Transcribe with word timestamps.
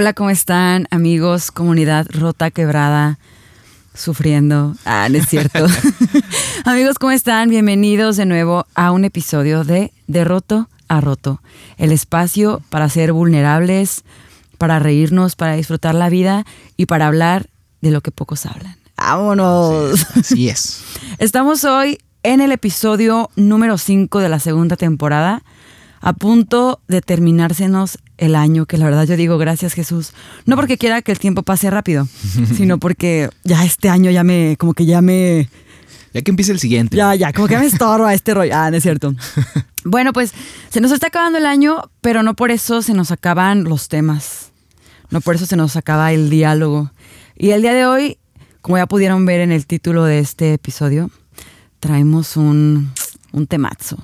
Hola, 0.00 0.12
¿cómo 0.12 0.30
están 0.30 0.86
amigos? 0.92 1.50
Comunidad 1.50 2.06
rota, 2.08 2.52
quebrada, 2.52 3.18
sufriendo. 3.94 4.76
Ah, 4.84 5.08
no 5.10 5.18
es 5.18 5.26
cierto. 5.26 5.66
amigos, 6.64 7.00
¿cómo 7.00 7.10
están? 7.10 7.48
Bienvenidos 7.48 8.16
de 8.16 8.24
nuevo 8.24 8.64
a 8.76 8.92
un 8.92 9.04
episodio 9.04 9.64
de 9.64 9.92
De 10.06 10.22
Roto 10.22 10.68
a 10.86 11.00
Roto. 11.00 11.42
El 11.78 11.90
espacio 11.90 12.62
para 12.70 12.88
ser 12.88 13.12
vulnerables, 13.12 14.04
para 14.56 14.78
reírnos, 14.78 15.34
para 15.34 15.54
disfrutar 15.54 15.96
la 15.96 16.10
vida 16.10 16.46
y 16.76 16.86
para 16.86 17.08
hablar 17.08 17.50
de 17.80 17.90
lo 17.90 18.00
que 18.00 18.12
pocos 18.12 18.46
hablan. 18.46 18.76
¡Vámonos! 18.96 20.06
Así 20.16 20.48
es. 20.48 20.80
Estamos 21.18 21.64
hoy 21.64 21.98
en 22.22 22.40
el 22.40 22.52
episodio 22.52 23.30
número 23.34 23.76
5 23.76 24.20
de 24.20 24.28
la 24.28 24.38
segunda 24.38 24.76
temporada, 24.76 25.42
a 26.00 26.12
punto 26.12 26.78
de 26.86 27.00
terminársenos 27.00 27.98
el 28.18 28.34
año, 28.34 28.66
que 28.66 28.76
la 28.76 28.84
verdad 28.84 29.04
yo 29.04 29.16
digo 29.16 29.38
gracias 29.38 29.72
Jesús, 29.72 30.12
no 30.44 30.56
porque 30.56 30.76
quiera 30.76 31.02
que 31.02 31.12
el 31.12 31.18
tiempo 31.18 31.42
pase 31.42 31.70
rápido, 31.70 32.06
sino 32.56 32.78
porque 32.78 33.30
ya 33.44 33.64
este 33.64 33.88
año 33.88 34.10
ya 34.10 34.24
me, 34.24 34.56
como 34.58 34.74
que 34.74 34.84
ya 34.84 35.00
me... 35.00 35.48
Ya 36.14 36.22
que 36.22 36.30
empiece 36.30 36.52
el 36.52 36.58
siguiente. 36.58 36.96
Ya, 36.96 37.14
ya, 37.14 37.34
como 37.34 37.48
que 37.48 37.58
me 37.58 37.66
estorba 37.66 38.14
este 38.14 38.32
rollo. 38.32 38.52
Ah, 38.54 38.70
no 38.70 38.76
es 38.76 38.82
cierto. 38.82 39.14
Bueno, 39.84 40.12
pues 40.12 40.34
se 40.68 40.82
nos 40.82 40.92
está 40.92 41.06
acabando 41.06 41.38
el 41.38 41.46
año, 41.46 41.90
pero 42.02 42.22
no 42.22 42.34
por 42.34 42.50
eso 42.50 42.82
se 42.82 42.92
nos 42.92 43.10
acaban 43.10 43.64
los 43.64 43.88
temas. 43.88 44.52
No 45.08 45.22
por 45.22 45.36
eso 45.36 45.46
se 45.46 45.56
nos 45.56 45.76
acaba 45.76 46.12
el 46.12 46.28
diálogo. 46.28 46.90
Y 47.36 47.50
el 47.50 47.62
día 47.62 47.72
de 47.72 47.86
hoy, 47.86 48.18
como 48.60 48.76
ya 48.76 48.86
pudieron 48.86 49.24
ver 49.24 49.40
en 49.40 49.50
el 49.50 49.66
título 49.66 50.04
de 50.04 50.18
este 50.18 50.52
episodio, 50.52 51.10
traemos 51.80 52.36
un, 52.36 52.92
un 53.32 53.46
temazo. 53.46 53.96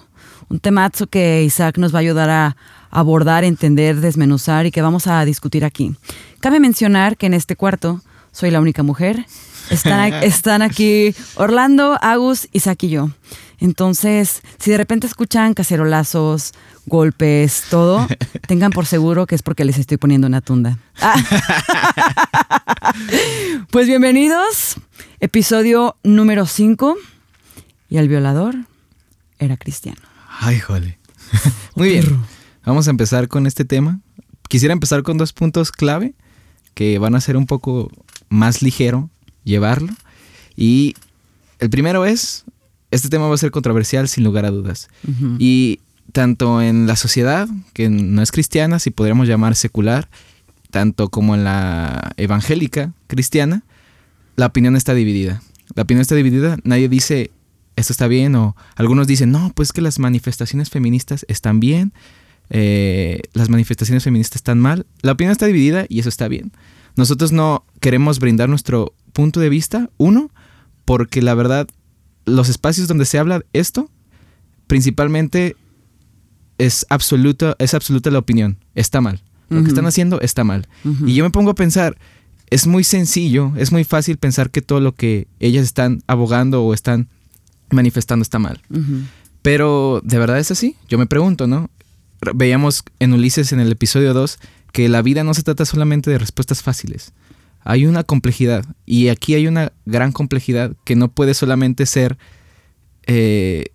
Un 0.49 0.61
temazo 0.61 1.07
que 1.07 1.43
Isaac 1.43 1.77
nos 1.77 1.93
va 1.93 1.99
a 1.99 2.01
ayudar 2.01 2.31
a 2.31 2.57
abordar, 2.95 3.45
entender, 3.45 4.01
desmenuzar 4.01 4.67
y 4.67 4.71
que 4.71 4.81
vamos 4.81 5.07
a 5.07 5.25
discutir 5.25 5.65
aquí. 5.65 5.95
Cabe 6.41 6.61
mencionar 6.61 7.17
que 7.17 7.27
en 7.27 7.35
este 7.35 7.57
cuarto 7.57 8.01
soy 8.33 8.51
la 8.51 8.61
única 8.61 8.83
mujer. 8.83 9.27
Están, 9.69 10.15
están 10.23 10.63
aquí 10.63 11.15
Orlando, 11.35 11.99
Agus, 12.01 12.49
Isaac 12.53 12.85
y 12.85 12.91
yo. 12.91 13.11
Entonces, 13.59 14.43
si 14.59 14.71
de 14.71 14.79
repente 14.79 15.07
escuchan 15.07 15.55
cacerolazos, 15.55 16.53
golpes, 16.87 17.65
todo, 17.69 18.07
tengan 18.47 18.71
por 18.71 18.87
seguro 18.87 19.27
que 19.27 19.35
es 19.35 19.43
porque 19.43 19.65
les 19.65 19.79
estoy 19.79 19.97
poniendo 19.97 20.29
una 20.29 20.41
tunda. 20.41 20.79
pues 23.71 23.89
bienvenidos, 23.89 24.77
episodio 25.19 25.97
número 26.05 26.47
5. 26.47 26.97
Y 27.91 27.99
el 27.99 28.09
violador 28.09 28.55
era 29.39 29.57
cristiano. 29.57 30.01
Ay, 30.41 30.61
jole. 30.61 30.99
Muy 31.75 31.89
bien. 31.89 32.34
Vamos 32.65 32.89
a 32.89 32.91
empezar 32.91 33.29
con 33.29 33.47
este 33.47 33.65
tema. 33.65 34.01
Quisiera 34.49 34.73
empezar 34.73 35.03
con 35.03 35.19
dos 35.19 35.33
puntos 35.33 35.71
clave 35.71 36.15
que 36.75 36.99
van 36.99 37.15
a 37.15 37.21
ser 37.21 37.37
un 37.37 37.47
poco 37.47 37.91
más 38.29 38.63
ligero 38.63 39.11
llevarlo. 39.45 39.93
Y 40.57 40.95
el 41.59 41.71
primero 41.71 42.05
es, 42.05 42.45
este 42.91 43.09
tema 43.09 43.29
va 43.29 43.35
a 43.35 43.39
ser 43.39 43.51
controversial 43.51 44.09
sin 44.09 44.25
lugar 44.25 44.45
a 44.45 44.51
dudas. 44.51 44.89
Y 45.39 45.81
tanto 46.13 46.63
en 46.63 46.87
la 46.87 46.97
sociedad, 46.97 47.49
que 47.73 47.89
no 47.91 48.23
es 48.23 48.33
cristiana, 48.33 48.79
si 48.79 48.91
podríamos 48.91 49.29
llamar 49.29 49.57
secular, 49.57 50.09
tanto 50.71 51.09
como 51.09 51.35
en 51.35 51.45
la 51.45 52.13
evangélica 52.17 52.93
cristiana, 53.07 53.63
la 54.37 54.47
opinión 54.47 54.77
está 54.77 54.95
dividida. 54.95 55.43
La 55.75 55.83
opinión 55.83 56.03
está 56.03 56.15
dividida, 56.15 56.57
nadie 56.65 56.89
dice 56.89 57.31
esto 57.77 57.93
está 57.93 58.07
bien 58.07 58.37
o 58.37 58.57
algunos 58.77 59.07
dicen, 59.07 59.33
no, 59.33 59.53
pues 59.55 59.73
que 59.73 59.81
las 59.81 59.99
manifestaciones 59.99 60.71
feministas 60.71 61.25
están 61.29 61.61
bien, 61.61 61.93
eh, 62.51 63.23
las 63.33 63.49
manifestaciones 63.49 64.05
feministas 64.05 64.37
están 64.37 64.61
mal. 64.61 64.87
La 65.03 65.13
opinión 65.13 65.33
está 65.33 65.47
dividida 65.47 65.87
y 65.89 66.01
eso 66.01 66.09
está 66.09 66.29
bien. 66.29 66.53
Nosotros 66.97 67.33
no 67.33 67.65
queremos 67.81 68.21
brindar 68.21 68.49
nuestro 68.49 68.95
punto 69.13 69.41
de 69.41 69.49
vista, 69.49 69.91
uno, 69.97 70.31
porque 70.85 71.23
la 71.23 71.35
verdad, 71.35 71.69
los 72.25 72.49
espacios 72.49 72.89
donde 72.89 73.05
se 73.05 73.19
habla 73.19 73.43
esto, 73.53 73.91
principalmente 74.67 75.57
es 76.59 76.87
absoluta, 76.89 77.57
es 77.59 77.75
absoluta 77.75 78.11
la 78.11 78.19
opinión, 78.19 78.59
está 78.75 79.01
mal. 79.01 79.23
Lo 79.51 79.63
que 79.63 79.69
están 79.69 79.87
haciendo 79.87 80.21
está 80.21 80.43
mal. 80.43 80.67
Y 81.07 81.15
yo 81.15 81.23
me 81.23 81.31
pongo 81.31 81.51
a 81.51 81.55
pensar, 81.55 81.97
es 82.51 82.67
muy 82.67 82.83
sencillo, 82.83 83.53
es 83.57 83.73
muy 83.73 83.85
fácil 83.85 84.17
pensar 84.17 84.51
que 84.51 84.63
todo 84.63 84.81
lo 84.81 84.95
que 84.95 85.29
ellas 85.39 85.65
están 85.65 86.03
abogando 86.07 86.65
o 86.65 86.75
están 86.75 87.09
manifestando 87.71 88.23
está 88.23 88.39
mal. 88.39 88.61
Pero, 89.43 90.01
¿de 90.03 90.19
verdad 90.19 90.39
es 90.39 90.51
así? 90.51 90.77
Yo 90.89 90.99
me 90.99 91.07
pregunto, 91.07 91.47
¿no? 91.47 91.71
Veíamos 92.35 92.85
en 93.01 93.13
Ulises 93.13 93.53
en 93.53 93.61
el 93.61 93.73
episodio 93.73 94.15
2 94.15 94.39
que 94.73 94.89
la 94.89 95.03
vida 95.03 95.25
no 95.25 95.35
se 95.35 95.43
trata 95.43 95.65
solamente 95.65 96.11
de 96.11 96.19
respuestas 96.19 96.63
fáciles. 96.63 97.13
Hay 97.63 97.87
una 97.87 98.05
complejidad 98.05 98.65
y 98.87 99.09
aquí 99.09 99.35
hay 99.35 99.47
una 99.47 99.73
gran 99.87 100.13
complejidad 100.13 100.73
que 100.85 100.97
no 100.97 101.09
puede 101.09 101.35
solamente 101.35 101.87
ser 101.87 102.19
eh, 103.07 103.67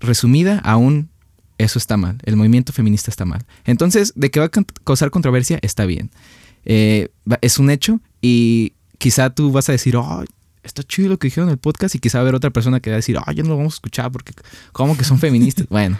resumida 0.00 0.58
a 0.58 0.76
un 0.76 1.10
eso 1.58 1.78
está 1.80 1.96
mal, 1.96 2.18
el 2.24 2.36
movimiento 2.36 2.72
feminista 2.72 3.10
está 3.10 3.24
mal. 3.24 3.44
Entonces, 3.64 4.12
de 4.14 4.30
que 4.30 4.38
va 4.38 4.46
a 4.46 4.50
causar 4.84 5.10
controversia, 5.10 5.58
está 5.60 5.86
bien. 5.86 6.10
Eh, 6.64 7.08
es 7.40 7.58
un 7.58 7.68
hecho 7.70 8.00
y 8.22 8.74
quizá 8.98 9.30
tú 9.30 9.50
vas 9.50 9.68
a 9.68 9.72
decir, 9.72 9.96
oh, 9.96 10.24
está 10.62 10.84
chido 10.84 11.08
lo 11.08 11.18
que 11.18 11.26
dijeron 11.26 11.48
en 11.48 11.54
el 11.54 11.58
podcast 11.58 11.96
y 11.96 11.98
quizá 11.98 12.20
haber 12.20 12.36
otra 12.36 12.50
persona 12.50 12.78
que 12.78 12.90
va 12.90 12.94
a 12.94 12.98
decir, 12.98 13.18
oh, 13.18 13.32
ya 13.32 13.42
no 13.42 13.50
lo 13.50 13.56
vamos 13.56 13.74
a 13.74 13.76
escuchar 13.76 14.12
porque 14.12 14.32
como 14.72 14.96
que 14.96 15.04
son 15.04 15.18
feministas. 15.20 15.66
bueno. 15.68 15.98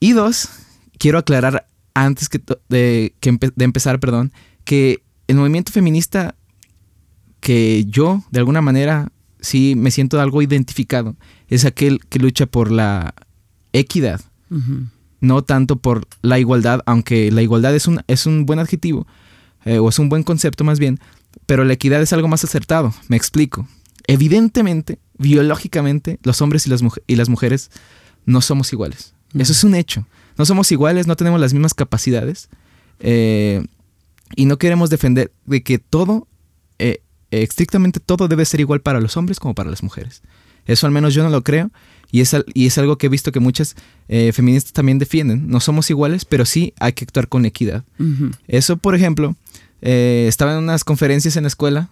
Y 0.00 0.12
dos, 0.12 0.48
quiero 1.02 1.18
aclarar 1.18 1.66
antes 1.94 2.28
que 2.28 2.40
de, 2.68 3.12
de 3.20 3.64
empezar, 3.64 3.98
perdón, 3.98 4.32
que 4.62 5.02
el 5.26 5.34
movimiento 5.34 5.72
feminista 5.72 6.36
que 7.40 7.84
yo, 7.86 8.22
de 8.30 8.38
alguna 8.38 8.60
manera, 8.60 9.10
sí 9.40 9.74
me 9.76 9.90
siento 9.90 10.20
algo 10.20 10.42
identificado, 10.42 11.16
es 11.48 11.64
aquel 11.64 11.98
que 12.08 12.20
lucha 12.20 12.46
por 12.46 12.70
la 12.70 13.16
equidad, 13.72 14.20
no 15.18 15.42
tanto 15.42 15.74
por 15.74 16.06
la 16.20 16.38
igualdad, 16.38 16.82
aunque 16.86 17.32
la 17.32 17.42
igualdad 17.42 17.74
es 17.74 17.88
un, 17.88 18.02
es 18.06 18.26
un 18.26 18.46
buen 18.46 18.60
adjetivo, 18.60 19.08
eh, 19.64 19.80
o 19.80 19.88
es 19.88 19.98
un 19.98 20.08
buen 20.08 20.22
concepto 20.22 20.62
más 20.62 20.78
bien, 20.78 21.00
pero 21.46 21.64
la 21.64 21.72
equidad 21.72 22.00
es 22.00 22.12
algo 22.12 22.28
más 22.28 22.44
acertado, 22.44 22.94
me 23.08 23.16
explico. 23.16 23.66
Evidentemente, 24.06 25.00
biológicamente, 25.18 26.20
los 26.22 26.40
hombres 26.42 26.64
y 26.68 26.70
las, 26.70 26.80
y 27.08 27.16
las 27.16 27.28
mujeres 27.28 27.72
no 28.24 28.40
somos 28.40 28.72
iguales. 28.72 29.14
Eso 29.34 29.50
es 29.50 29.64
un 29.64 29.74
hecho. 29.74 30.06
No 30.38 30.44
somos 30.44 30.70
iguales, 30.72 31.06
no 31.06 31.16
tenemos 31.16 31.40
las 31.40 31.52
mismas 31.52 31.74
capacidades. 31.74 32.48
Eh, 33.00 33.64
y 34.36 34.46
no 34.46 34.58
queremos 34.58 34.90
defender 34.90 35.32
de 35.44 35.62
que 35.62 35.78
todo, 35.78 36.26
eh, 36.78 37.02
estrictamente 37.30 38.00
todo 38.00 38.28
debe 38.28 38.44
ser 38.44 38.60
igual 38.60 38.80
para 38.80 39.00
los 39.00 39.16
hombres 39.16 39.38
como 39.40 39.54
para 39.54 39.70
las 39.70 39.82
mujeres. 39.82 40.22
Eso 40.66 40.86
al 40.86 40.92
menos 40.92 41.14
yo 41.14 41.22
no 41.22 41.30
lo 41.30 41.42
creo. 41.42 41.70
Y 42.10 42.20
es, 42.20 42.36
y 42.52 42.66
es 42.66 42.76
algo 42.76 42.98
que 42.98 43.06
he 43.06 43.08
visto 43.08 43.32
que 43.32 43.40
muchas 43.40 43.74
eh, 44.08 44.32
feministas 44.32 44.72
también 44.72 44.98
defienden. 44.98 45.48
No 45.48 45.60
somos 45.60 45.88
iguales, 45.88 46.26
pero 46.26 46.44
sí 46.44 46.74
hay 46.78 46.92
que 46.92 47.04
actuar 47.04 47.26
con 47.26 47.46
equidad. 47.46 47.84
Eso, 48.48 48.76
por 48.76 48.94
ejemplo, 48.94 49.34
eh, 49.80 50.26
estaba 50.28 50.52
en 50.52 50.58
unas 50.58 50.84
conferencias 50.84 51.36
en 51.36 51.44
la 51.44 51.48
escuela. 51.48 51.88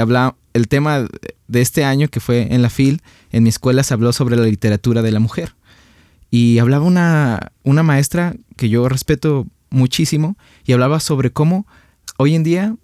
Hablaba, 0.00 0.36
el 0.54 0.68
tema 0.68 1.06
de 1.48 1.60
este 1.60 1.84
año, 1.84 2.08
que 2.08 2.20
fue 2.20 2.54
en 2.54 2.62
la 2.62 2.70
FIL, 2.70 3.02
en 3.32 3.42
mi 3.42 3.48
escuela 3.48 3.82
se 3.82 3.92
habló 3.92 4.12
sobre 4.12 4.36
la 4.36 4.44
literatura 4.44 5.02
de 5.02 5.10
la 5.10 5.18
mujer. 5.18 5.54
Y 6.34 6.58
hablaba 6.58 6.84
una, 6.84 7.52
una 7.62 7.84
maestra 7.84 8.34
que 8.56 8.68
yo 8.68 8.88
respeto 8.88 9.46
muchísimo 9.70 10.36
y 10.64 10.72
hablaba 10.72 10.98
sobre 10.98 11.30
cómo 11.30 11.64
hoy 12.16 12.34
en 12.34 12.42
día 12.42 12.74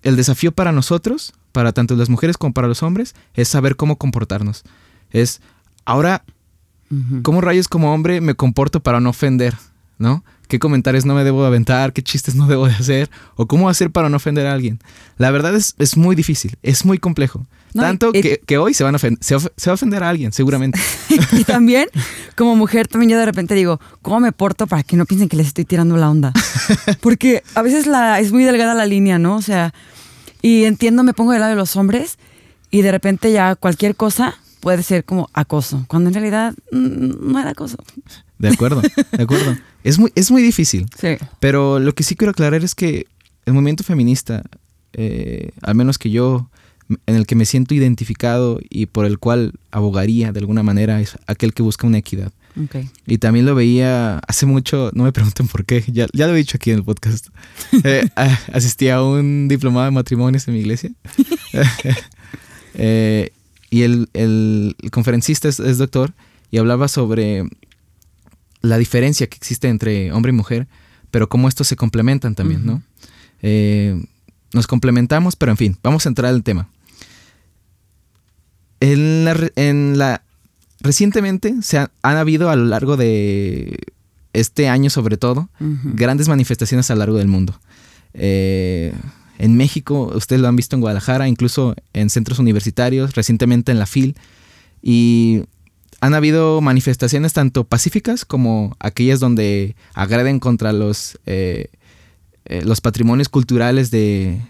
el 0.00 0.16
desafío 0.16 0.50
para 0.50 0.72
nosotros, 0.72 1.34
para 1.52 1.72
tanto 1.72 1.94
las 1.94 2.08
mujeres 2.08 2.38
como 2.38 2.54
para 2.54 2.68
los 2.68 2.82
hombres, 2.82 3.14
es 3.34 3.48
saber 3.48 3.76
cómo 3.76 3.96
comportarnos. 3.96 4.64
Es 5.10 5.42
Ahora, 5.84 6.24
¿cómo 7.22 7.42
rayos 7.42 7.68
como 7.68 7.92
hombre 7.92 8.22
me 8.22 8.34
comporto 8.34 8.80
para 8.82 8.98
no 8.98 9.10
ofender? 9.10 9.54
¿No? 9.98 10.24
¿Qué 10.48 10.58
comentarios 10.58 11.04
no 11.04 11.14
me 11.14 11.24
debo 11.24 11.44
aventar? 11.44 11.92
¿Qué 11.92 12.02
chistes 12.02 12.34
no 12.34 12.46
debo 12.46 12.66
de 12.66 12.74
hacer? 12.74 13.10
¿O 13.34 13.46
cómo 13.46 13.68
hacer 13.68 13.90
para 13.90 14.08
no 14.08 14.16
ofender 14.16 14.46
a 14.46 14.52
alguien? 14.52 14.78
La 15.18 15.30
verdad 15.30 15.54
es, 15.54 15.74
es 15.78 15.96
muy 15.96 16.14
difícil, 16.14 16.56
es 16.62 16.84
muy 16.84 16.98
complejo. 16.98 17.46
Tanto 17.74 18.12
que, 18.12 18.40
que, 18.44 18.58
hoy 18.58 18.74
se, 18.74 18.84
van 18.84 18.94
a 18.94 18.98
se, 18.98 19.34
va 19.34 19.42
a 19.66 19.72
ofender 19.72 20.02
a 20.02 20.08
alguien, 20.08 20.32
seguramente. 20.32 20.78
y 21.32 21.44
también, 21.44 21.88
como 22.34 22.56
mujer, 22.56 22.88
también 22.88 23.10
yo 23.10 23.18
de 23.18 23.26
repente 23.26 23.54
digo, 23.54 23.80
¿cómo 24.02 24.20
me 24.20 24.32
porto 24.32 24.66
para 24.66 24.82
que 24.82 24.96
no 24.96 25.04
piensen 25.04 25.28
que 25.28 25.36
les 25.36 25.48
estoy 25.48 25.64
tirando 25.64 25.96
la 25.96 26.10
onda? 26.10 26.32
Porque 27.00 27.42
a 27.54 27.62
veces 27.62 27.86
la, 27.86 28.20
es 28.20 28.32
muy 28.32 28.44
delgada 28.44 28.74
la 28.74 28.86
línea, 28.86 29.18
¿no? 29.18 29.36
O 29.36 29.42
sea, 29.42 29.74
y 30.42 30.64
entiendo, 30.64 31.02
me 31.02 31.12
pongo 31.12 31.32
del 31.32 31.40
lado 31.40 31.50
de 31.50 31.56
los 31.56 31.76
hombres 31.76 32.18
y 32.70 32.82
de 32.82 32.92
repente 32.92 33.32
ya 33.32 33.54
cualquier 33.56 33.96
cosa 33.96 34.34
puede 34.60 34.82
ser 34.82 35.04
como 35.04 35.28
acoso, 35.32 35.84
cuando 35.88 36.08
en 36.08 36.14
realidad 36.14 36.54
mm, 36.72 37.30
no 37.32 37.38
era 37.38 37.50
acoso. 37.50 37.76
De 38.38 38.48
acuerdo, 38.48 38.82
de 38.82 39.22
acuerdo. 39.22 39.56
Es 39.84 40.00
muy, 40.00 40.10
es 40.16 40.32
muy 40.32 40.42
difícil. 40.42 40.86
Sí. 41.00 41.16
Pero 41.38 41.78
lo 41.78 41.94
que 41.94 42.02
sí 42.02 42.16
quiero 42.16 42.32
aclarar 42.32 42.64
es 42.64 42.74
que 42.74 43.06
el 43.44 43.54
movimiento 43.54 43.84
feminista, 43.84 44.42
eh, 44.94 45.50
al 45.62 45.76
menos 45.76 45.96
que 45.96 46.10
yo, 46.10 46.50
en 47.06 47.14
el 47.14 47.24
que 47.24 47.36
me 47.36 47.44
siento 47.44 47.72
identificado 47.72 48.58
y 48.68 48.86
por 48.86 49.06
el 49.06 49.20
cual 49.20 49.52
abogaría 49.70 50.32
de 50.32 50.40
alguna 50.40 50.64
manera, 50.64 51.00
es 51.00 51.16
aquel 51.28 51.54
que 51.54 51.62
busca 51.62 51.86
una 51.86 51.98
equidad. 51.98 52.32
Y 53.06 53.18
también 53.18 53.44
lo 53.44 53.54
veía 53.54 54.18
hace 54.26 54.46
mucho, 54.46 54.90
no 54.94 55.04
me 55.04 55.12
pregunten 55.12 55.46
por 55.46 55.64
qué, 55.66 55.84
ya, 55.86 56.06
ya 56.12 56.26
lo 56.26 56.34
he 56.34 56.38
dicho 56.38 56.56
aquí 56.56 56.70
en 56.70 56.78
el 56.78 56.84
podcast. 56.84 57.28
Eh, 57.84 58.08
asistí 58.52 58.88
a 58.88 59.02
un 59.02 59.46
diplomado 59.48 59.84
de 59.84 59.90
matrimonios 59.90 60.48
en 60.48 60.54
mi 60.54 60.60
iglesia. 60.60 60.90
Eh, 62.78 63.30
y 63.70 63.84
el, 63.84 64.10
el, 64.12 64.76
conferencista 64.90 65.48
es, 65.48 65.78
doctor 65.78 66.12
y 66.50 66.58
hablaba 66.58 66.88
sobre 66.88 67.48
la 68.60 68.78
diferencia 68.78 69.26
que 69.26 69.36
existe 69.36 69.68
entre 69.68 70.12
hombre 70.12 70.30
y 70.30 70.34
mujer, 70.34 70.66
pero 71.10 71.28
cómo 71.28 71.48
estos 71.48 71.68
se 71.68 71.76
complementan 71.76 72.34
también, 72.34 72.66
¿no? 72.66 72.82
Eh, 73.42 74.04
nos 74.52 74.66
complementamos, 74.66 75.36
pero 75.36 75.52
en 75.52 75.58
fin, 75.58 75.78
vamos 75.82 76.06
a 76.06 76.08
entrar 76.08 76.32
al 76.32 76.42
tema. 76.42 76.68
En 78.80 79.24
la, 79.24 79.50
en 79.56 79.98
la 79.98 80.22
recientemente 80.80 81.54
se 81.62 81.78
han, 81.78 81.90
habido 82.02 82.50
a 82.50 82.56
lo 82.56 82.64
largo 82.64 82.96
de 82.96 83.78
este 84.32 84.68
año 84.68 84.90
sobre 84.90 85.16
todo 85.16 85.48
grandes 85.58 86.28
manifestaciones 86.28 86.90
a 86.90 86.94
lo 86.94 87.00
largo 87.00 87.18
del 87.18 87.28
mundo. 87.28 87.58
Eh, 88.12 88.92
en 89.38 89.56
México, 89.56 90.12
ustedes 90.14 90.40
lo 90.40 90.48
han 90.48 90.56
visto 90.56 90.76
en 90.76 90.80
Guadalajara, 90.80 91.28
incluso 91.28 91.74
en 91.92 92.08
centros 92.10 92.38
universitarios, 92.38 93.14
recientemente 93.14 93.72
en 93.72 93.78
la 93.78 93.86
FIL, 93.86 94.16
y 94.82 95.44
han 96.00 96.14
habido 96.14 96.60
manifestaciones 96.60 97.32
tanto 97.32 97.64
pacíficas 97.64 98.24
como 98.24 98.76
aquellas 98.80 99.20
donde 99.20 99.76
agreden 99.94 100.40
contra 100.40 100.72
los, 100.72 101.18
eh, 101.26 101.68
eh, 102.44 102.62
los 102.64 102.80
patrimonios 102.80 103.28
culturales 103.28 103.90
de, 103.90 104.40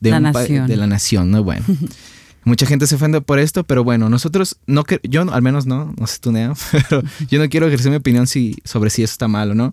de, 0.00 0.10
la 0.10 0.20
nación. 0.20 0.66
de 0.66 0.76
la 0.76 0.86
nación, 0.86 1.30
¿no? 1.30 1.42
Bueno. 1.42 1.64
Mucha 2.44 2.66
gente 2.66 2.88
se 2.88 2.96
ofende 2.96 3.20
por 3.20 3.38
esto, 3.38 3.62
pero 3.62 3.84
bueno, 3.84 4.08
nosotros, 4.08 4.56
no 4.66 4.82
que, 4.82 4.98
yo 5.04 5.22
al 5.32 5.42
menos 5.42 5.64
no, 5.64 5.94
no 5.96 6.06
sé 6.08 6.18
tú, 6.18 6.32
Nea, 6.32 6.54
pero 6.72 7.02
yo 7.28 7.38
no 7.38 7.48
quiero 7.48 7.68
ejercer 7.68 7.90
mi 7.90 7.98
opinión 7.98 8.26
si, 8.26 8.56
sobre 8.64 8.90
si 8.90 9.04
eso 9.04 9.12
está 9.12 9.28
mal 9.28 9.52
o 9.52 9.54
no. 9.54 9.72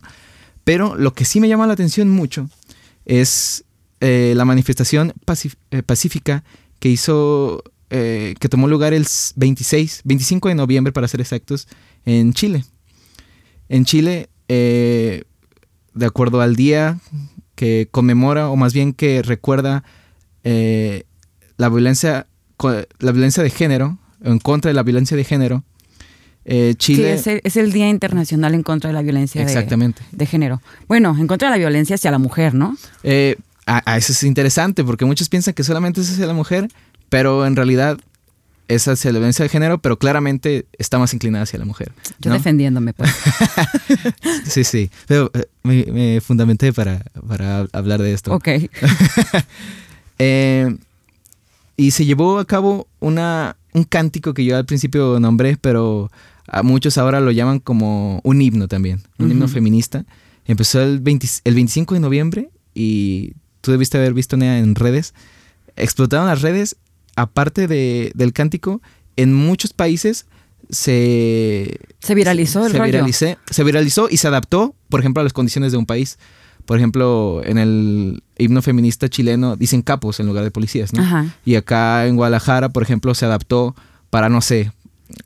Pero 0.64 0.96
lo 0.96 1.14
que 1.16 1.26
sí 1.26 1.40
me 1.40 1.48
llama 1.48 1.66
la 1.66 1.74
atención 1.74 2.10
mucho 2.12 2.48
es 3.06 3.64
eh, 4.02 4.34
la 4.36 4.46
manifestación 4.46 5.14
eh, 5.72 5.82
pacífica 5.84 6.44
que 6.80 6.90
hizo, 6.90 7.64
eh, 7.90 8.36
que 8.40 8.50
tomó 8.50 8.68
lugar 8.68 8.94
el 8.94 9.06
26, 9.36 10.02
25 10.04 10.50
de 10.50 10.56
noviembre 10.56 10.94
para 10.94 11.08
ser 11.08 11.22
exactos, 11.22 11.68
en 12.06 12.34
Chile. 12.34 12.64
En 13.68 13.86
Chile, 13.86 14.30
de 14.48 15.26
acuerdo 16.02 16.42
al 16.42 16.56
día 16.56 17.00
que 17.56 17.88
conmemora, 17.92 18.50
o 18.50 18.56
más 18.56 18.74
bien 18.74 18.94
que 18.94 19.22
recuerda 19.22 19.84
la 20.44 21.70
violencia 21.70 22.28
la 23.00 23.12
violencia 23.12 23.44
de 23.44 23.50
género, 23.50 23.98
en 24.24 24.40
contra 24.40 24.70
de 24.70 24.74
la 24.74 24.84
violencia 24.84 25.16
de 25.16 25.24
género, 25.24 25.64
eh, 26.46 26.74
Chile... 26.78 27.18
Sí, 27.18 27.40
es 27.44 27.58
el, 27.58 27.72
Día 27.72 27.90
Internacional 27.90 28.54
en 28.54 28.64
contra 28.64 28.90
de 28.90 28.94
la 28.94 29.02
violencia 29.02 29.42
exactamente. 29.42 30.02
De, 30.12 30.26
género. 30.26 30.62
Bueno, 30.88 31.16
en 31.18 31.28
contra 31.28 31.50
de 31.50 31.52
la 31.56 31.58
violencia 31.58 31.96
hacia 31.96 32.12
la 32.12 32.18
mujer, 32.18 32.54
¿no? 32.54 32.76
Eh, 33.04 33.36
a, 33.66 33.98
eso 33.98 34.12
es 34.12 34.24
interesante, 34.24 34.84
porque 34.84 35.06
muchos 35.06 35.30
piensan 35.30 35.54
que 35.54 35.64
solamente 35.64 36.02
es 36.02 36.12
hacia 36.12 36.26
la 36.26 36.34
mujer, 36.34 36.70
pero 37.10 37.46
en 37.46 37.56
realidad 37.56 38.00
es 38.70 38.88
hacia 38.88 39.12
la 39.12 39.18
violencia 39.18 39.44
de 39.44 39.50
género, 39.50 39.80
pero 39.80 39.98
claramente 39.98 40.68
está 40.78 41.00
más 41.00 41.14
inclinada 41.14 41.44
hacia 41.44 41.58
la 41.58 41.66
mujer. 41.66 41.92
Yo 42.20 42.32
defendiéndome, 42.32 42.94
pues. 42.94 43.12
sí, 44.46 44.64
sí. 44.64 44.92
Pero 45.08 45.32
eh, 45.34 45.48
me, 45.64 46.22
fundamenté 46.22 46.72
para, 46.72 47.04
para 47.28 47.66
hablar 47.74 48.02
de 48.02 48.14
esto. 48.14 48.32
Ok. 48.32 48.48
eh, 50.20 50.78
y 51.78 51.92
se 51.92 52.06
llevó 52.06 52.38
a 52.38 52.46
cabo 52.46 52.88
una, 53.00 53.56
un 53.74 53.86
cántico 53.86 54.36
que 54.36 54.46
yo 54.46 54.56
al 54.56 54.66
principio 54.66 55.20
nombré, 55.20 55.58
pero 55.58 56.12
a 56.48 56.62
muchos 56.62 57.00
ahora 57.00 57.22
lo 57.22 57.32
llaman 57.32 57.60
como 57.60 58.22
un 58.24 58.42
himno 58.42 58.68
también, 58.68 59.02
un 59.18 59.32
himno 59.32 59.48
feminista. 59.48 60.06
Empezó 60.46 60.82
el, 60.82 61.02
el 61.44 61.56
25 61.56 61.96
de 61.96 62.00
noviembre 62.00 62.50
y 62.76 63.34
tú 63.62 63.72
debiste 63.72 63.98
haber 63.98 64.14
visto 64.14 64.36
en 64.36 64.76
redes. 64.76 65.16
Explotaron 65.76 66.28
las 66.28 66.42
redes, 66.42 66.76
aparte 67.22 67.68
de, 67.68 68.12
del 68.16 68.34
cántico, 68.34 68.82
en 69.16 69.34
muchos 69.34 69.74
países 69.74 70.26
se... 70.70 71.80
Se 72.00 72.16
viralizó 72.16 72.66
el 72.66 72.74
rollo. 72.74 73.06
se 73.12 73.64
viralizó 73.64 74.08
y 74.10 74.18
se 74.18 74.28
adaptó, 74.28 74.76
por 74.90 75.00
ejemplo, 75.00 75.22
a 75.22 75.24
las 75.24 75.34
condiciones 75.34 75.72
de 75.72 75.78
un 75.78 75.86
país. 75.86 76.18
Por 76.66 76.78
ejemplo, 76.78 77.42
en 77.44 77.58
el 77.58 78.24
himno 78.38 78.62
feminista 78.62 79.10
chileno 79.10 79.56
dicen 79.56 79.82
capos 79.82 80.20
en 80.20 80.28
lugar 80.28 80.44
de 80.44 80.52
policías, 80.52 80.94
¿no? 80.94 81.32
Y 81.44 81.56
acá 81.56 82.06
en 82.06 82.16
Guadalajara, 82.16 82.70
por 82.70 82.84
ejemplo, 82.84 83.14
se 83.16 83.26
adaptó 83.26 83.76
para, 84.10 84.30
no 84.30 84.42
sé... 84.42 84.72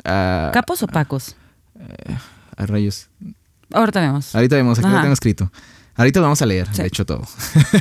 ¿Capos 0.03 0.81
o 0.83 0.87
pacos? 0.87 1.35
Eh, 1.77 2.15
a 2.55 2.65
rayos. 2.65 3.09
Ahorita 3.73 3.99
vemos. 3.99 4.33
Ahorita 4.33 4.55
vemos, 4.55 4.79
aquí 4.79 4.87
lo 4.87 5.01
tengo 5.01 5.13
escrito. 5.13 5.51
Ahorita 5.95 6.19
lo 6.19 6.25
vamos 6.25 6.41
a 6.41 6.45
leer, 6.45 6.69
de 6.69 6.87
hecho, 6.87 7.05
todo. 7.05 7.23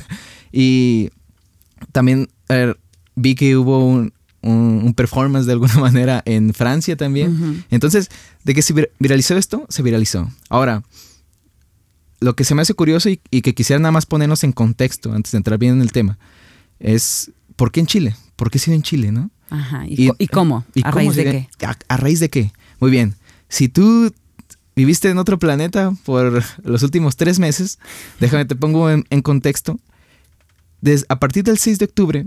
y 0.52 1.10
también 1.92 2.28
vi 3.14 3.34
que 3.34 3.56
hubo 3.56 3.86
un, 3.86 4.12
un, 4.42 4.94
performance 4.94 5.46
de 5.46 5.52
alguna 5.52 5.74
manera 5.80 6.22
en 6.24 6.52
Francia 6.52 6.96
también. 6.96 7.64
Entonces, 7.70 8.10
de 8.44 8.54
que 8.54 8.62
se 8.62 8.74
viralizó 8.98 9.36
esto, 9.36 9.66
se 9.68 9.82
viralizó. 9.82 10.30
Ahora, 10.48 10.82
lo 12.20 12.36
que 12.36 12.44
se 12.44 12.54
me 12.54 12.62
hace 12.62 12.74
curioso 12.74 13.08
y, 13.10 13.16
que 13.16 13.54
quisiera 13.54 13.80
nada 13.80 13.92
más 13.92 14.06
ponernos 14.06 14.44
en 14.44 14.52
contexto 14.52 15.12
antes 15.12 15.32
de 15.32 15.38
entrar 15.38 15.58
bien 15.58 15.74
en 15.74 15.82
el 15.82 15.92
tema 15.92 16.18
es 16.78 17.32
¿por 17.56 17.70
qué 17.70 17.80
en 17.80 17.86
Chile? 17.86 18.16
¿Por 18.36 18.50
qué 18.50 18.58
sido 18.58 18.74
en 18.74 18.82
Chile, 18.82 19.12
no? 19.12 19.30
Ajá. 19.50 19.84
¿Y, 19.86 20.26
cómo? 20.28 20.64
¿A 20.82 20.90
raíz 20.90 21.14
de 21.14 21.24
qué? 21.24 21.66
A, 21.88 21.96
raíz 21.96 22.20
de 22.20 22.30
qué? 22.30 22.52
Muy 22.80 22.90
bien. 22.90 23.14
Si 23.48 23.68
tú 23.68 24.12
viviste 24.74 25.10
en 25.10 25.18
otro 25.18 25.38
planeta 25.38 25.92
por 26.04 26.42
los 26.64 26.82
últimos 26.82 27.16
tres 27.16 27.38
meses, 27.38 27.78
déjame 28.18 28.44
te 28.46 28.56
pongo 28.56 28.90
en, 28.90 29.22
contexto. 29.22 29.78
a 31.08 31.18
partir 31.18 31.44
del 31.44 31.58
6 31.58 31.78
de 31.78 31.84
octubre, 31.84 32.26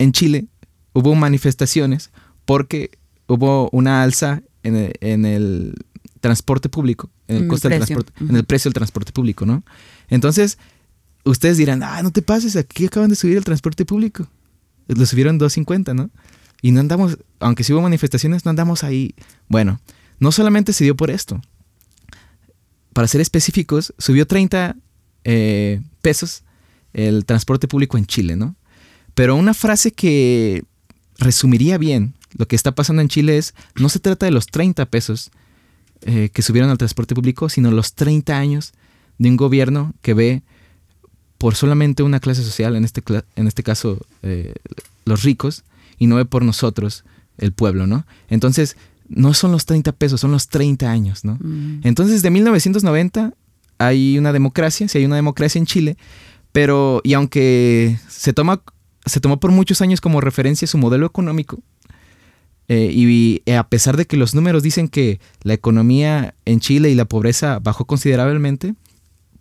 en 0.00 0.12
Chile 0.12 0.46
hubo 0.92 1.14
manifestaciones 1.14 2.10
porque 2.44 2.90
hubo 3.28 3.68
una 3.70 4.02
alza 4.02 4.42
en 4.64 5.24
el 5.24 5.74
transporte 6.20 6.68
público, 6.68 7.10
en 7.28 7.36
el 7.36 7.48
costo 7.48 7.68
del 7.68 7.78
transporte, 7.78 8.12
en 8.20 8.36
el 8.36 8.44
precio 8.44 8.68
del 8.68 8.74
transporte 8.74 9.12
público, 9.12 9.46
¿no? 9.46 9.62
Entonces, 10.08 10.58
ustedes 11.24 11.56
dirán, 11.56 11.82
ah, 11.82 12.02
no 12.02 12.10
te 12.10 12.22
pases, 12.22 12.56
aquí 12.56 12.86
acaban 12.86 13.10
de 13.10 13.16
subir 13.16 13.36
el 13.36 13.44
transporte 13.44 13.84
público. 13.84 14.28
Lo 14.88 15.06
subieron 15.06 15.38
2.50, 15.38 15.94
¿no? 15.94 16.10
Y 16.62 16.72
no 16.72 16.80
andamos, 16.80 17.18
aunque 17.38 17.64
sí 17.64 17.72
hubo 17.72 17.82
manifestaciones, 17.82 18.44
no 18.44 18.50
andamos 18.50 18.84
ahí. 18.84 19.14
Bueno, 19.48 19.80
no 20.18 20.32
solamente 20.32 20.72
se 20.72 20.84
dio 20.84 20.96
por 20.96 21.10
esto. 21.10 21.40
Para 22.92 23.08
ser 23.08 23.20
específicos, 23.20 23.94
subió 23.98 24.26
30 24.26 24.76
eh, 25.24 25.80
pesos 26.02 26.42
el 26.92 27.24
transporte 27.24 27.68
público 27.68 27.96
en 27.96 28.04
Chile, 28.04 28.36
¿no? 28.36 28.56
Pero 29.20 29.36
una 29.36 29.52
frase 29.52 29.90
que 29.90 30.64
resumiría 31.18 31.76
bien 31.76 32.14
lo 32.38 32.48
que 32.48 32.56
está 32.56 32.74
pasando 32.74 33.02
en 33.02 33.08
Chile 33.08 33.36
es, 33.36 33.54
no 33.76 33.90
se 33.90 33.98
trata 33.98 34.24
de 34.24 34.32
los 34.32 34.46
30 34.46 34.86
pesos, 34.86 35.30
eh, 36.00 36.30
que 36.32 36.40
subieron 36.40 36.70
al 36.70 36.78
transporte 36.78 37.14
público, 37.14 37.50
sino 37.50 37.70
los 37.70 37.92
30 37.92 38.38
años 38.38 38.72
de 39.18 39.28
un 39.28 39.36
gobierno 39.36 39.92
que 40.00 40.14
ve 40.14 40.42
por 41.36 41.54
solamente 41.54 42.02
una 42.02 42.18
clase 42.18 42.42
social, 42.42 42.76
en 42.76 42.84
este, 42.86 43.02
en 43.36 43.46
este 43.46 43.62
caso 43.62 43.98
eh, 44.22 44.54
los 45.04 45.22
ricos, 45.22 45.64
y 45.98 46.06
no 46.06 46.16
ve 46.16 46.24
por 46.24 46.42
nosotros, 46.42 47.04
el 47.36 47.52
pueblo, 47.52 47.86
¿no? 47.86 48.06
Entonces, 48.30 48.78
no 49.10 49.34
son 49.34 49.52
los 49.52 49.66
30 49.66 49.92
pesos, 49.92 50.22
son 50.22 50.32
los 50.32 50.48
30 50.48 50.90
años, 50.90 51.26
¿no? 51.26 51.36
Mm. 51.42 51.80
Entonces, 51.82 52.22
de 52.22 52.30
1990 52.30 53.34
hay 53.76 54.16
una 54.16 54.32
democracia, 54.32 54.88
sí 54.88 54.96
hay 54.96 55.04
una 55.04 55.16
democracia 55.16 55.58
en 55.58 55.66
Chile, 55.66 55.98
pero, 56.52 57.02
y 57.04 57.12
aunque 57.12 57.98
se 58.08 58.32
toma, 58.32 58.62
se 59.06 59.20
tomó 59.20 59.40
por 59.40 59.50
muchos 59.50 59.80
años 59.80 60.00
como 60.00 60.20
referencia 60.20 60.68
su 60.68 60.78
modelo 60.78 61.06
económico, 61.06 61.62
eh, 62.72 62.92
y 62.94 63.42
eh, 63.46 63.56
a 63.56 63.68
pesar 63.68 63.96
de 63.96 64.06
que 64.06 64.16
los 64.16 64.32
números 64.32 64.62
dicen 64.62 64.86
que 64.86 65.18
la 65.42 65.54
economía 65.54 66.36
en 66.44 66.60
Chile 66.60 66.88
y 66.88 66.94
la 66.94 67.04
pobreza 67.04 67.58
bajó 67.58 67.84
considerablemente, 67.84 68.76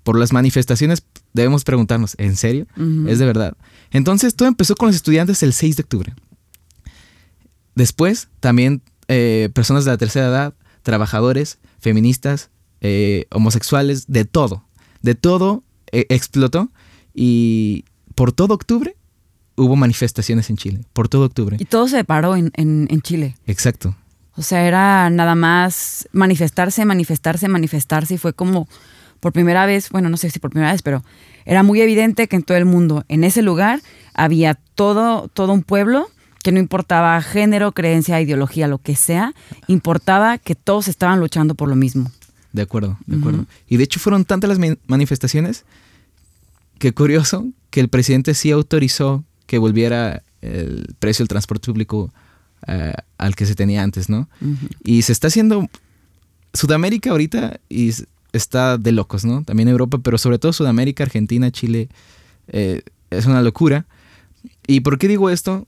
por 0.02 0.18
las 0.18 0.34
manifestaciones 0.34 1.04
debemos 1.34 1.64
preguntarnos, 1.64 2.16
¿en 2.18 2.36
serio? 2.36 2.66
¿Es 3.08 3.20
de 3.20 3.28
verdad? 3.28 3.56
Entonces 3.92 4.36
todo 4.36 4.48
empezó 4.48 4.76
con 4.76 4.88
los 4.88 4.96
estudiantes 4.96 5.44
el 5.44 5.54
6 5.54 5.76
de 5.76 5.84
octubre. 5.84 6.16
Después 7.76 8.30
también 8.40 8.82
eh, 9.08 9.50
personas 9.54 9.86
de 9.86 9.92
la 9.92 9.98
tercera 9.98 10.26
edad, 10.26 10.56
trabajadores, 10.82 11.60
feministas, 11.78 12.50
homosexuales, 13.30 14.08
de 14.08 14.26
todo. 14.26 14.64
De 15.04 15.14
todo 15.14 15.64
explotó 15.92 16.72
y 17.14 17.86
por 18.16 18.32
todo 18.32 18.56
octubre 18.56 18.96
hubo 19.60 19.76
manifestaciones 19.76 20.50
en 20.50 20.58
Chile, 20.58 20.80
por 20.94 21.08
todo 21.08 21.26
octubre. 21.26 21.58
Y 21.60 21.66
todo 21.66 21.88
se 21.88 22.04
paró 22.04 22.36
en, 22.36 23.02
Chile. 23.02 23.36
Exacto. 23.46 23.96
O 24.36 24.42
sea, 24.42 24.66
era 24.66 25.10
nada 25.10 25.36
más 25.36 26.08
manifestarse, 26.12 26.86
manifestarse, 26.86 27.48
manifestarse 27.48 28.14
y 28.14 28.18
fue 28.18 28.34
como 28.34 28.68
por 29.20 29.34
primera 29.34 29.66
vez, 29.66 29.90
bueno, 29.90 30.10
no 30.10 30.18
sé 30.18 30.30
si 30.30 30.40
por 30.40 30.50
primera 30.50 30.72
vez, 30.72 30.82
pero 30.82 31.04
era 31.46 31.62
muy 31.62 31.82
evidente 31.82 32.28
que 32.28 32.38
en 32.38 32.44
todo 32.44 32.58
el 32.58 32.66
mundo, 32.66 33.04
en 33.10 33.24
ese 33.24 33.42
lugar, 33.42 33.82
había 34.14 34.56
todo, 34.76 35.28
todo 35.28 35.52
un 35.52 35.64
pueblo 35.64 36.10
que 36.42 36.54
no 36.54 36.60
importaba 36.60 37.22
género, 37.22 37.74
creencia, 37.74 38.22
ideología, 38.22 38.68
lo 38.68 38.78
que 38.78 38.96
sea, 38.96 39.34
importaba 39.68 40.38
que 40.38 40.56
todos 40.56 40.88
estaban 40.88 41.20
luchando 41.20 41.56
por 41.56 41.68
lo 41.68 41.76
mismo. 41.76 42.12
De 42.54 42.62
acuerdo, 42.62 42.98
de 43.06 43.18
acuerdo. 43.18 43.46
Y 43.68 43.78
de 43.78 43.84
hecho 43.84 44.00
fueron 44.00 44.26
tantas 44.26 44.58
las 44.58 44.78
manifestaciones 44.88 45.66
que 46.80 46.94
curioso 46.94 47.48
que 47.70 47.82
el 47.82 47.90
presidente 47.90 48.34
sí 48.34 48.52
autorizó 48.52 49.24
que 49.50 49.58
volviera 49.58 50.22
el 50.42 50.96
precio 51.00 51.24
del 51.24 51.28
transporte 51.28 51.66
público 51.66 52.14
eh, 52.68 52.94
al 53.18 53.36
que 53.36 53.48
se 53.48 53.56
tenía 53.56 53.82
antes, 53.82 54.08
¿no? 54.08 54.30
Y 54.84 55.02
se 55.02 55.12
está 55.12 55.26
haciendo 55.26 55.68
Sudamérica 56.54 57.10
ahorita 57.10 57.60
y 57.68 57.92
está 58.32 58.78
de 58.78 58.92
locos, 58.92 59.26
¿no? 59.26 59.44
También 59.44 59.68
Europa, 59.68 59.98
pero 60.04 60.20
sobre 60.20 60.38
todo 60.38 60.54
Sudamérica, 60.54 61.04
Argentina, 61.04 61.50
Chile, 61.50 61.90
eh, 62.50 62.84
es 63.10 63.26
una 63.26 63.42
locura. 63.42 63.88
¿Y 64.68 64.82
por 64.82 65.00
qué 65.00 65.08
digo 65.08 65.32
esto? 65.32 65.68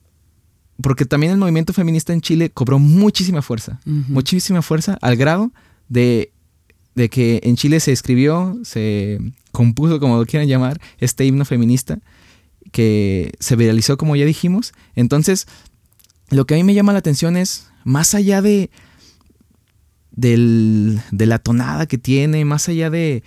Porque 0.80 1.06
también 1.06 1.32
el 1.32 1.40
movimiento 1.40 1.74
feminista 1.74 2.14
en 2.14 2.22
Chile 2.22 2.52
cobró 2.52 2.78
muchísima 2.78 3.42
fuerza, 3.42 3.80
muchísima 3.86 4.62
fuerza 4.62 5.00
al 5.02 5.16
grado 5.16 5.52
de, 5.90 6.32
de, 6.94 7.10
que 7.10 7.42
en 7.44 7.56
Chile 7.56 7.80
se 7.80 7.94
escribió, 7.94 8.60
se 8.64 9.20
compuso, 9.52 10.00
como 10.00 10.18
lo 10.18 10.26
quieran 10.28 10.48
llamar, 10.48 10.80
este 11.00 11.26
himno 11.26 11.46
feminista 11.46 11.98
que 12.72 13.32
se 13.40 13.56
viralizó, 13.56 13.98
como 13.98 14.16
ya 14.16 14.26
dijimos. 14.26 14.74
Entonces, 14.96 15.48
lo 16.30 16.46
que 16.46 16.56
a 16.56 16.58
mí 16.58 16.64
me 16.64 16.74
llama 16.74 16.94
la 16.94 17.00
atención 17.00 17.38
es, 17.38 17.68
más 17.84 18.14
allá 18.16 18.42
de, 18.42 18.70
de 20.12 21.26
la 21.26 21.40
tonada 21.40 21.86
que 21.86 21.98
tiene, 21.98 22.46
más 22.46 22.70
allá 22.70 22.90
de 22.90 23.24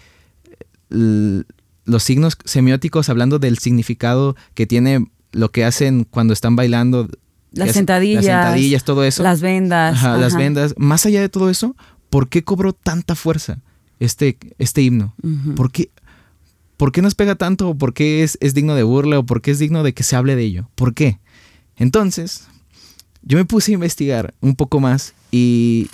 los 0.89 2.03
signos 2.03 2.39
semióticos, 2.45 3.09
hablando 3.09 3.39
del 3.39 3.59
significado 3.59 4.37
que 4.55 4.67
tiene 4.67 5.07
lo 5.33 5.51
que 5.51 5.65
hacen 5.65 6.05
cuando 6.05 6.33
están 6.33 6.57
bailando. 6.57 7.09
Las 7.53 7.73
sentadillas. 7.73 8.25
Las 8.25 8.45
sentadillas, 8.45 8.85
todo 8.85 9.05
eso. 9.05 9.23
Las 9.23 9.41
vendas. 9.41 10.03
Las 10.03 10.37
vendas. 10.37 10.75
Más 10.77 11.05
allá 11.07 11.21
de 11.21 11.29
todo 11.29 11.51
eso, 11.51 11.77
¿por 12.11 12.29
qué 12.29 12.45
cobró 12.45 12.73
tanta 12.73 13.15
fuerza 13.15 13.59
este, 14.01 14.39
este 14.59 14.83
himno? 14.83 15.15
¿Por, 15.57 15.71
qué, 15.71 15.91
¿Por 16.77 16.93
qué 16.93 17.03
nos 17.03 17.15
pega 17.15 17.35
tanto? 17.35 17.75
¿Por 17.75 17.95
qué 17.95 18.23
es, 18.23 18.37
es 18.41 18.55
digno 18.55 18.75
de 18.75 18.83
burla? 18.83 19.19
¿O 19.19 19.27
por 19.27 19.43
qué 19.43 19.53
es 19.53 19.59
digno 19.59 19.83
de 19.83 19.95
que 19.95 20.03
se 20.03 20.17
hable 20.17 20.37
de 20.37 20.43
ello? 20.43 20.69
¿Por 20.75 20.95
qué? 20.95 21.19
Entonces, 21.77 22.47
yo 23.23 23.39
me 23.39 23.45
puse 23.45 23.73
a 23.73 23.75
investigar 23.75 24.35
un 24.41 24.55
poco 24.55 24.81
más 24.81 25.15
y 25.31 25.89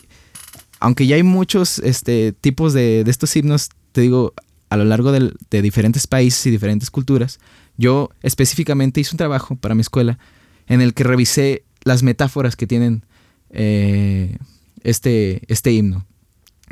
aunque 0.81 1.07
ya 1.07 1.17
hay 1.17 1.23
muchos 1.23 1.79
este, 1.79 2.33
tipos 2.33 2.73
de, 2.73 3.03
estos 3.07 3.37
himnos, 3.37 3.69
te 3.93 4.01
digo, 4.01 4.33
a 4.71 4.77
lo 4.77 4.85
largo 4.85 5.13
de, 5.13 5.63
diferentes 5.63 6.07
países 6.07 6.45
y 6.47 6.51
diferentes 6.51 6.91
culturas, 6.91 7.39
yo 7.77 8.11
específicamente 8.23 9.01
hice 9.01 9.15
un 9.15 9.19
trabajo 9.19 9.57
para 9.57 9.75
mi 9.75 9.83
escuela 9.83 10.19
en 10.67 10.81
el 10.81 10.95
que 10.95 11.05
revisé 11.05 11.65
las 11.83 12.03
metáforas 12.03 12.57
que 12.57 12.67
tienen 12.67 13.05
eh, 13.51 14.39
este, 14.83 15.43
este 15.49 15.73
himno. 15.73 16.07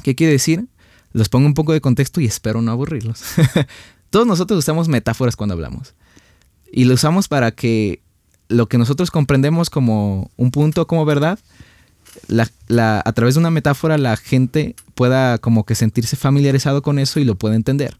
¿Qué 0.02 0.14
quiere 0.14 0.32
decir? 0.32 0.66
Los 1.12 1.28
pongo 1.28 1.46
un 1.46 1.54
poco 1.54 1.72
de 1.72 1.80
contexto 1.80 2.20
y 2.20 2.26
espero 2.26 2.62
no 2.62 2.70
aburrirlos. 2.70 3.22
Todos 4.10 4.26
nosotros 4.26 4.58
usamos 4.58 4.88
metáforas 4.88 5.36
cuando 5.36 5.54
hablamos. 5.54 5.94
Y 6.72 6.84
lo 6.84 6.94
usamos 6.94 7.28
para 7.28 7.50
que 7.50 8.02
lo 8.48 8.68
que 8.68 8.78
nosotros 8.78 9.10
comprendemos 9.10 9.70
como 9.70 10.30
un 10.36 10.50
punto, 10.50 10.86
como 10.86 11.04
verdad, 11.04 11.38
a 12.28 13.12
través 13.12 13.34
de 13.34 13.40
una 13.40 13.50
metáfora 13.50 13.98
la 13.98 14.16
gente 14.16 14.74
pueda 14.94 15.38
como 15.38 15.64
que 15.64 15.74
sentirse 15.74 16.16
familiarizado 16.16 16.82
con 16.82 16.98
eso 16.98 17.20
y 17.20 17.24
lo 17.24 17.34
pueda 17.36 17.54
entender. 17.54 17.98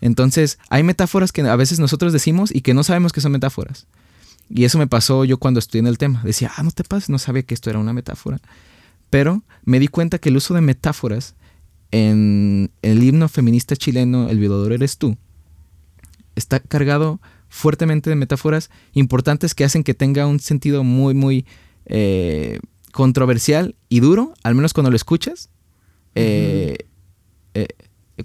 Entonces, 0.00 0.58
hay 0.68 0.82
metáforas 0.82 1.32
que 1.32 1.42
a 1.42 1.56
veces 1.56 1.78
nosotros 1.78 2.12
decimos 2.12 2.54
y 2.54 2.62
que 2.62 2.74
no 2.74 2.84
sabemos 2.84 3.12
que 3.12 3.20
son 3.20 3.32
metáforas. 3.32 3.86
Y 4.48 4.64
eso 4.64 4.78
me 4.78 4.86
pasó 4.86 5.24
yo 5.24 5.38
cuando 5.38 5.60
estudié 5.60 5.80
en 5.80 5.86
el 5.86 5.98
tema. 5.98 6.22
Decía, 6.24 6.50
ah, 6.56 6.62
no 6.62 6.70
te 6.70 6.84
pases, 6.84 7.10
no 7.10 7.18
sabía 7.18 7.42
que 7.42 7.54
esto 7.54 7.70
era 7.70 7.78
una 7.78 7.92
metáfora. 7.92 8.40
Pero 9.10 9.42
me 9.64 9.78
di 9.78 9.88
cuenta 9.88 10.18
que 10.18 10.30
el 10.30 10.36
uso 10.36 10.54
de 10.54 10.60
metáforas 10.60 11.34
en 11.90 12.70
el 12.82 13.02
himno 13.02 13.28
feminista 13.28 13.76
chileno, 13.76 14.28
El 14.28 14.38
violador 14.38 14.72
eres 14.72 14.96
tú, 14.96 15.16
está 16.34 16.60
cargado 16.60 17.20
fuertemente 17.48 18.08
de 18.10 18.16
metáforas 18.16 18.70
importantes 18.92 19.54
que 19.54 19.64
hacen 19.64 19.82
que 19.82 19.94
tenga 19.94 20.26
un 20.26 20.40
sentido 20.40 20.84
muy, 20.84 21.14
muy 21.14 21.46
eh, 21.86 22.60
controversial 22.92 23.74
y 23.88 24.00
duro, 24.00 24.34
al 24.42 24.54
menos 24.54 24.72
cuando 24.72 24.90
lo 24.90 24.96
escuchas. 24.96 25.50
Eh, 26.14 26.76
eh, 27.54 27.68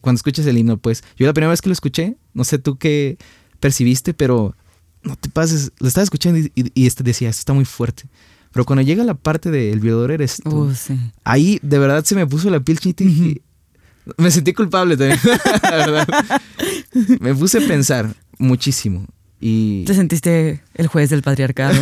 cuando 0.01 0.17
escuchas 0.17 0.45
el 0.45 0.57
himno, 0.57 0.77
pues 0.77 1.03
yo 1.17 1.25
la 1.25 1.33
primera 1.33 1.50
vez 1.50 1.62
que 1.62 1.69
lo 1.69 1.74
escuché, 1.74 2.17
no 2.33 2.43
sé 2.43 2.59
tú 2.59 2.77
qué 2.77 3.17
percibiste, 3.59 4.13
pero 4.13 4.55
no 5.03 5.15
te 5.15 5.29
pases, 5.29 5.71
lo 5.79 5.88
estaba 5.88 6.03
escuchando 6.03 6.39
y, 6.39 6.85
este 6.85 7.03
decía, 7.03 7.29
esto 7.29 7.39
está 7.39 7.53
muy 7.53 7.65
fuerte. 7.65 8.03
Pero 8.51 8.65
cuando 8.65 8.83
llega 8.83 9.03
la 9.03 9.15
parte 9.15 9.51
del 9.51 9.75
de 9.75 9.79
violador 9.81 10.12
eres 10.12 10.38
tú, 10.38 10.69
uh, 10.69 10.74
ahí 11.24 11.59
de 11.62 11.79
verdad 11.79 12.03
se 12.05 12.15
me 12.15 12.25
puso 12.25 12.50
la 12.50 12.59
piel 12.59 12.79
chinita 12.79 13.03
y 13.03 13.41
me 14.17 14.31
sentí 14.31 14.53
culpable 14.53 14.97
también, 14.97 15.19
la 15.63 15.75
verdad. 15.77 16.07
Me 17.19 17.33
puse 17.33 17.63
a 17.63 17.67
pensar 17.67 18.15
muchísimo. 18.38 19.05
Y... 19.39 19.83
¿Te 19.85 19.93
sentiste 19.93 20.63
el 20.74 20.88
juez 20.88 21.09
del 21.09 21.21
patriarcado? 21.21 21.75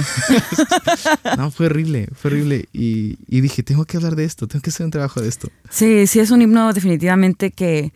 no, 1.37 1.51
fue 1.51 1.67
horrible, 1.67 2.09
fue 2.13 2.31
horrible. 2.31 2.67
Y, 2.73 3.17
dije, 3.29 3.63
tengo 3.63 3.85
que 3.85 3.97
hablar 3.97 4.15
de 4.15 4.25
esto, 4.25 4.47
tengo 4.47 4.61
que 4.61 4.69
hacer 4.69 4.85
un 4.85 4.91
trabajo 4.91 5.21
de 5.21 5.29
esto. 5.29 5.49
Sí, 5.69 6.07
sí, 6.07 6.19
es 6.19 6.31
un 6.31 6.41
himno 6.41 6.73
definitivamente 6.73 7.51
que 7.51 7.93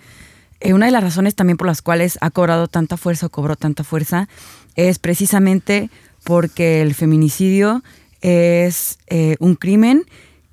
eh, 0.59 0.73
una 0.73 0.85
de 0.85 0.91
las 0.91 1.03
razones 1.03 1.35
también 1.35 1.57
por 1.57 1.67
las 1.67 1.81
cuales 1.81 2.17
ha 2.21 2.29
cobrado 2.29 2.67
tanta 2.67 2.97
fuerza 2.97 3.25
o 3.25 3.29
cobró 3.29 3.55
tanta 3.55 3.83
fuerza 3.83 4.29
es 4.75 4.99
precisamente 4.99 5.89
porque 6.23 6.81
el 6.81 6.93
feminicidio 6.93 7.83
es 8.21 8.99
eh, 9.07 9.35
un 9.39 9.55
crimen 9.55 10.03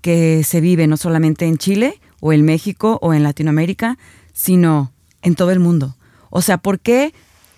que 0.00 0.44
se 0.44 0.60
vive 0.60 0.86
no 0.86 0.96
solamente 0.96 1.46
en 1.46 1.56
Chile 1.56 2.00
o 2.24 2.32
en 2.32 2.42
México 2.42 2.98
o 3.02 3.12
en 3.12 3.22
Latinoamérica, 3.22 3.98
sino 4.32 4.92
en 5.20 5.34
todo 5.34 5.50
el 5.50 5.60
mundo. 5.60 5.94
O 6.30 6.40
sea, 6.40 6.56
¿por 6.56 6.80
qué 6.80 7.12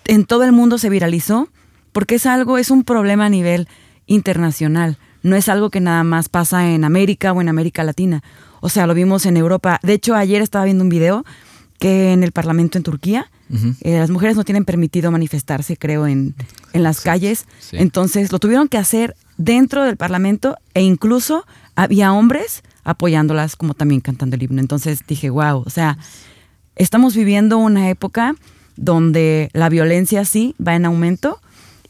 en 0.07 0.25
todo 0.25 0.43
el 0.43 0.51
mundo 0.51 0.77
se 0.77 0.89
viralizó 0.89 1.47
porque 1.93 2.15
es 2.15 2.25
algo, 2.25 2.57
es 2.57 2.69
un 2.69 2.83
problema 2.83 3.27
a 3.27 3.29
nivel 3.29 3.69
internacional. 4.07 4.97
No 5.23 5.37
es 5.37 5.47
algo 5.47 5.69
que 5.69 5.79
nada 5.79 6.03
más 6.03 6.27
pasa 6.27 6.69
en 6.69 6.83
América 6.83 7.31
o 7.31 7.39
en 7.39 7.47
América 7.47 7.85
Latina. 7.85 8.23
O 8.59 8.67
sea, 8.67 8.87
lo 8.87 8.93
vimos 8.93 9.25
en 9.25 9.37
Europa. 9.37 9.79
De 9.83 9.93
hecho, 9.93 10.15
ayer 10.15 10.41
estaba 10.41 10.65
viendo 10.65 10.83
un 10.83 10.89
video 10.89 11.23
que 11.79 12.11
en 12.11 12.23
el 12.23 12.33
Parlamento 12.33 12.77
en 12.77 12.83
Turquía 12.83 13.31
eh, 13.81 13.99
las 13.99 14.09
mujeres 14.09 14.35
no 14.35 14.43
tienen 14.43 14.65
permitido 14.65 15.11
manifestarse, 15.11 15.77
creo, 15.77 16.07
en, 16.07 16.35
en 16.73 16.83
las 16.83 16.99
calles. 16.99 17.45
Entonces 17.71 18.33
lo 18.33 18.39
tuvieron 18.39 18.67
que 18.67 18.77
hacer 18.77 19.15
dentro 19.37 19.85
del 19.85 19.95
Parlamento 19.95 20.57
e 20.73 20.81
incluso 20.81 21.45
había 21.75 22.11
hombres 22.11 22.63
apoyándolas 22.87 23.57
como 23.57 23.73
también 23.73 23.99
cantando 23.99 24.37
el 24.37 24.43
himno. 24.43 24.61
Entonces 24.61 25.01
dije, 25.05 25.29
wow, 25.29 25.61
o 25.65 25.69
sea, 25.69 25.97
estamos 26.77 27.15
viviendo 27.15 27.57
una 27.57 27.89
época 27.89 28.33
donde 28.77 29.49
la 29.53 29.67
violencia 29.67 30.23
sí 30.23 30.55
va 30.65 30.75
en 30.75 30.85
aumento 30.85 31.41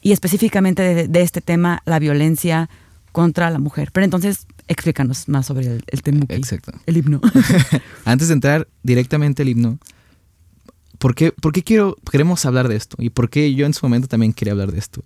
y 0.02 0.10
específicamente 0.10 1.06
de, 1.06 1.20
este 1.20 1.40
tema, 1.40 1.82
la 1.86 2.00
violencia 2.00 2.68
contra 3.12 3.48
la 3.50 3.60
mujer. 3.60 3.90
Pero 3.92 4.04
entonces, 4.04 4.46
explícanos 4.66 5.28
más 5.28 5.46
sobre 5.46 5.66
el, 5.66 5.84
el 5.86 6.02
tema. 6.02 6.26
Exacto. 6.30 6.72
El 6.86 6.96
himno. 6.96 7.20
Antes 8.04 8.28
de 8.28 8.34
entrar 8.34 8.66
directamente 8.82 9.42
al 9.42 9.48
himno, 9.50 9.78
¿por 10.98 11.14
qué, 11.14 11.30
por 11.30 11.52
qué 11.52 11.62
quiero, 11.62 11.96
queremos 12.10 12.44
hablar 12.44 12.66
de 12.66 12.74
esto? 12.74 12.96
¿Y 12.98 13.10
por 13.10 13.30
qué 13.30 13.54
yo 13.54 13.66
en 13.66 13.74
su 13.74 13.86
momento 13.86 14.08
también 14.08 14.32
quería 14.32 14.52
hablar 14.52 14.72
de 14.72 14.78
esto? 14.78 15.04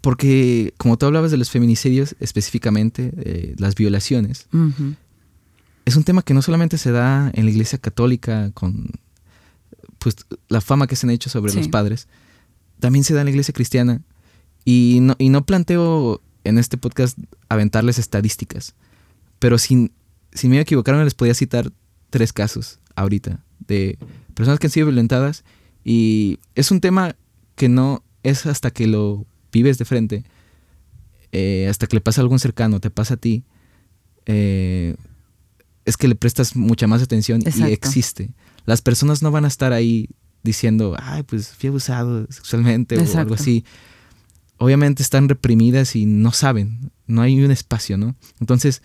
Porque 0.00 0.74
como 0.78 0.96
tú 0.96 1.06
hablabas 1.06 1.30
de 1.30 1.36
los 1.36 1.50
feminicidios, 1.50 2.14
específicamente 2.20 3.10
de 3.10 3.54
las 3.58 3.74
violaciones, 3.74 4.48
es 5.84 5.96
un 5.96 6.04
tema 6.04 6.22
que 6.22 6.34
no 6.34 6.42
solamente 6.42 6.78
se 6.78 6.92
da 6.92 7.30
en 7.34 7.44
la 7.44 7.50
iglesia 7.50 7.78
católica 7.78 8.50
con 8.52 8.90
pues 9.98 10.16
la 10.48 10.60
fama 10.60 10.86
que 10.86 10.96
se 10.96 11.06
han 11.06 11.10
hecho 11.10 11.30
sobre 11.30 11.52
los 11.52 11.68
padres, 11.68 12.06
también 12.78 13.04
se 13.04 13.14
da 13.14 13.20
en 13.20 13.26
la 13.26 13.30
iglesia 13.30 13.52
cristiana. 13.52 14.02
Y 14.64 14.98
no, 15.00 15.16
y 15.18 15.30
no 15.30 15.46
planteo 15.46 16.20
en 16.44 16.58
este 16.58 16.76
podcast 16.76 17.18
aventarles 17.48 17.98
estadísticas, 17.98 18.74
pero 19.38 19.58
sin, 19.58 19.92
sin 20.32 20.50
me 20.50 20.60
equivocar 20.60 20.94
les 20.96 21.14
podía 21.14 21.34
citar 21.34 21.72
tres 22.10 22.32
casos 22.32 22.78
ahorita 22.94 23.40
de 23.66 23.98
personas 24.34 24.58
que 24.58 24.66
han 24.66 24.70
sido 24.70 24.86
violentadas. 24.86 25.44
Y 25.84 26.38
es 26.54 26.70
un 26.70 26.80
tema 26.80 27.16
que 27.54 27.68
no 27.68 28.02
es 28.22 28.46
hasta 28.46 28.70
que 28.70 28.86
lo 28.86 29.26
vives 29.52 29.78
de 29.78 29.84
frente, 29.84 30.24
eh, 31.32 31.66
hasta 31.68 31.86
que 31.86 31.96
le 31.96 32.00
pasa 32.00 32.20
a 32.20 32.22
algún 32.22 32.38
cercano, 32.38 32.80
te 32.80 32.90
pasa 32.90 33.14
a 33.14 33.16
ti, 33.16 33.44
eh, 34.26 34.96
es 35.84 35.96
que 35.96 36.08
le 36.08 36.14
prestas 36.14 36.56
mucha 36.56 36.86
más 36.86 37.02
atención 37.02 37.42
y 37.42 37.62
existe 37.64 38.30
las 38.68 38.82
personas 38.82 39.22
no 39.22 39.30
van 39.30 39.46
a 39.46 39.48
estar 39.48 39.72
ahí 39.72 40.10
diciendo, 40.42 40.94
ay, 41.00 41.22
pues 41.22 41.48
fui 41.48 41.70
abusado 41.70 42.26
sexualmente 42.28 42.98
o 42.98 43.18
algo 43.18 43.34
así. 43.34 43.64
Obviamente 44.58 45.02
están 45.02 45.26
reprimidas 45.26 45.96
y 45.96 46.04
no 46.04 46.32
saben, 46.32 46.92
no 47.06 47.22
hay 47.22 47.42
un 47.42 47.50
espacio, 47.50 47.96
¿no? 47.96 48.14
Entonces, 48.40 48.82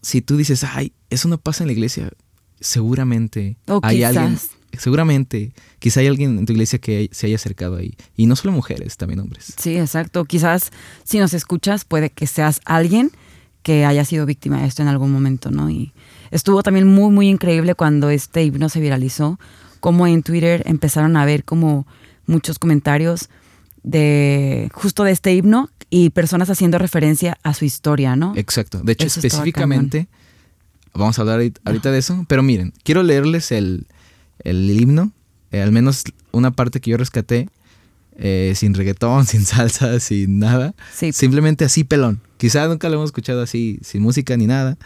si 0.00 0.22
tú 0.22 0.36
dices, 0.36 0.62
ay, 0.62 0.92
eso 1.10 1.26
no 1.26 1.38
pasa 1.38 1.64
en 1.64 1.66
la 1.66 1.72
iglesia, 1.72 2.12
seguramente 2.60 3.56
hay 3.82 4.04
alguien, 4.04 4.38
seguramente, 4.78 5.52
quizá 5.78 6.00
hay 6.00 6.06
alguien 6.06 6.38
en 6.38 6.46
tu 6.46 6.52
iglesia 6.52 6.78
que 6.78 7.08
se 7.12 7.26
haya 7.26 7.36
acercado 7.36 7.76
ahí. 7.76 7.96
Y 8.16 8.26
no 8.26 8.36
solo 8.36 8.52
mujeres, 8.52 8.96
también 8.96 9.20
hombres. 9.20 9.54
Sí, 9.58 9.76
exacto. 9.76 10.24
Quizás 10.24 10.70
si 11.04 11.18
nos 11.18 11.34
escuchas, 11.34 11.84
puede 11.84 12.10
que 12.10 12.26
seas 12.26 12.60
alguien 12.64 13.10
que 13.62 13.84
haya 13.84 14.04
sido 14.04 14.26
víctima 14.26 14.60
de 14.60 14.68
esto 14.68 14.82
en 14.82 14.88
algún 14.88 15.10
momento, 15.10 15.50
¿no? 15.50 15.68
Y 15.68 15.92
estuvo 16.30 16.62
también 16.62 16.86
muy, 16.86 17.10
muy 17.10 17.28
increíble 17.28 17.74
cuando 17.74 18.10
este 18.10 18.44
himno 18.44 18.68
se 18.68 18.80
viralizó, 18.80 19.40
como 19.80 20.06
en 20.06 20.22
Twitter 20.22 20.62
empezaron 20.66 21.16
a 21.16 21.24
ver 21.24 21.42
como 21.42 21.86
muchos 22.26 22.58
comentarios 22.58 23.28
de 23.82 24.68
justo 24.72 25.04
de 25.04 25.12
este 25.12 25.34
himno 25.34 25.70
y 25.90 26.10
personas 26.10 26.50
haciendo 26.50 26.78
referencia 26.78 27.38
a 27.42 27.54
su 27.54 27.64
historia, 27.64 28.16
¿no? 28.16 28.34
Exacto. 28.36 28.80
De 28.82 28.92
hecho, 28.92 29.06
específicamente, 29.06 30.08
vamos 30.94 31.18
a 31.18 31.22
hablar 31.22 31.40
ahorita 31.64 31.90
de 31.90 31.98
eso, 31.98 32.24
pero 32.28 32.42
miren, 32.42 32.72
quiero 32.82 33.02
leerles 33.02 33.52
el, 33.52 33.86
himno, 34.44 35.12
eh, 35.50 35.62
al 35.62 35.72
menos 35.72 36.04
una 36.32 36.50
parte 36.50 36.80
que 36.80 36.90
yo 36.90 36.96
rescaté, 36.96 37.48
eh, 38.18 38.52
sin 38.56 38.74
reggaetón, 38.74 39.26
sin 39.26 39.44
salsa, 39.44 40.00
sin 40.00 40.38
nada. 40.38 40.74
Simplemente 41.12 41.64
así 41.64 41.84
pelón. 41.84 42.20
Quizá 42.38 42.66
nunca 42.66 42.88
lo 42.88 42.96
hemos 42.96 43.08
escuchado 43.08 43.42
así, 43.42 43.78
sin 43.82 44.02
música 44.02 44.36
ni 44.36 44.46
nada, 44.46 44.76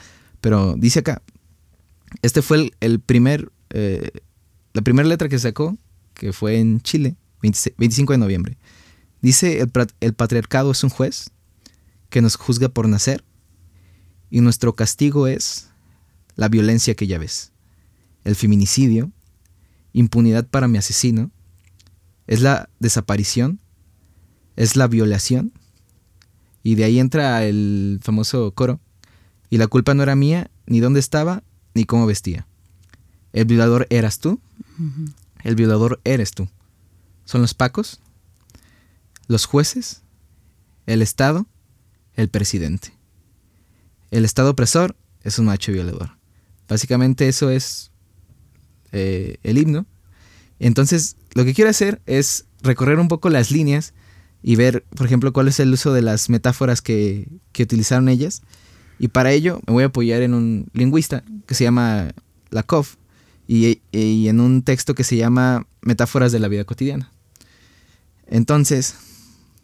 pero 0.41 0.75
dice 0.77 1.01
acá, 1.01 1.23
este 2.23 2.43
fue 2.43 2.73
el, 2.81 3.01
primer, 3.01 3.51
eh, 3.71 4.11
la 4.73 4.83
primera 4.83 5.09
letra 5.09 5.29
que 5.29 5.39
sacó, 5.39 5.77
que 6.15 6.33
fue 6.33 6.59
en 6.59 6.81
Chile, 6.81 7.17
25 7.41 8.13
de 8.13 8.19
noviembre. 8.19 8.59
Dice, 9.21 9.61
el, 9.61 9.71
el 10.01 10.15
patriarcado 10.15 10.71
es 10.71 10.83
un 10.85 10.91
juez 10.91 11.31
que 12.09 12.23
nos 12.23 12.37
juzga 12.37 12.69
por 12.69 12.89
nacer 12.89 13.25
y 14.31 14.41
nuestro 14.41 14.75
castigo 14.75 15.27
es 15.27 15.69
la 16.37 16.49
violencia 16.49 16.95
que 16.95 17.07
ya 17.07 17.19
ves, 17.19 17.53
el 18.25 18.37
feminicidio, 18.37 19.11
impunidad 19.93 20.47
para 20.47 20.69
mi 20.69 20.79
asesino, 20.79 21.31
es 22.27 22.41
la 22.41 22.69
desaparición, 22.79 23.61
es 24.57 24.77
la 24.77 24.87
violación, 24.87 25.53
y 26.63 26.75
de 26.75 26.85
ahí 26.85 26.99
entra 26.99 27.45
el 27.45 28.01
famoso 28.03 28.53
coro, 28.53 28.81
y 29.49 29.59
la 29.59 29.67
culpa 29.67 29.95
no 29.95 30.03
era 30.03 30.15
mía, 30.15 30.51
ni 30.67 30.81
dónde 30.81 31.01
estaba, 31.01 31.43
ni 31.75 31.85
cómo 31.85 32.07
vestía. 32.07 32.47
El 33.33 33.47
violador 33.47 33.87
eras 33.91 34.19
tú, 34.19 34.41
el 35.43 35.57
violador 35.57 36.01
eres 36.05 36.33
tú. 36.33 36.49
Son 37.25 37.41
los 37.41 37.55
pacos, 37.55 38.01
los 39.27 39.47
jueces, 39.47 40.03
el 40.87 41.03
Estado, 41.03 41.47
el 42.15 42.29
presidente. 42.29 42.93
El 44.11 44.25
Estado 44.25 44.51
opresor 44.51 44.97
es 45.23 45.39
un 45.39 45.47
macho 45.47 45.73
violador. 45.73 46.17
Básicamente 46.69 47.29
eso 47.29 47.51
es 47.51 47.90
eh, 48.93 49.37
el 49.43 49.59
himno. 49.59 49.87
Entonces, 50.59 51.17
lo 51.35 51.45
que 51.45 51.55
quiero 51.55 51.71
hacer 51.71 52.01
es 52.07 52.47
recorrer 52.63 52.99
un 52.99 53.09
poco 53.09 53.31
las 53.31 53.51
líneas 53.51 53.95
y 54.43 54.57
ver, 54.57 54.85
por 54.97 55.07
ejemplo, 55.07 55.33
cuál 55.33 55.49
es 55.49 55.61
el 55.61 55.73
uso 55.73 55.93
de 55.93 56.03
las 56.03 56.29
metáforas 56.29 56.83
que, 56.83 57.29
utilizaron 57.59 58.09
ellas. 58.09 58.43
Y 58.99 59.09
para 59.09 59.33
ello 59.33 59.61
me 59.67 59.73
voy 59.73 59.83
a 59.83 59.87
apoyar 59.87 60.23
en 60.23 60.35
un 60.35 60.67
lingüista 60.73 61.25
que 61.47 61.55
se 61.55 61.65
llama 61.65 62.13
Lakov 62.51 62.87
y, 63.49 63.81
y 63.93 64.29
en 64.29 64.41
un 64.41 64.63
texto 64.63 64.95
que 64.95 65.05
se 65.05 65.17
llama 65.17 65.67
Metáforas 65.83 66.33
de 66.33 66.39
la 66.39 66.49
vida 66.49 66.65
cotidiana. 66.65 67.11
Entonces, 68.27 68.95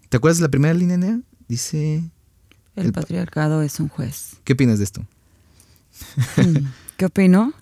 ¿Te 0.08 0.16
acuerdas 0.16 0.38
de 0.38 0.42
la 0.42 0.48
primera 0.48 0.74
línea, 0.74 1.20
Dice... 1.48 2.02
El, 2.74 2.92
patriarcado 2.92 3.62
es 3.62 3.80
un 3.80 3.88
juez. 3.88 4.36
¿Qué 4.44 4.52
opinas 4.52 4.78
de 4.78 4.84
esto? 4.84 5.06
Mm, 6.36 6.66
¿Qué 6.96 7.06
opino? 7.06 7.54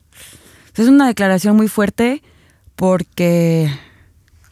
Es 0.76 0.88
una 0.88 1.07
declaración 1.07 1.56
muy 1.56 1.69
fuerte 1.69 2.23
porque 2.75 3.71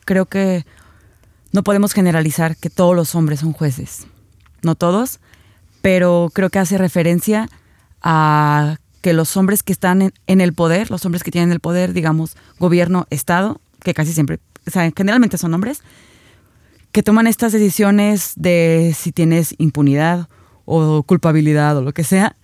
creo 0.04 0.26
que 0.26 0.64
no 1.52 1.62
podemos 1.62 1.92
generalizar 1.92 2.56
que 2.56 2.70
todos 2.70 2.94
los 2.94 3.14
hombres 3.14 3.40
son 3.40 3.52
jueces. 3.52 4.06
No 4.62 4.76
todos, 4.76 5.18
pero 5.80 6.30
creo 6.32 6.48
que 6.48 6.60
hace 6.60 6.78
referencia 6.78 7.48
a 8.02 8.76
que 9.00 9.12
los 9.12 9.36
hombres 9.36 9.64
que 9.64 9.72
están 9.72 10.00
en, 10.00 10.14
en, 10.28 10.40
el 10.40 10.52
poder, 10.52 10.90
los 10.92 11.04
hombres 11.04 11.24
que 11.24 11.32
tienen 11.32 11.50
el 11.50 11.58
poder, 11.58 11.92
digamos, 11.92 12.36
gobierno, 12.60 13.06
Estado, 13.10 13.60
que 13.82 13.92
casi 13.92 14.12
siempre, 14.12 14.38
o 14.66 14.70
sea, 14.70 14.88
generalmente 14.96 15.38
son 15.38 15.52
hombres, 15.54 15.82
que 16.92 17.02
toman 17.02 17.26
estas 17.26 17.52
decisiones 17.52 18.34
de 18.36 18.94
si 18.96 19.10
tienes 19.10 19.56
impunidad 19.58 20.28
o 20.66 21.02
culpabilidad 21.02 21.76
o 21.76 21.82
lo 21.82 21.92
que 21.92 22.04
sea, 22.04 22.36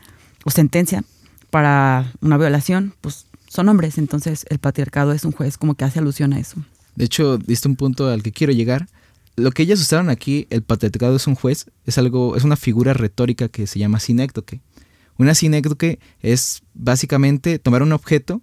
o 0.45 0.51
sentencia 0.51 1.05
para 1.51 2.13
una 2.21 2.39
violación, 2.39 2.95
pues 3.01 3.28
son 3.49 3.69
hombres. 3.69 3.99
Entonces 3.99 4.45
el 4.49 4.59
patriarcado 4.59 5.13
es 5.13 5.25
un 5.25 5.33
juez 5.33 5.59
como 5.59 5.75
que 5.75 5.85
hace 5.85 5.99
alusión 5.99 6.33
a 6.33 6.39
eso. 6.39 6.57
De 6.97 7.05
hecho, 7.05 7.39
diste 7.39 7.69
un 7.69 7.77
punto 7.77 8.09
al 8.09 8.23
que 8.23 8.33
quiero 8.33 8.53
llegar. 8.53 8.89
Lo 9.37 9.53
que 9.53 9.63
ellas 9.63 9.81
usaron 9.81 10.11
aquí, 10.11 10.47
el 10.51 10.63
patriarcado 10.63 11.17
es 11.17 11.27
un 11.27 11.37
juez, 11.37 11.67
es 11.85 11.97
algo, 11.97 12.37
es 12.37 12.45
una 12.45 12.57
figura 12.57 12.93
retórica 12.93 13.49
que 13.49 13.67
se 13.67 13.79
llama 13.79 14.01
sinécdoque. 14.01 14.61
Una 15.17 15.35
sinécdoque 15.35 16.01
es 16.21 16.63
básicamente 16.75 17.59
tomar 17.59 17.83
un 17.83 17.93
objeto, 17.93 18.43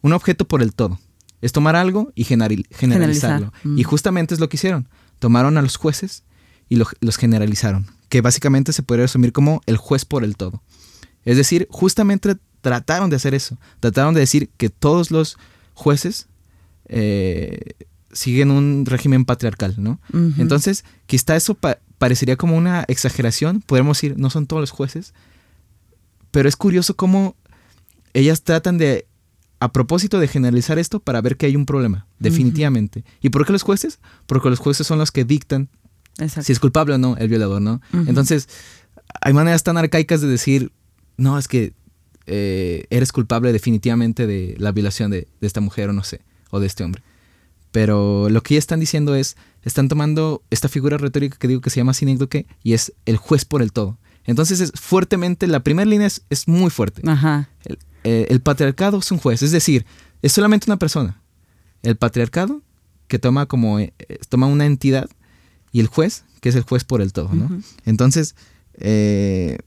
un 0.00 0.12
objeto 0.12 0.46
por 0.46 0.62
el 0.62 0.74
todo. 0.74 0.98
Es 1.42 1.52
tomar 1.52 1.76
algo 1.76 2.12
y 2.14 2.24
generalizarlo. 2.24 3.52
Y 3.76 3.82
justamente 3.82 4.34
es 4.34 4.40
lo 4.40 4.48
que 4.48 4.56
hicieron 4.56 4.88
tomaron 5.20 5.56
a 5.56 5.62
los 5.62 5.76
jueces 5.76 6.24
y 6.68 6.76
los 6.76 7.16
generalizaron, 7.16 7.86
que 8.08 8.20
básicamente 8.20 8.72
se 8.72 8.82
podría 8.82 9.04
resumir 9.04 9.32
como 9.32 9.60
el 9.66 9.76
juez 9.76 10.04
por 10.04 10.24
el 10.24 10.36
todo. 10.36 10.62
Es 11.24 11.36
decir, 11.36 11.68
justamente 11.70 12.36
trataron 12.60 13.10
de 13.10 13.16
hacer 13.16 13.34
eso, 13.34 13.58
trataron 13.80 14.14
de 14.14 14.20
decir 14.20 14.50
que 14.56 14.68
todos 14.68 15.10
los 15.10 15.38
jueces 15.74 16.28
eh, 16.86 17.74
siguen 18.12 18.50
un 18.50 18.86
régimen 18.86 19.24
patriarcal, 19.24 19.74
¿no? 19.78 20.00
Entonces, 20.38 20.84
quizá 21.06 21.36
eso 21.36 21.56
parecería 21.98 22.36
como 22.36 22.56
una 22.56 22.84
exageración, 22.88 23.60
podemos 23.60 23.96
decir, 23.96 24.18
no 24.18 24.30
son 24.30 24.46
todos 24.46 24.60
los 24.60 24.70
jueces, 24.70 25.14
pero 26.30 26.48
es 26.48 26.56
curioso 26.56 26.96
cómo 26.96 27.36
ellas 28.12 28.42
tratan 28.42 28.78
de 28.78 29.06
a 29.60 29.72
propósito 29.72 30.18
de 30.18 30.26
generalizar 30.26 30.78
esto 30.78 31.00
para 31.00 31.20
ver 31.20 31.36
que 31.36 31.46
hay 31.46 31.54
un 31.54 31.66
problema, 31.66 32.06
definitivamente. 32.18 33.04
¿Y 33.20 33.28
por 33.28 33.44
qué 33.44 33.52
los 33.52 33.62
jueces? 33.62 34.00
Porque 34.26 34.48
los 34.48 34.58
jueces 34.58 34.86
son 34.86 34.98
los 34.98 35.12
que 35.12 35.24
dictan 35.24 35.68
si 36.42 36.52
es 36.52 36.58
culpable 36.58 36.94
o 36.94 36.98
no 36.98 37.16
el 37.16 37.28
violador, 37.28 37.60
¿no? 37.62 37.80
Entonces, 37.92 38.48
hay 39.20 39.32
maneras 39.32 39.62
tan 39.62 39.76
arcaicas 39.76 40.20
de 40.20 40.28
decir, 40.28 40.72
no, 41.16 41.38
es 41.38 41.46
que 41.46 41.74
eh, 42.26 42.84
eres 42.90 43.12
culpable 43.12 43.52
definitivamente 43.52 44.26
de 44.26 44.54
la 44.58 44.72
violación 44.72 45.10
de, 45.10 45.28
esta 45.40 45.60
mujer 45.60 45.90
o 45.90 45.92
no 45.92 46.04
sé, 46.04 46.20
o 46.50 46.60
de 46.60 46.66
este 46.66 46.84
hombre. 46.84 47.02
Pero 47.72 48.28
lo 48.28 48.42
que 48.42 48.54
ya 48.54 48.58
están 48.58 48.80
diciendo 48.80 49.14
es, 49.14 49.36
están 49.62 49.88
tomando 49.88 50.42
esta 50.50 50.68
figura 50.68 50.98
retórica 50.98 51.36
que 51.38 51.48
digo 51.48 51.60
que 51.60 51.70
se 51.70 51.80
llama 51.80 51.94
sinécdoque 51.94 52.46
y 52.62 52.72
es 52.72 52.92
el 53.06 53.16
juez 53.16 53.44
por 53.44 53.62
el 53.62 53.72
todo. 53.72 53.98
Entonces 54.24 54.60
es 54.60 54.72
fuertemente, 54.72 55.46
la 55.46 55.60
primera 55.60 55.88
línea 55.88 56.06
es, 56.06 56.22
es 56.30 56.48
muy 56.48 56.70
fuerte. 56.70 57.02
Ajá. 57.08 57.48
Eh, 58.04 58.26
el 58.30 58.40
patriarcado 58.40 58.98
es 58.98 59.10
un 59.12 59.18
juez, 59.18 59.42
es 59.42 59.52
decir, 59.52 59.86
es 60.22 60.32
solamente 60.32 60.66
una 60.68 60.78
persona. 60.78 61.22
El 61.82 61.96
patriarcado 61.96 62.62
que 63.08 63.18
toma 63.18 63.46
como 63.46 63.78
eh, 63.78 63.92
toma 64.28 64.46
una 64.46 64.66
entidad 64.66 65.08
y 65.72 65.80
el 65.80 65.86
juez 65.86 66.24
que 66.40 66.48
es 66.48 66.54
el 66.54 66.62
juez 66.62 66.84
por 66.84 67.02
el 67.02 67.12
todo, 67.12 67.32
¿no? 67.34 67.48
Entonces 67.84 68.34
eh, 68.74 69.58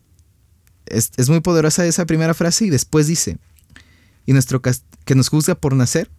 es, 0.85 1.29
muy 1.29 1.41
poderosa 1.41 1.85
esa 1.85 2.05
primera 2.05 2.33
frase 2.33 2.65
y 2.65 2.69
después 2.69 3.07
dice 3.07 3.37
y 4.25 4.33
nuestro 4.33 4.61
que 4.61 5.15
nos 5.15 5.29
juzga 5.29 5.55
por 5.55 5.75
nacer, 5.75 6.09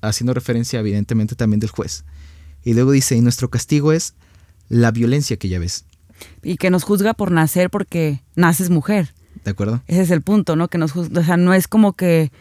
haciendo 0.00 0.32
referencia 0.32 0.80
evidentemente 0.80 1.34
también 1.34 1.60
del 1.60 1.70
juez. 1.70 2.04
Y 2.64 2.74
luego 2.74 2.92
dice 2.92 3.16
y 3.16 3.20
nuestro 3.20 3.50
castigo 3.50 3.92
es 3.92 4.14
la 4.68 4.90
violencia 4.90 5.36
que 5.36 5.48
ya 5.48 5.58
ves. 5.58 5.84
Y 6.42 6.56
que 6.56 6.70
nos 6.70 6.84
juzga 6.84 7.14
por 7.14 7.30
nacer 7.30 7.70
porque 7.70 8.22
naces 8.34 8.70
mujer. 8.70 9.14
¿De 9.44 9.50
acuerdo? 9.50 9.82
Ese 9.86 10.02
es 10.02 10.10
el 10.10 10.22
punto, 10.22 10.56
¿no? 10.56 10.68
Que 10.68 10.78
nos 10.78 10.96
o 10.96 11.22
sea, 11.22 11.36
no 11.36 11.54
es 11.54 11.68
como 11.68 11.92
que 11.92 12.32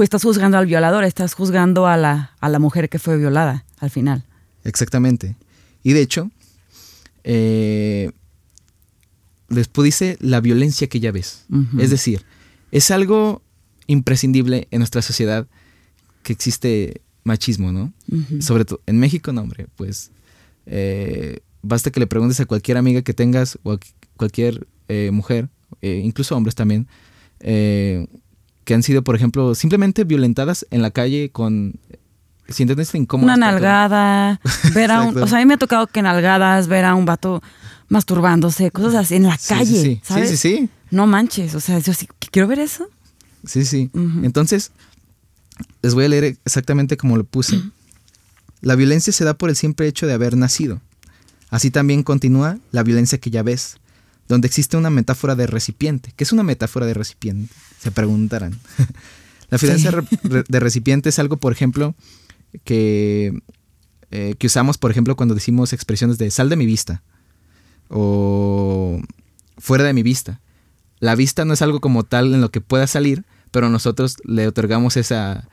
estás 0.00 0.22
juzgando 0.22 0.58
al 0.58 0.66
violador, 0.66 1.04
estás 1.04 1.34
juzgando 1.34 1.86
a 1.86 1.96
la, 1.96 2.32
a 2.40 2.48
la 2.48 2.58
mujer 2.58 2.88
que 2.88 2.98
fue 2.98 3.16
violada 3.16 3.64
al 3.78 3.90
final. 3.90 4.24
Exactamente. 4.64 5.36
Y 5.82 5.92
de 5.92 6.00
hecho, 6.00 6.30
eh, 7.22 8.10
después 9.48 9.84
dice 9.84 10.16
la 10.20 10.40
violencia 10.40 10.88
que 10.88 11.00
ya 11.00 11.12
ves. 11.12 11.46
Es 11.78 11.90
decir, 11.90 12.24
es 12.70 12.90
algo 12.90 13.42
imprescindible 13.86 14.68
en 14.70 14.78
nuestra 14.80 15.02
sociedad 15.02 15.46
que 16.22 16.32
existe 16.32 17.02
machismo, 17.22 17.72
¿no? 17.72 17.92
Sobre 18.40 18.64
todo 18.64 18.80
en 18.86 18.98
México, 18.98 19.32
no, 19.32 19.42
hombre, 19.42 19.66
pues 19.76 20.10
eh, 20.66 21.40
basta 21.62 21.90
que 21.90 22.00
le 22.00 22.06
preguntes 22.06 22.40
a 22.40 22.46
cualquier 22.46 22.76
amiga 22.76 23.02
que 23.02 23.14
tengas 23.14 23.58
o 23.62 23.72
a 23.72 23.78
cualquier 24.16 24.66
eh, 24.88 25.10
mujer 25.12 25.48
eh, 25.82 26.00
incluso 26.02 26.36
hombres 26.36 26.54
también, 26.54 26.88
eh, 27.40 28.06
que 28.64 28.74
han 28.74 28.82
sido, 28.82 29.02
por 29.02 29.16
ejemplo, 29.16 29.54
simplemente 29.54 30.04
violentadas 30.04 30.66
en 30.70 30.82
la 30.82 30.90
calle 30.90 31.30
con... 31.30 31.74
Siéntense 32.48 32.98
incómodas. 32.98 33.36
Una 33.36 33.52
nalgada, 33.52 34.40
ver 34.74 34.90
a 34.90 35.02
un... 35.02 35.16
O 35.22 35.26
sea, 35.26 35.38
a 35.38 35.40
mí 35.40 35.46
me 35.46 35.54
ha 35.54 35.58
tocado 35.58 35.86
que 35.86 36.02
nalgadas, 36.02 36.68
ver 36.68 36.84
a 36.84 36.94
un 36.94 37.06
vato 37.06 37.42
masturbándose, 37.88 38.70
cosas 38.70 38.94
así 38.94 39.16
en 39.16 39.24
la 39.24 39.38
calle, 39.48 39.82
sí, 39.82 40.00
¿sabes? 40.02 40.30
Sí, 40.30 40.36
sí, 40.36 40.56
sí. 40.58 40.68
No 40.90 41.06
manches, 41.06 41.54
o 41.54 41.60
sea, 41.60 41.78
yo 41.78 41.92
sí, 41.92 42.08
quiero 42.30 42.48
ver 42.48 42.58
eso. 42.58 42.88
Sí, 43.46 43.64
sí. 43.64 43.90
Entonces, 44.22 44.70
les 45.82 45.94
voy 45.94 46.06
a 46.06 46.08
leer 46.08 46.36
exactamente 46.44 46.96
como 46.96 47.16
lo 47.16 47.24
puse. 47.24 47.60
La 48.60 48.74
violencia 48.74 49.12
se 49.12 49.24
da 49.24 49.34
por 49.34 49.50
el 49.50 49.56
simple 49.56 49.86
hecho 49.86 50.06
de 50.06 50.14
haber 50.14 50.36
nacido. 50.36 50.80
Así 51.50 51.70
también 51.70 52.02
continúa 52.02 52.58
la 52.72 52.82
violencia 52.82 53.18
que 53.18 53.30
ya 53.30 53.42
ves, 53.42 53.76
donde 54.28 54.46
existe 54.46 54.76
una 54.76 54.90
metáfora 54.90 55.34
de 55.34 55.46
recipiente. 55.46 56.12
¿Qué 56.16 56.24
es 56.24 56.32
una 56.32 56.42
metáfora 56.42 56.86
de 56.86 56.94
recipiente? 56.94 57.52
Se 57.78 57.90
preguntarán. 57.90 58.58
la 59.50 59.58
fidelidad 59.58 60.02
de 60.02 60.60
recipiente 60.60 61.10
es 61.10 61.18
algo, 61.18 61.36
por 61.36 61.52
ejemplo, 61.52 61.94
que, 62.64 63.38
eh, 64.10 64.34
que 64.38 64.46
usamos, 64.46 64.78
por 64.78 64.90
ejemplo, 64.90 65.16
cuando 65.16 65.34
decimos 65.34 65.72
expresiones 65.72 66.16
de 66.16 66.30
sal 66.30 66.48
de 66.48 66.56
mi 66.56 66.66
vista 66.66 67.02
o 67.88 69.00
fuera 69.58 69.84
de 69.84 69.92
mi 69.92 70.02
vista. 70.02 70.40
La 71.00 71.14
vista 71.14 71.44
no 71.44 71.54
es 71.54 71.62
algo 71.62 71.80
como 71.80 72.04
tal 72.04 72.34
en 72.34 72.40
lo 72.40 72.50
que 72.50 72.60
pueda 72.60 72.86
salir, 72.86 73.24
pero 73.50 73.68
nosotros 73.68 74.16
le 74.24 74.46
otorgamos 74.46 74.96
esa, 74.96 75.48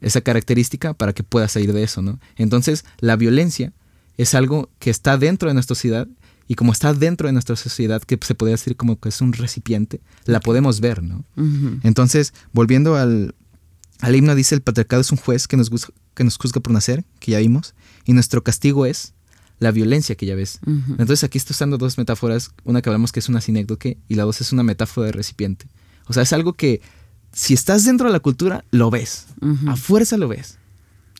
esa 0.00 0.20
característica 0.20 0.94
para 0.94 1.12
que 1.12 1.22
pueda 1.22 1.48
salir 1.48 1.72
de 1.72 1.82
eso, 1.82 2.02
¿no? 2.02 2.18
Entonces, 2.36 2.84
la 2.98 3.16
violencia 3.16 3.72
es 4.16 4.34
algo 4.34 4.70
que 4.78 4.90
está 4.90 5.16
dentro 5.16 5.48
de 5.48 5.54
nuestra 5.54 5.74
sociedad 5.74 6.08
y 6.48 6.54
como 6.54 6.72
está 6.72 6.92
dentro 6.92 7.28
de 7.28 7.32
nuestra 7.32 7.56
sociedad, 7.56 8.02
que 8.02 8.18
se 8.20 8.34
podría 8.34 8.54
decir 8.54 8.76
como 8.76 8.98
que 8.98 9.08
es 9.08 9.20
un 9.20 9.32
recipiente, 9.32 10.00
la 10.26 10.40
podemos 10.40 10.80
ver, 10.80 11.02
¿no? 11.02 11.24
Entonces, 11.82 12.34
volviendo 12.52 12.96
al, 12.96 13.34
al, 14.00 14.16
himno, 14.16 14.34
dice, 14.34 14.54
el 14.54 14.60
patriarcado 14.60 15.00
es 15.00 15.12
un 15.12 15.18
juez 15.18 15.46
que 15.46 15.56
nos, 15.56 15.70
que 16.14 16.24
nos 16.24 16.36
juzga 16.36 16.60
por 16.60 16.72
nacer, 16.72 17.04
que 17.20 17.32
ya 17.32 17.38
vimos, 17.38 17.74
y 18.04 18.12
nuestro 18.12 18.42
castigo 18.42 18.86
es 18.86 19.14
la 19.62 19.70
violencia 19.70 20.16
que 20.16 20.26
ya 20.26 20.34
ves. 20.34 20.58
Entonces 20.66 21.22
aquí 21.22 21.38
estoy 21.38 21.54
usando 21.54 21.78
dos 21.78 21.96
metáforas, 21.96 22.50
una 22.64 22.82
que 22.82 22.88
hablamos 22.88 23.12
que 23.12 23.20
es 23.20 23.28
una 23.28 23.40
sinécdoque 23.40 23.96
y 24.08 24.16
la 24.16 24.24
dos 24.24 24.40
es 24.40 24.52
una 24.52 24.64
metáfora 24.64 25.06
de 25.06 25.12
recipiente. 25.12 25.66
O 26.06 26.12
sea, 26.12 26.24
es 26.24 26.32
algo 26.32 26.54
que 26.54 26.80
si 27.32 27.54
estás 27.54 27.84
dentro 27.84 28.08
de 28.08 28.12
la 28.12 28.18
cultura, 28.18 28.64
lo 28.72 28.90
ves, 28.90 29.26
a 29.68 29.76
fuerza 29.76 30.16
lo 30.16 30.26
ves. 30.26 30.58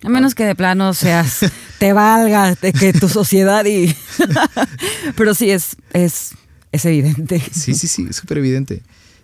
A 0.03 0.09
menos 0.09 0.35
que 0.35 0.45
de 0.45 0.57
plano 0.57 0.93
seas, 0.93 1.39
te 1.79 1.93
valga 1.93 2.57
de 2.57 2.73
que 2.73 2.93
tu 2.93 3.09
sociedad 3.09 3.65
y... 3.65 3.95
Pero 5.17 5.35
sí, 5.35 5.51
es, 5.51 5.77
es, 5.93 6.33
es 6.73 6.85
evidente. 6.85 7.41
Sí, 7.53 7.75
sí, 7.75 7.87
sí, 7.87 8.09
es 8.11 8.17
súper 8.17 8.39
evidente. 8.39 8.83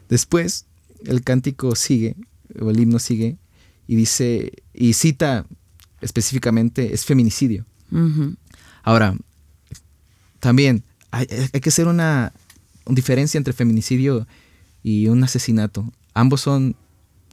Después, 0.08 0.66
el 1.04 1.24
cántico 1.24 1.74
sigue, 1.74 2.14
o 2.60 2.70
el 2.70 2.78
himno 2.78 3.00
sigue, 3.00 3.36
y 3.88 3.96
dice, 3.96 4.52
y 4.72 4.92
cita 4.92 5.44
específicamente, 6.00 6.94
es 6.94 7.04
feminicidio. 7.04 7.66
Ahora, 8.88 9.14
también 10.40 10.82
hay, 11.10 11.26
que 11.26 11.68
hacer 11.68 11.88
una, 11.88 12.32
una 12.86 12.94
diferencia 12.94 13.36
entre 13.36 13.52
feminicidio 13.52 14.26
y 14.82 15.08
un 15.08 15.22
asesinato. 15.22 15.92
Ambos 16.14 16.40
son 16.40 16.74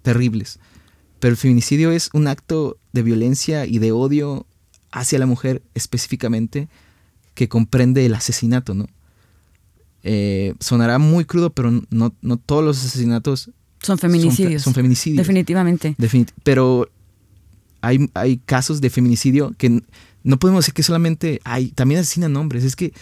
terribles. 0.01 0.59
Pero 1.21 1.31
el 1.31 1.37
feminicidio 1.37 1.93
es 1.93 2.09
un 2.11 2.27
acto 2.27 2.77
de 2.91 3.03
violencia 3.03 3.65
y 3.65 3.79
de 3.79 3.93
odio 3.93 4.45
hacia 4.91 5.17
la 5.17 5.27
mujer 5.27 5.61
específicamente 5.75 6.67
que 7.35 7.47
comprende 7.47 8.05
el 8.05 8.15
asesinato, 8.15 8.73
¿no? 8.73 8.87
Eh, 10.03 10.55
sonará 10.59 10.99
muy 10.99 11.23
crudo, 11.23 11.51
pero 11.51 11.71
no, 11.89 12.13
no 12.21 12.35
todos 12.35 12.65
los 12.65 12.83
asesinatos 12.83 13.49
son 13.81 13.97
feminicidios. 13.97 14.61
Son, 14.61 14.73
feminicidios. 14.73 15.25
Definitivamente. 15.25 15.95
pero 16.43 16.89
hay, 17.79 18.09
hay, 18.13 18.41
casos 18.45 18.81
de 18.81 18.89
feminicidio 18.89 19.53
que 19.57 19.81
no 20.25 20.37
podemos 20.37 20.63
decir 20.63 20.73
que 20.73 20.83
solamente 20.83 21.39
hay, 21.43 21.69
también 21.69 22.01
asesinan 22.01 22.35
hombres. 22.35 22.63
Es 22.63 22.75
que 22.75 22.93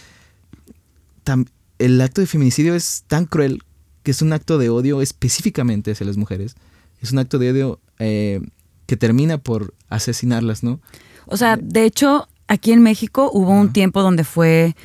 el 1.79 2.01
acto 2.01 2.19
de 2.19 2.27
feminicidio 2.27 2.75
es 2.75 3.05
tan 3.07 3.25
cruel 3.25 3.63
que 4.03 4.11
es 4.11 4.21
un 4.21 4.33
acto 4.33 4.57
de 4.57 4.69
odio 4.69 5.01
específicamente 5.01 5.91
hacia 5.91 6.05
las 6.05 6.17
mujeres. 6.17 6.55
Es 7.01 7.13
un 7.13 7.19
acto 7.19 7.39
de 7.39 7.51
odio 7.51 7.79
eh, 7.99 8.41
que 8.87 8.97
termina 8.97 9.37
por 9.37 9.73
asesinarlas, 9.87 10.63
¿no? 10.63 10.81
O 11.25 11.37
sea, 11.37 11.55
de 11.55 11.85
hecho, 11.85 12.27
aquí 12.47 12.73
en 12.73 12.83
México 12.83 13.31
hubo 13.33 13.51
un 13.51 13.71
tiempo 13.71 14.01
donde 14.01 14.25
fue 14.25 14.75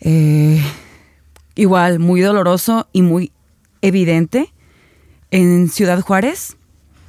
eh, 0.00 0.60
igual 1.54 2.00
muy 2.00 2.20
doloroso 2.20 2.88
y 2.92 3.02
muy 3.02 3.30
evidente. 3.80 4.52
En 5.30 5.68
Ciudad 5.68 6.00
Juárez 6.00 6.56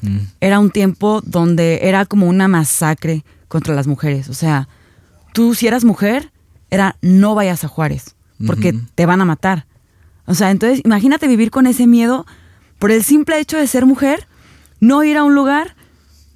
mm. 0.04 0.18
era 0.40 0.60
un 0.60 0.70
tiempo 0.70 1.22
donde 1.26 1.80
era 1.82 2.06
como 2.06 2.28
una 2.28 2.48
masacre 2.48 3.24
contra 3.48 3.76
las 3.76 3.88
mujeres. 3.88 4.30
O 4.30 4.34
sea, 4.34 4.68
tú 5.34 5.54
si 5.56 5.68
eras 5.68 5.84
mujer, 5.84 6.32
era 6.70 6.98
no 7.02 7.36
vayas 7.36 7.64
a 7.64 7.68
Juárez, 7.68 8.16
porque 8.46 8.74
te 8.96 9.06
van 9.06 9.22
a 9.22 9.26
matar. 9.26 9.66
O 10.26 10.34
sea, 10.34 10.52
entonces 10.52 10.82
imagínate 10.84 11.28
vivir 11.28 11.52
con 11.52 11.68
ese 11.68 11.88
miedo 11.88 12.26
por 12.80 12.92
el 12.92 13.04
simple 13.04 13.40
hecho 13.40 13.58
de 13.58 13.68
ser 13.68 13.86
mujer, 13.86 14.28
no 14.80 15.04
ir 15.04 15.18
a 15.18 15.24
un 15.24 15.36
lugar 15.36 15.76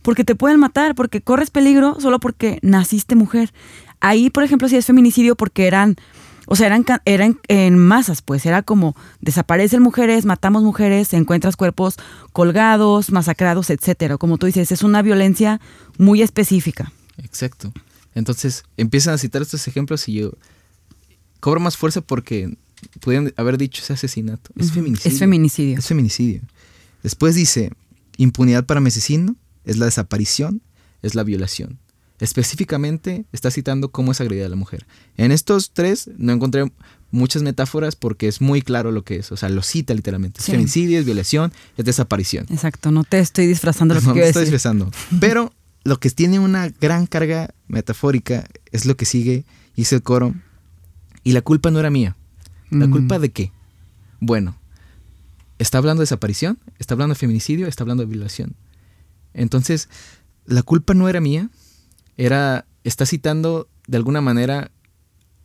porque 0.01 0.23
te 0.23 0.35
pueden 0.35 0.59
matar, 0.59 0.95
porque 0.95 1.21
corres 1.21 1.51
peligro 1.51 1.99
solo 1.99 2.19
porque 2.19 2.59
naciste 2.61 3.15
mujer. 3.15 3.53
Ahí, 3.99 4.29
por 4.29 4.43
ejemplo, 4.43 4.69
si 4.69 4.77
es 4.77 4.85
feminicidio 4.85 5.35
porque 5.35 5.67
eran, 5.67 5.97
o 6.47 6.55
sea, 6.55 6.67
eran, 6.67 6.85
eran 7.05 7.39
en 7.47 7.77
masas, 7.77 8.21
pues 8.21 8.45
era 8.45 8.61
como 8.63 8.95
desaparecen 9.19 9.81
mujeres, 9.81 10.25
matamos 10.25 10.63
mujeres, 10.63 11.13
encuentras 11.13 11.57
cuerpos 11.57 11.97
colgados, 12.31 13.11
masacrados, 13.11 13.69
etcétera. 13.69 14.17
Como 14.17 14.37
tú 14.37 14.45
dices, 14.45 14.71
es 14.71 14.83
una 14.83 15.01
violencia 15.01 15.59
muy 15.97 16.21
específica. 16.21 16.91
Exacto. 17.23 17.73
Entonces 18.15 18.63
empiezan 18.77 19.13
a 19.13 19.17
citar 19.17 19.41
estos 19.41 19.67
ejemplos 19.67 20.07
y 20.09 20.13
yo 20.13 20.33
cobro 21.39 21.59
más 21.59 21.77
fuerza 21.77 22.01
porque 22.01 22.57
pudieron 22.99 23.33
haber 23.37 23.57
dicho 23.57 23.81
ese 23.83 23.93
asesinato. 23.93 24.51
Es 24.57 24.71
feminicidio. 24.71 25.11
Es 25.11 25.19
feminicidio. 25.19 25.79
Es 25.79 25.87
feminicidio. 25.87 26.41
Después 27.03 27.35
dice, 27.35 27.71
impunidad 28.17 28.65
para 28.65 28.81
asesino 28.81 29.35
es 29.63 29.77
la 29.77 29.85
desaparición, 29.85 30.61
es 31.01 31.15
la 31.15 31.23
violación. 31.23 31.79
Específicamente 32.19 33.25
está 33.31 33.49
citando 33.49 33.91
cómo 33.91 34.11
es 34.11 34.19
agredida 34.19 34.49
la 34.49 34.57
mujer. 34.57 34.85
En 35.15 35.31
estos 35.31 35.71
tres 35.71 36.09
no 36.17 36.33
encontré 36.33 36.69
muchas 37.11 37.43
metáforas 37.43 37.95
porque 37.95 38.27
es 38.27 38.41
muy 38.41 38.61
claro 38.61 38.91
lo 38.91 39.03
que 39.03 39.17
es. 39.17 39.31
O 39.31 39.37
sea, 39.37 39.47
lo 39.47 39.63
cita 39.63 39.93
literalmente. 39.93 40.41
Es 40.41 40.47
feminicidio, 40.47 40.99
es 40.99 41.05
violación, 41.05 41.53
es 41.77 41.85
desaparición. 41.85 42.45
Exacto, 42.49 42.91
no 42.91 43.05
te 43.05 43.19
estoy 43.19 43.47
disfrazando 43.47 43.95
lo 43.95 44.01
que 44.01 44.07
no, 44.07 44.13
quiero 44.13 44.27
estoy 44.27 44.43
disfrazando. 44.43 44.91
Pero 45.21 45.53
lo 45.83 45.99
que 45.99 46.09
tiene 46.09 46.39
una 46.39 46.69
gran 46.69 47.07
carga 47.07 47.53
metafórica 47.67 48.47
es 48.71 48.85
lo 48.85 48.95
que 48.97 49.05
sigue, 49.05 49.45
dice 49.75 49.95
el 49.95 50.03
coro. 50.03 50.35
Y 51.23 51.33
la 51.33 51.41
culpa 51.41 51.71
no 51.71 51.79
era 51.79 51.89
mía. 51.89 52.15
¿La 52.69 52.87
mm. 52.87 52.91
culpa 52.91 53.19
de 53.19 53.31
qué? 53.31 53.51
Bueno, 54.19 54.57
está 55.57 55.77
hablando 55.77 56.01
de 56.01 56.03
desaparición, 56.03 56.59
está 56.79 56.93
hablando 56.93 57.13
de 57.13 57.19
feminicidio, 57.19 57.67
está 57.67 57.83
hablando 57.83 58.03
de 58.03 58.09
violación. 58.09 58.55
Entonces, 59.33 59.89
la 60.45 60.63
culpa 60.63 60.93
no 60.93 61.07
era 61.09 61.21
mía, 61.21 61.49
era, 62.17 62.65
está 62.83 63.05
citando 63.05 63.69
de 63.87 63.97
alguna 63.97 64.21
manera 64.21 64.71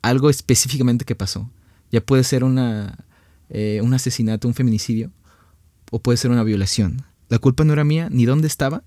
algo 0.03 0.31
específicamente 0.31 1.05
que 1.05 1.14
pasó. 1.14 1.51
Ya 1.90 2.01
puede 2.01 2.25
ser 2.25 2.44
una, 2.44 3.05
eh, 3.51 3.81
un 3.83 3.94
asesinato, 3.94 4.49
un 4.49 4.55
feminicidio, 4.55 5.11
o 5.90 6.01
puede 6.01 6.18
ser 6.18 6.31
una 6.31 6.42
violación. 6.42 7.05
La 7.29 7.38
culpa 7.38 7.64
no 7.64 7.73
era 7.73 7.85
mía, 7.85 8.09
ni 8.11 8.25
dónde 8.25 8.49
estaba, 8.49 8.83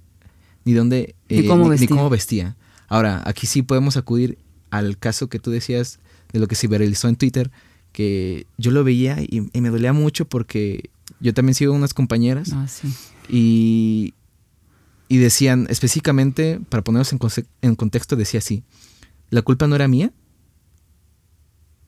ni 0.67 0.73
dónde, 0.73 1.15
ni, 1.29 1.37
eh, 1.37 1.47
cómo 1.47 1.73
ni, 1.73 1.87
cómo 1.87 2.09
vestía. 2.09 2.57
Ahora, 2.89 3.23
aquí 3.25 3.47
sí 3.47 3.61
podemos 3.61 3.95
acudir 3.95 4.37
al 4.69 4.97
caso 4.97 5.29
que 5.29 5.39
tú 5.39 5.49
decías 5.49 5.99
de 6.33 6.39
lo 6.39 6.47
que 6.47 6.55
se 6.55 6.67
viralizó 6.67 7.07
en 7.07 7.15
Twitter, 7.15 7.51
que 7.93 8.47
yo 8.57 8.71
lo 8.71 8.83
veía 8.83 9.15
y, 9.21 9.49
me 9.61 9.69
dolía 9.69 9.93
mucho 9.93 10.27
porque 10.27 10.89
yo 11.21 11.33
también 11.33 11.55
sigo 11.55 11.71
unas 11.73 11.93
compañeras 11.93 12.51
ah, 12.51 12.67
sí. 12.67 12.93
y, 13.29 14.13
y 15.07 15.19
decían 15.19 15.67
específicamente, 15.69 16.59
para 16.67 16.83
ponernos 16.83 17.13
en, 17.61 17.75
contexto, 17.75 18.17
decía 18.17 18.39
así, 18.39 18.65
la 19.29 19.43
culpa 19.43 19.67
no 19.67 19.75
era 19.75 19.87
mía, 19.87 20.11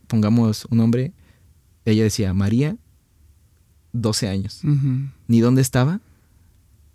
pongamos 0.07 0.65
un 0.69 0.77
nombre, 0.77 1.11
ella 1.83 2.03
decía, 2.03 2.33
María, 2.33 2.77
12 3.91 4.29
años, 4.29 4.61
ni 5.27 5.41
dónde 5.41 5.61
estaba, 5.61 5.99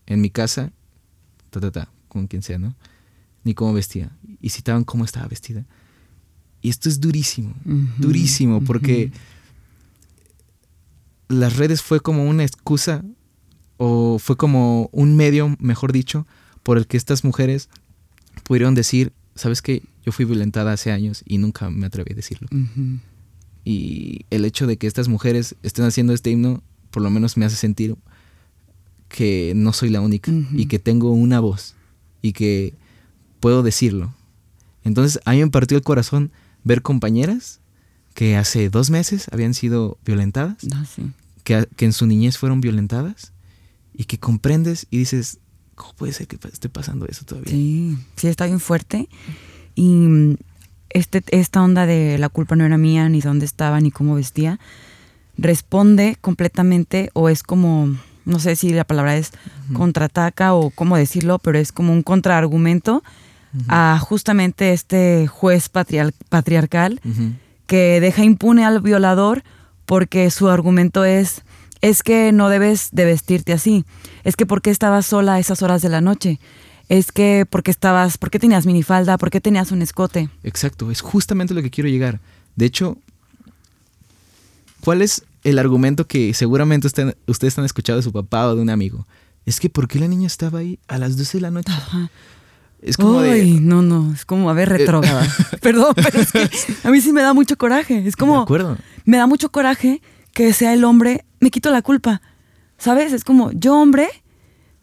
en 0.06 0.22
mi 0.22 0.30
casa, 0.30 0.72
ta, 1.60 1.70
ta, 1.70 1.70
ta, 1.70 1.92
con 2.08 2.26
quien 2.26 2.42
sea, 2.42 2.58
¿no? 2.58 2.74
Ni 3.44 3.54
cómo 3.54 3.72
vestía. 3.72 4.10
Y 4.40 4.50
citaban 4.50 4.84
cómo 4.84 5.04
estaba 5.04 5.26
vestida. 5.26 5.64
Y 6.60 6.70
esto 6.70 6.88
es 6.88 6.98
durísimo, 6.98 7.54
durísimo, 7.98 8.64
porque 8.64 9.12
las 11.28 11.56
redes 11.56 11.82
fue 11.82 12.00
como 12.00 12.26
una 12.26 12.42
excusa 12.42 13.04
o 13.76 14.18
fue 14.18 14.36
como 14.38 14.88
un 14.90 15.14
medio, 15.14 15.56
mejor 15.58 15.92
dicho, 15.92 16.26
por 16.62 16.78
el 16.78 16.86
que 16.86 16.96
estas 16.96 17.22
mujeres 17.22 17.68
pudieron 18.44 18.74
decir, 18.74 19.12
sabes 19.34 19.60
que 19.60 19.82
yo 20.06 20.12
fui 20.12 20.24
violentada 20.24 20.72
hace 20.72 20.90
años 20.90 21.22
y 21.26 21.36
nunca 21.36 21.68
me 21.68 21.84
atreví 21.86 22.12
a 22.12 22.16
decirlo. 22.16 22.48
Y 23.64 24.24
el 24.30 24.46
hecho 24.46 24.66
de 24.66 24.78
que 24.78 24.86
estas 24.86 25.08
mujeres 25.08 25.56
estén 25.62 25.84
haciendo 25.84 26.14
este 26.14 26.30
himno, 26.30 26.62
por 26.90 27.02
lo 27.02 27.10
menos 27.10 27.36
me 27.36 27.44
hace 27.44 27.56
sentir 27.56 27.94
que 29.14 29.52
no 29.54 29.72
soy 29.72 29.90
la 29.90 30.00
única 30.00 30.32
y 30.50 30.66
que 30.66 30.80
tengo 30.80 31.12
una 31.12 31.38
voz 31.38 31.76
y 32.20 32.32
que 32.32 32.74
puedo 33.38 33.62
decirlo. 33.62 34.12
Entonces 34.82 35.20
a 35.24 35.30
mí 35.30 35.38
me 35.38 35.50
partió 35.50 35.76
el 35.76 35.84
corazón 35.84 36.32
ver 36.64 36.82
compañeras 36.82 37.60
que 38.14 38.36
hace 38.36 38.70
dos 38.70 38.90
meses 38.90 39.26
habían 39.30 39.54
sido 39.54 39.98
violentadas, 40.04 40.56
ah, 40.72 40.84
que, 41.44 41.64
en 41.78 41.92
su 41.92 42.08
niñez 42.08 42.38
fueron 42.38 42.60
violentadas 42.60 43.32
y 43.92 44.06
que 44.06 44.18
comprendes 44.18 44.88
y 44.90 44.98
dices, 44.98 45.38
¿cómo 45.76 45.92
puede 45.92 46.12
ser 46.12 46.26
que 46.26 46.36
esté 46.48 46.68
pasando 46.68 47.06
eso 47.06 47.24
todavía? 47.24 47.52
Sí, 47.52 47.96
sí, 48.16 48.26
está 48.26 48.46
bien 48.46 48.58
fuerte. 48.58 49.08
Y 49.76 49.90
mm, 49.92 50.36
este, 50.90 51.22
esta 51.28 51.62
onda 51.62 51.86
de 51.86 52.18
la 52.18 52.30
culpa 52.30 52.56
no 52.56 52.64
era 52.64 52.78
mía, 52.78 53.08
ni 53.08 53.20
dónde 53.20 53.44
estaba, 53.46 53.78
ni 53.80 53.92
cómo 53.92 54.16
vestía, 54.16 54.58
responde 55.38 56.16
completamente 56.20 57.10
o 57.12 57.28
es 57.28 57.44
como, 57.44 57.94
no 58.24 58.38
sé 58.38 58.56
si 58.56 58.70
la 58.70 58.84
palabra 58.84 59.16
es 59.16 59.32
contraataca 59.72 60.54
o 60.54 60.70
cómo 60.70 60.96
decirlo, 60.96 61.38
pero 61.38 61.58
es 61.58 61.72
como 61.72 61.92
un 61.92 62.02
contraargumento 62.02 63.02
a 63.68 63.98
justamente 64.00 64.72
este 64.72 65.26
juez 65.28 65.68
patriarcal 65.68 67.00
que 67.66 68.00
deja 68.00 68.24
impune 68.24 68.64
al 68.64 68.80
violador 68.80 69.44
porque 69.86 70.30
su 70.30 70.48
argumento 70.48 71.04
es 71.04 71.42
es 71.84 72.02
que 72.02 72.32
no 72.32 72.48
debes 72.48 72.88
de 72.92 73.04
vestirte 73.04 73.52
así, 73.52 73.84
es 74.24 74.36
que 74.36 74.46
porque 74.46 74.70
estabas 74.70 75.04
sola 75.04 75.34
a 75.34 75.38
esas 75.38 75.60
horas 75.60 75.82
de 75.82 75.90
la 75.90 76.00
noche, 76.00 76.40
es 76.88 77.12
que 77.12 77.46
porque 77.48 77.70
estabas, 77.70 78.16
porque 78.16 78.38
tenías 78.38 78.64
minifalda, 78.64 79.18
porque 79.18 79.38
tenías 79.38 79.70
un 79.70 79.82
escote. 79.82 80.30
Exacto, 80.44 80.90
es 80.90 81.02
justamente 81.02 81.52
lo 81.52 81.60
que 81.60 81.70
quiero 81.70 81.90
llegar. 81.90 82.20
De 82.56 82.64
hecho, 82.64 82.96
¿cuál 84.80 85.02
es 85.02 85.24
el 85.44 85.58
argumento 85.58 86.06
que 86.06 86.34
seguramente 86.34 86.88
ustedes 87.26 87.58
han 87.58 87.64
escuchado 87.64 87.98
de 87.98 88.02
su 88.02 88.12
papá 88.12 88.48
o 88.48 88.56
de 88.56 88.62
un 88.62 88.70
amigo? 88.70 89.06
Es 89.46 89.60
que 89.60 89.68
¿por 89.70 89.88
qué 89.88 89.98
la 89.98 90.08
niña 90.08 90.26
estaba 90.26 90.60
ahí 90.60 90.78
a 90.88 90.98
las 90.98 91.16
12 91.16 91.38
de 91.38 91.42
la 91.42 91.50
noche? 91.50 91.72
Es 92.80 92.96
como 92.96 93.18
Uy, 93.18 93.60
no, 93.60 93.82
no, 93.82 94.12
es 94.12 94.24
como, 94.24 94.50
a 94.50 94.52
ver, 94.52 94.68
eh, 94.68 94.78
retrógrada. 94.78 95.26
Perdón, 95.60 95.94
pero 95.94 96.20
es 96.20 96.32
que 96.32 96.50
a 96.82 96.90
mí 96.90 97.00
sí 97.00 97.12
me 97.12 97.22
da 97.22 97.32
mucho 97.32 97.56
coraje. 97.56 98.06
Es 98.06 98.16
como, 98.16 98.36
de 98.36 98.42
acuerdo. 98.42 98.76
me 99.04 99.16
da 99.16 99.26
mucho 99.26 99.50
coraje 99.50 100.02
que 100.32 100.52
sea 100.52 100.74
el 100.74 100.84
hombre, 100.84 101.24
me 101.40 101.50
quito 101.50 101.70
la 101.70 101.82
culpa. 101.82 102.20
¿Sabes? 102.76 103.12
Es 103.12 103.24
como, 103.24 103.52
yo 103.52 103.78
hombre, 103.78 104.08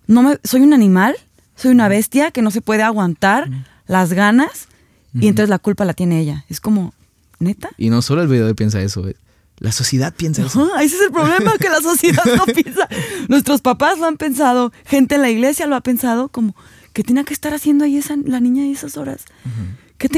no 0.07 0.23
me, 0.23 0.39
soy 0.43 0.61
un 0.61 0.73
animal, 0.73 1.15
soy 1.55 1.71
una 1.71 1.87
bestia 1.89 2.31
que 2.31 2.41
no 2.41 2.49
se 2.49 2.61
puede 2.61 2.83
aguantar 2.83 3.49
las 3.85 4.13
ganas 4.13 4.67
y 5.13 5.27
entonces 5.27 5.49
la 5.49 5.59
culpa 5.59 5.85
la 5.85 5.93
tiene 5.93 6.19
ella. 6.19 6.45
Es 6.49 6.59
como, 6.59 6.93
¿neta? 7.39 7.69
Y 7.77 7.89
no 7.89 8.01
solo 8.01 8.21
el 8.21 8.27
video 8.27 8.55
piensa 8.55 8.81
eso, 8.81 9.07
eh. 9.07 9.15
La 9.61 9.71
sociedad 9.71 10.13
piensa 10.13 10.45
eso. 10.45 10.75
ese 10.77 10.97
es 10.97 11.01
el 11.03 11.11
problema, 11.11 11.57
que 11.57 11.69
la 11.69 11.79
sociedad 11.79 12.25
no 12.35 12.45
piensa. 12.53 12.89
Nuestros 13.29 13.61
papás 13.61 13.97
lo 13.97 14.07
han 14.07 14.17
pensado, 14.17 14.73
gente 14.85 15.15
en 15.15 15.21
la 15.21 15.29
iglesia 15.29 15.67
lo 15.67 15.77
ha 15.77 15.81
pensado 15.81 16.27
como, 16.27 16.55
¿Qué 16.93 17.03
tiene 17.03 17.23
que 17.23 17.33
estar 17.33 17.53
haciendo 17.53 17.85
ahí 17.85 17.97
esa, 17.97 18.15
la 18.17 18.39
niña 18.39 18.63
a 18.63 18.67
esas 18.67 18.97
horas? 18.97 19.25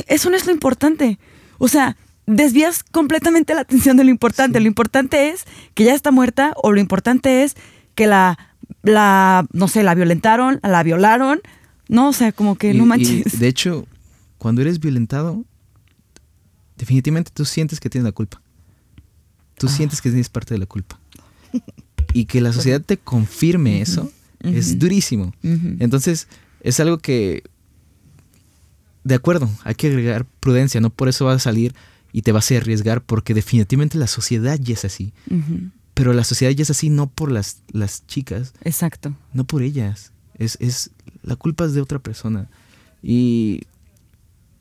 eso 0.07 0.29
no 0.29 0.37
es 0.37 0.45
lo 0.45 0.51
importante. 0.51 1.19
O 1.57 1.67
sea, 1.67 1.97
desvías 2.25 2.83
completamente 2.83 3.53
la 3.53 3.61
atención 3.61 3.97
de 3.97 4.03
lo 4.03 4.09
importante. 4.09 4.59
Lo 4.59 4.67
importante 4.67 5.29
es 5.29 5.45
que 5.73 5.83
ya 5.83 5.93
está 5.93 6.11
muerta 6.11 6.53
o 6.55 6.71
lo 6.71 6.79
importante 6.79 7.43
es 7.43 7.55
que 7.95 8.07
la, 8.07 8.39
la 8.81 9.45
no 9.51 9.67
sé, 9.67 9.83
la 9.83 9.93
violentaron, 9.93 10.59
la 10.63 10.81
violaron. 10.83 11.41
No, 11.89 12.09
o 12.09 12.13
sea, 12.13 12.31
como 12.31 12.55
que 12.55 12.73
no 12.73 12.85
manches. 12.85 13.39
de 13.39 13.47
hecho, 13.47 13.85
cuando 14.37 14.61
eres 14.61 14.79
violentado, 14.79 15.43
definitivamente 16.77 17.29
tú 17.33 17.45
sientes 17.45 17.79
que 17.79 17.89
tienes 17.89 18.05
la 18.05 18.13
culpa. 18.13 18.41
Tú 19.63 19.67
ah. 19.67 19.77
sientes 19.77 20.01
que 20.01 20.09
tienes 20.09 20.27
parte 20.27 20.53
de 20.53 20.57
la 20.57 20.65
culpa. 20.65 20.99
Y 22.15 22.25
que 22.25 22.41
la 22.41 22.53
sociedad 22.53 22.79
te 22.79 22.97
confirme 22.97 23.81
eso 23.81 24.11
es 24.41 24.77
durísimo. 24.77 25.33
Entonces, 25.41 26.27
es 26.61 26.79
algo 26.79 26.99
que, 26.99 27.41
de 29.03 29.15
acuerdo, 29.15 29.49
hay 29.63 29.73
que 29.73 29.87
agregar 29.87 30.27
prudencia, 30.39 30.79
no 30.79 30.91
por 30.91 31.07
eso 31.07 31.25
vas 31.25 31.37
a 31.37 31.39
salir 31.39 31.73
y 32.11 32.21
te 32.21 32.31
vas 32.31 32.51
a 32.51 32.57
arriesgar, 32.57 33.01
porque 33.01 33.33
definitivamente 33.33 33.97
la 33.97 34.05
sociedad 34.05 34.59
ya 34.61 34.75
es 34.75 34.85
así. 34.85 35.11
Pero 35.95 36.13
la 36.13 36.23
sociedad 36.23 36.51
ya 36.51 36.61
es 36.61 36.69
así 36.69 36.89
no 36.89 37.07
por 37.09 37.31
las, 37.31 37.63
las 37.71 38.05
chicas. 38.05 38.53
Exacto. 38.63 39.15
No 39.33 39.45
por 39.45 39.63
ellas. 39.63 40.11
Es, 40.37 40.57
es, 40.59 40.91
la 41.23 41.35
culpa 41.35 41.65
es 41.65 41.73
de 41.73 41.81
otra 41.81 41.97
persona. 41.97 42.47
Y 43.01 43.61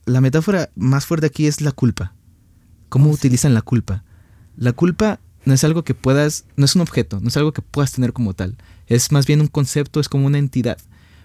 la 0.07 0.23
metáfora 0.23 0.71
más 0.75 1.05
fuerte 1.05 1.27
aquí 1.27 1.47
es 1.47 1.61
la 1.61 1.73
culpa. 1.73 2.15
¿Cómo 2.89 3.11
oh, 3.11 3.13
utilizan 3.13 3.53
la 3.53 3.63
culpa? 3.63 4.05
La 4.57 4.73
culpa 4.73 5.21
no 5.45 5.55
es 5.55 5.65
algo 5.65 5.83
que 5.83 5.95
puedas, 5.95 6.45
no 6.57 6.65
es 6.65 6.75
un 6.75 6.83
objeto, 6.83 7.21
no 7.21 7.29
es 7.29 7.37
algo 7.37 7.53
que 7.53 7.63
puedas 7.63 7.93
tener 7.93 8.13
como 8.13 8.35
tal. 8.35 8.57
Es 8.87 9.13
más 9.13 9.27
bien 9.27 9.41
un 9.41 9.49
concepto, 9.49 10.01
es 10.01 10.09
como 10.09 10.27
una 10.27 10.39
entidad. 10.39 10.79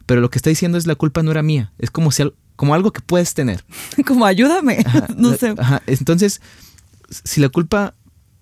Pero 0.05 0.21
lo 0.21 0.29
que 0.29 0.37
está 0.37 0.49
diciendo 0.49 0.77
es 0.77 0.87
la 0.87 0.95
culpa 0.95 1.21
no 1.23 1.31
era 1.31 1.43
mía. 1.43 1.71
Es 1.77 1.91
como 1.91 2.11
si 2.11 2.23
como 2.55 2.73
algo 2.73 2.91
que 2.91 3.01
puedes 3.01 3.33
tener. 3.33 3.63
como 4.07 4.25
ayúdame. 4.25 4.83
no 5.17 5.35
sé. 5.35 5.53
Entonces, 5.85 6.41
si 7.09 7.41
la 7.41 7.49
culpa 7.49 7.93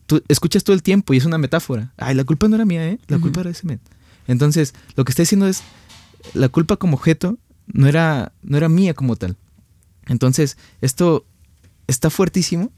tú 0.05 0.23
escuchas 0.27 0.63
todo 0.63 0.75
el 0.75 0.83
tiempo 0.83 1.13
y 1.13 1.17
es 1.17 1.25
una 1.25 1.37
metáfora. 1.37 1.91
Ay, 1.97 2.15
la 2.15 2.23
culpa 2.23 2.47
no 2.47 2.55
era 2.55 2.65
mía, 2.65 2.87
¿eh? 2.87 2.99
La 3.07 3.19
culpa 3.19 3.41
era 3.41 3.49
ese 3.49 3.65
men. 3.65 3.79
Entonces, 4.27 4.73
lo 4.95 5.03
que 5.03 5.11
está 5.11 5.23
diciendo 5.23 5.47
es 5.47 5.61
la 6.33 6.49
culpa 6.49 6.77
como 6.77 6.95
objeto 6.95 7.37
no 7.67 7.87
era 7.87 8.31
no 8.43 8.57
era 8.57 8.69
mía 8.69 8.93
como 8.93 9.15
tal. 9.15 9.35
Entonces, 10.05 10.57
esto 10.81 11.25
está 11.87 12.09
fuertísimo 12.09 12.71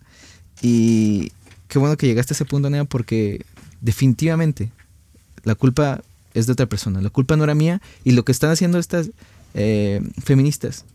y 0.62 1.32
qué 1.68 1.80
bueno 1.80 1.98
que 1.98 2.08
llegaste 2.08 2.34
a 2.34 2.36
ese 2.36 2.46
punto, 2.46 2.70
Nea, 2.70 2.86
porque 2.86 3.46
definitivamente 3.82 4.72
la 5.44 5.56
culpa 5.56 6.02
es 6.34 6.46
de 6.46 6.54
otra 6.54 6.68
persona. 6.68 7.02
La 7.02 7.10
culpa 7.10 7.36
no 7.36 7.44
era 7.44 7.56
mía 7.56 7.82
y 8.04 8.12
lo 8.12 8.24
que 8.26 8.32
están 8.32 8.52
haciendo 8.52 8.80
estas 8.80 9.12
eh, 9.54 10.02
feministas 10.24 10.86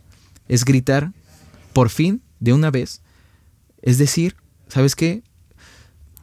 es 0.48 0.64
gritar 0.64 1.12
por 1.72 1.88
fin, 1.88 2.22
de 2.38 2.52
una 2.52 2.70
vez, 2.72 3.02
es 3.82 3.98
decir, 3.98 4.34
¿sabes 4.68 4.96
qué? 4.96 5.22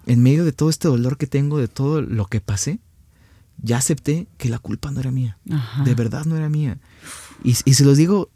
En 0.06 0.22
medio 0.22 0.44
de 0.44 0.52
todo 0.52 0.70
este 0.70 0.90
dolor 0.90 1.18
que 1.18 1.28
tengo, 1.28 1.60
de 1.60 1.70
todo 1.70 2.02
lo 2.02 2.26
que 2.26 2.42
pasé, 2.42 2.80
ya 3.62 3.78
acepté 3.78 4.28
que 4.38 4.50
la 4.50 4.60
culpa 4.60 4.92
no 4.92 5.00
era 5.00 5.12
mía. 5.12 5.38
De 5.86 5.96
verdad 5.96 6.26
no 6.26 6.36
era 6.36 6.50
mía. 6.50 6.78
Y, 7.44 7.56
y 7.64 7.74
se 7.74 7.86
los 7.86 7.98
digo 7.98 8.30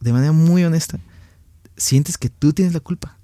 de 0.00 0.12
manera 0.12 0.32
muy 0.32 0.64
honesta, 0.64 0.98
sientes 1.76 2.16
que 2.16 2.30
tú 2.30 2.52
tienes 2.52 2.72
la 2.72 2.80
culpa. 2.80 3.18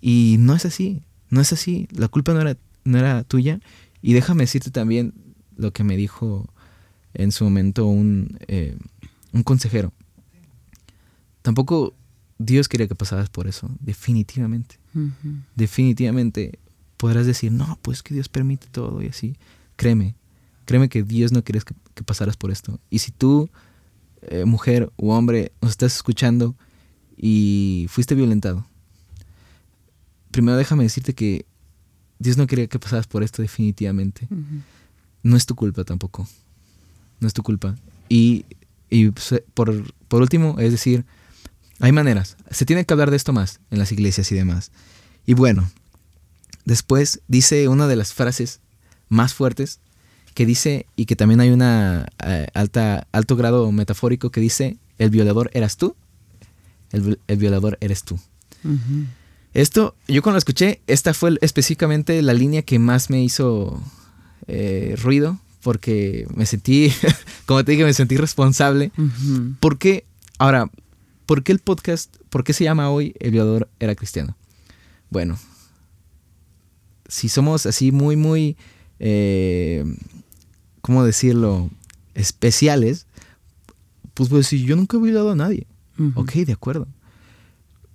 Y 0.00 0.36
no 0.38 0.54
es 0.54 0.64
así, 0.64 1.02
no 1.32 1.40
es 1.40 1.52
así. 1.52 1.88
La 1.90 2.08
culpa 2.08 2.34
no 2.34 2.42
era, 2.42 2.58
no 2.84 2.98
era 2.98 3.24
tuya. 3.24 3.58
Y 4.02 4.12
déjame 4.12 4.42
decirte 4.42 4.70
también, 4.70 5.14
lo 5.56 5.72
que 5.72 5.82
me 5.82 5.96
dijo 5.96 6.46
en 7.14 7.32
su 7.32 7.44
momento 7.44 7.86
un, 7.86 8.38
eh, 8.48 8.76
un 9.32 9.42
consejero. 9.42 9.94
Tampoco 11.40 11.94
Dios 12.36 12.68
quería 12.68 12.86
que 12.86 12.94
pasaras 12.94 13.30
por 13.30 13.46
eso, 13.46 13.70
definitivamente. 13.80 14.78
Definitivamente 15.56 16.58
podrás 16.98 17.24
decir, 17.24 17.50
no, 17.50 17.78
pues 17.80 18.02
que 18.02 18.12
Dios 18.12 18.28
permite 18.28 18.66
todo 18.70 19.00
y 19.00 19.06
así. 19.06 19.36
Créeme, 19.76 20.14
créeme 20.66 20.90
que 20.90 21.02
Dios 21.02 21.32
no 21.32 21.42
quiere 21.42 21.60
que, 21.94 22.04
pasaras 22.04 22.36
por 22.36 22.50
esto. 22.50 22.78
Y 22.90 22.98
si 22.98 23.10
tú, 23.10 23.48
eh, 24.20 24.44
mujer 24.44 24.92
u 24.98 25.12
hombre, 25.12 25.52
nos 25.62 25.70
estás 25.70 25.96
escuchando 25.96 26.54
y 27.16 27.86
fuiste 27.88 28.14
violentado, 28.14 28.66
primero 30.32 30.56
déjame 30.56 30.82
decirte 30.82 31.14
que 31.14 31.46
Dios 32.18 32.36
no 32.36 32.48
quería 32.48 32.66
que 32.66 32.78
pasaras 32.78 33.06
por 33.06 33.22
esto 33.22 33.42
definitivamente 33.42 34.26
no 35.22 35.36
es 35.36 35.46
tu 35.46 35.54
culpa 35.54 35.84
tampoco. 35.84 36.28
No 37.20 37.28
es 37.28 37.34
tu 37.34 37.42
culpa. 37.42 37.76
Y, 38.08 38.44
pues, 38.90 39.32
eh, 39.32 39.44
por, 39.54 39.70
último, 40.10 40.56
es 40.58 40.72
decir, 40.72 41.04
hay 41.80 41.92
maneras. 41.92 42.36
Se 42.50 42.66
tiene 42.66 42.84
que 42.84 42.92
hablar 42.92 43.10
de 43.10 43.16
esto 43.16 43.32
más 43.32 43.60
en 43.70 43.78
las 43.78 43.92
iglesias 43.92 44.30
y 44.32 44.34
demás. 44.34 44.70
Y 45.24 45.34
bueno, 45.34 45.70
después 46.64 47.20
dice 47.28 47.68
una 47.68 47.86
de 47.86 47.96
las 47.96 48.12
frases 48.12 48.60
más 49.08 49.34
fuertes 49.34 49.80
que 50.34 50.46
dice, 50.46 50.86
y 50.96 51.04
que 51.04 51.16
también 51.16 51.40
hay 51.40 51.50
una 51.50 52.06
eh, 52.24 52.46
alta, 52.54 53.06
alto 53.12 53.36
grado 53.36 53.70
metafórico 53.70 54.30
que 54.30 54.40
dice, 54.40 54.78
el 54.98 55.10
violador 55.10 55.50
eras 55.52 55.76
tú, 55.76 55.94
el, 56.90 57.18
violador 57.36 57.76
eres 57.80 58.02
tú. 58.02 58.18
Esto, 59.54 59.94
yo 60.08 60.22
cuando 60.22 60.36
lo 60.36 60.38
escuché, 60.38 60.80
esta 60.86 61.12
fue 61.12 61.36
específicamente 61.42 62.20
la 62.22 62.32
línea 62.32 62.62
que 62.62 62.78
más 62.78 63.10
me 63.10 63.22
hizo 63.22 63.82
eh, 64.46 64.96
ruido 65.02 65.38
porque 65.62 66.26
me 66.34 66.46
sentí, 66.46 66.92
como 67.46 67.64
te 67.64 67.72
dije, 67.72 67.84
me 67.84 67.92
sentí 67.92 68.16
responsable. 68.16 68.92
¿Por 69.60 69.78
qué? 69.78 70.04
Ahora, 70.38 70.70
¿por 71.26 71.42
qué 71.42 71.52
el 71.52 71.58
podcast, 71.58 72.16
por 72.30 72.44
qué 72.44 72.52
se 72.52 72.64
llama 72.64 72.90
hoy 72.90 73.14
El 73.20 73.30
violador 73.30 73.68
era 73.78 73.94
cristiano? 73.94 74.36
Bueno, 75.10 75.38
si 77.06 77.28
somos 77.28 77.66
así 77.66 77.92
muy, 77.92 78.16
muy, 78.16 78.56
eh, 78.98 79.84
¿cómo 80.80 81.04
decirlo? 81.04 81.70
Especiales, 82.14 83.06
pues 84.14 84.28
pues 84.28 84.46
si 84.46 84.64
yo 84.64 84.76
nunca 84.76 84.96
he 84.96 85.00
violado 85.00 85.32
a 85.32 85.36
nadie. 85.36 85.66
Ok, 86.14 86.32
de 86.32 86.52
acuerdo. 86.52 86.88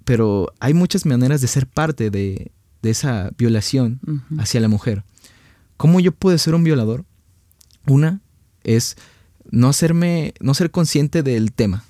Pero 0.07 0.53
hay 0.61 0.73
muchas 0.73 1.05
maneras 1.05 1.41
de 1.41 1.49
ser 1.49 1.67
parte 1.67 2.09
de, 2.09 2.53
esa 2.81 3.31
violación 3.37 3.99
hacia 4.37 4.61
la 4.61 4.69
mujer. 4.69 5.03
¿Cómo 5.75 5.99
yo 5.99 6.13
puedo 6.13 6.37
ser 6.37 6.55
un 6.55 6.63
violador? 6.63 7.03
Una 7.85 8.21
es 8.63 8.95
no 9.51 9.67
hacerme, 9.67 10.33
no 10.39 10.53
ser 10.53 10.71
consciente 10.71 11.23
del 11.23 11.51
tema. 11.51 11.83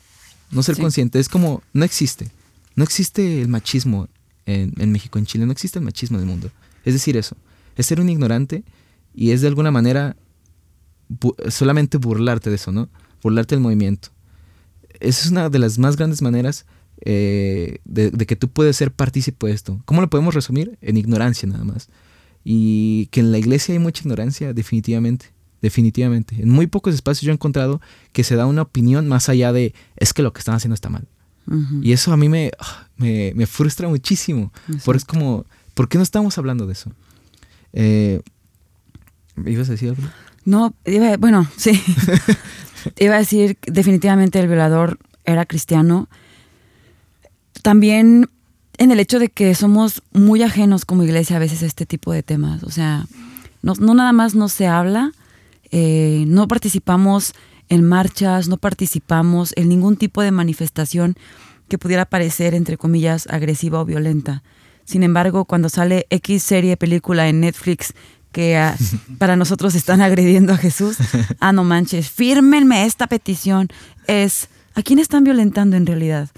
No 0.50 0.64
ser 0.64 0.78
consciente. 0.78 1.20
Es 1.20 1.30
como, 1.30 1.62
no 1.74 1.86
existe. 1.86 2.32
No 2.74 2.84
existe 2.84 3.40
el 3.40 3.50
machismo 3.50 4.10
en, 4.48 4.92
México, 4.92 5.20
en 5.20 5.28
Chile. 5.28 5.46
No 5.46 5.52
existe 5.52 5.78
el 5.78 5.86
machismo 5.86 6.18
en 6.18 6.24
el 6.24 6.28
mundo. 6.28 6.50
Es 6.86 6.96
decir, 6.96 7.18
eso. 7.18 7.38
Es 7.76 7.86
ser 7.86 8.02
un 8.02 8.10
ignorante 8.10 8.64
y 9.14 9.30
es 9.30 9.42
de 9.42 9.48
alguna 9.48 9.70
manera 9.70 10.18
solamente 11.50 12.00
burlarte 12.00 12.50
de 12.50 12.56
eso, 12.56 12.72
¿no? 12.72 12.90
Burlarte 13.22 13.54
del 13.54 13.62
movimiento. 13.62 14.10
Esa 15.00 15.24
es 15.24 15.30
una 15.30 15.52
de 15.52 15.60
las 15.60 15.78
más 15.78 15.98
grandes 15.98 16.24
maneras 16.24 16.66
eh, 17.02 17.80
de, 17.86 18.12
de, 18.12 18.26
que 18.26 18.36
tú 18.36 18.50
puedes 18.50 18.76
ser 18.76 18.92
partícipe 18.92 19.48
de 19.48 19.54
esto. 19.54 19.82
¿Cómo 19.86 20.02
lo 20.02 20.10
podemos 20.10 20.34
resumir? 20.34 20.78
En 20.82 20.98
ignorancia 20.98 21.48
nada 21.48 21.64
más. 21.64 21.90
Y 22.44 23.08
que 23.08 23.20
en 23.20 23.32
la 23.32 23.38
iglesia 23.38 23.74
hay 23.74 23.80
mucha 23.80 24.02
ignorancia, 24.02 24.54
definitivamente. 24.54 25.28
Definitivamente. 25.62 26.42
En 26.42 26.50
muy 26.50 26.68
pocos 26.68 26.94
espacios 26.94 27.24
yo 27.24 27.32
he 27.32 27.34
encontrado 27.34 27.82
que 28.14 28.24
se 28.24 28.36
da 28.36 28.46
una 28.46 28.62
opinión 28.62 29.08
más 29.08 29.28
allá 29.28 29.52
de 29.52 29.74
es 29.96 30.14
que 30.14 30.22
lo 30.22 30.32
que 30.32 30.40
están 30.40 30.56
haciendo 30.56 30.76
está 30.76 30.90
mal. 30.90 31.08
Y 31.82 31.94
eso 31.94 32.12
a 32.12 32.18
mí 32.18 32.28
me, 32.28 32.52
ah, 32.60 32.88
me, 32.98 33.32
me 33.34 33.46
frustra 33.46 33.88
muchísimo. 33.88 34.52
Porque 34.84 34.98
es 34.98 35.06
como, 35.06 35.46
¿por 35.76 35.88
qué 35.88 35.98
no 35.98 36.04
estamos 36.04 36.38
hablando 36.38 36.68
de 36.68 36.74
eso? 36.74 36.92
Eh, 37.72 38.22
¿Ibas 39.46 39.70
a 39.70 39.74
decir 39.74 39.90
algo? 39.90 40.04
No, 40.44 40.74
bueno, 41.20 41.48
sí. 41.56 41.82
iba 43.00 43.16
a 43.16 43.20
decir 43.20 43.58
definitivamente 43.66 44.40
el 44.40 44.48
violador 44.48 45.00
era 45.26 45.46
cristiano. 45.46 46.10
También 47.62 48.30
en 48.78 48.91
el 48.91 49.00
hecho 49.00 49.20
de 49.20 49.30
que 49.30 49.56
somos 49.56 50.04
muy 50.13 50.43
ajenos 50.43 50.86
como 50.86 51.04
iglesia 51.04 51.38
a 51.38 51.39
veces 51.39 51.63
a 51.63 51.65
este 51.65 51.86
tipo 51.86 52.12
de 52.12 52.24
temas. 52.24 52.63
O 52.63 52.70
sea, 52.70 53.06
no, 53.62 53.76
nada 53.76 54.13
más 54.13 54.36
no 54.36 54.50
se 54.50 54.67
habla, 54.67 55.12
eh, 55.72 56.26
no 56.28 56.48
participamos 56.48 57.34
en 57.70 57.84
marchas, 57.84 58.48
no 58.48 58.58
participamos 58.58 59.54
en 59.58 59.70
ningún 59.70 59.98
tipo 59.98 60.22
de 60.22 60.32
manifestación 60.32 61.15
que 61.67 61.78
pudiera 61.78 62.06
parecer, 62.06 62.54
entre 62.54 62.78
comillas, 62.78 63.28
agresiva 63.28 63.82
o 63.82 63.86
violenta. 63.86 64.43
Sin 64.86 65.04
embargo, 65.04 65.46
cuando 65.46 65.67
sale 65.67 66.08
X 66.10 66.43
serie, 66.43 66.78
película 66.78 67.28
en 67.28 67.41
Netflix 67.41 67.93
que 68.32 68.56
ah, 68.58 68.78
para 69.17 69.36
nosotros 69.36 69.76
están 69.76 70.02
agrediendo 70.02 70.54
a 70.54 70.58
Jesús, 70.58 70.98
ah, 71.39 71.52
no 71.52 71.63
manches, 71.63 72.10
fírmenme 72.10 72.86
esta 72.86 73.08
petición. 73.08 73.70
Es, 74.06 74.48
¿a 74.76 74.84
quién 74.84 75.00
están 75.00 75.24
violentando 75.24 75.76
en 75.76 75.86
realidad? 75.86 76.30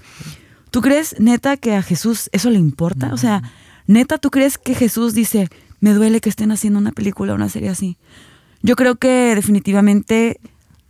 ¿Tú 0.70 0.80
crees, 0.80 1.16
neta, 1.18 1.56
que 1.56 1.74
a 1.74 1.82
Jesús 1.82 2.30
eso 2.32 2.50
le 2.50 2.58
importa? 2.58 3.12
O 3.12 3.16
sea, 3.16 3.42
neta, 3.86 4.18
¿tú 4.18 4.30
crees 4.30 4.56
que 4.56 4.74
Jesús 4.74 5.14
dice, 5.14 5.48
me 5.80 5.92
duele 5.94 6.20
que 6.20 6.28
estén 6.28 6.52
haciendo 6.52 6.78
una 6.78 6.92
película 6.92 7.32
o 7.32 7.36
una 7.36 7.48
serie 7.48 7.70
así? 7.70 7.98
Yo 8.62 8.76
creo 8.76 8.96
que 8.96 9.34
definitivamente 9.34 10.38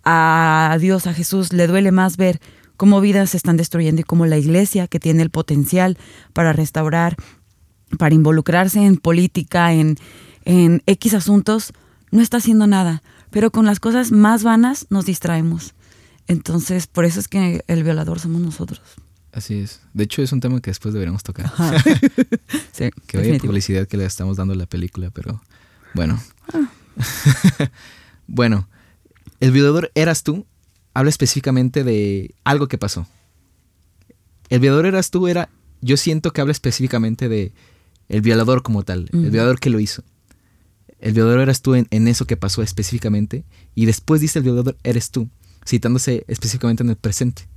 a 0.04 0.76
Dios, 0.80 1.06
a 1.06 1.14
Jesús, 1.14 1.52
le 1.52 1.66
duele 1.66 1.92
más 1.92 2.16
ver 2.16 2.40
cómo 2.76 3.00
vidas 3.00 3.30
se 3.30 3.36
están 3.36 3.56
destruyendo 3.56 4.00
y 4.00 4.04
cómo 4.04 4.26
la 4.26 4.38
iglesia, 4.38 4.86
que 4.86 5.00
tiene 5.00 5.22
el 5.22 5.30
potencial 5.30 5.98
para 6.32 6.52
restaurar, 6.52 7.16
para 7.98 8.14
involucrarse 8.14 8.84
en 8.84 8.96
política, 8.96 9.72
en, 9.72 9.96
en 10.44 10.82
X 10.86 11.14
asuntos, 11.14 11.72
no 12.10 12.22
está 12.22 12.38
haciendo 12.38 12.66
nada. 12.66 13.02
Pero 13.30 13.50
con 13.50 13.64
las 13.66 13.80
cosas 13.80 14.12
más 14.12 14.42
vanas 14.42 14.86
nos 14.90 15.06
distraemos. 15.06 15.74
Entonces, 16.26 16.86
por 16.86 17.04
eso 17.04 17.20
es 17.20 17.28
que 17.28 17.62
el 17.66 17.82
violador 17.82 18.18
somos 18.18 18.40
nosotros. 18.40 18.80
Así 19.32 19.60
es. 19.60 19.80
De 19.94 20.04
hecho, 20.04 20.22
es 20.22 20.32
un 20.32 20.40
tema 20.40 20.60
que 20.60 20.70
después 20.70 20.92
deberíamos 20.92 21.22
tocar. 21.22 21.52
sí, 22.72 22.90
que 23.06 23.18
vaya 23.18 23.38
publicidad 23.38 23.86
que 23.86 23.96
le 23.96 24.04
estamos 24.04 24.36
dando 24.36 24.54
a 24.54 24.56
la 24.56 24.66
película, 24.66 25.10
pero 25.10 25.40
bueno. 25.94 26.20
Ah. 26.52 26.68
bueno, 28.26 28.68
el 29.38 29.52
violador 29.52 29.90
eras 29.94 30.22
tú. 30.22 30.46
Habla 30.92 31.10
específicamente 31.10 31.84
de 31.84 32.34
algo 32.42 32.66
que 32.66 32.76
pasó. 32.76 33.06
El 34.48 34.58
violador 34.58 34.86
eras 34.86 35.10
tú 35.10 35.28
era, 35.28 35.48
yo 35.80 35.96
siento 35.96 36.32
que 36.32 36.40
habla 36.40 36.50
específicamente 36.50 37.28
de 37.28 37.52
el 38.08 38.22
violador 38.22 38.62
como 38.62 38.82
tal, 38.82 39.08
el 39.12 39.30
violador 39.30 39.60
que 39.60 39.70
lo 39.70 39.78
hizo. 39.78 40.02
El 40.98 41.14
violador 41.14 41.40
eras 41.40 41.62
tú 41.62 41.74
en, 41.76 42.08
eso 42.08 42.26
que 42.26 42.36
pasó 42.36 42.62
específicamente. 42.62 43.44
Y 43.74 43.86
después 43.86 44.20
dice 44.20 44.40
el 44.40 44.42
violador 44.42 44.76
eres 44.82 45.10
tú, 45.10 45.28
citándose 45.66 46.24
específicamente 46.26 46.82
en 46.82 46.90
el 46.90 46.96
presente. 46.96 47.48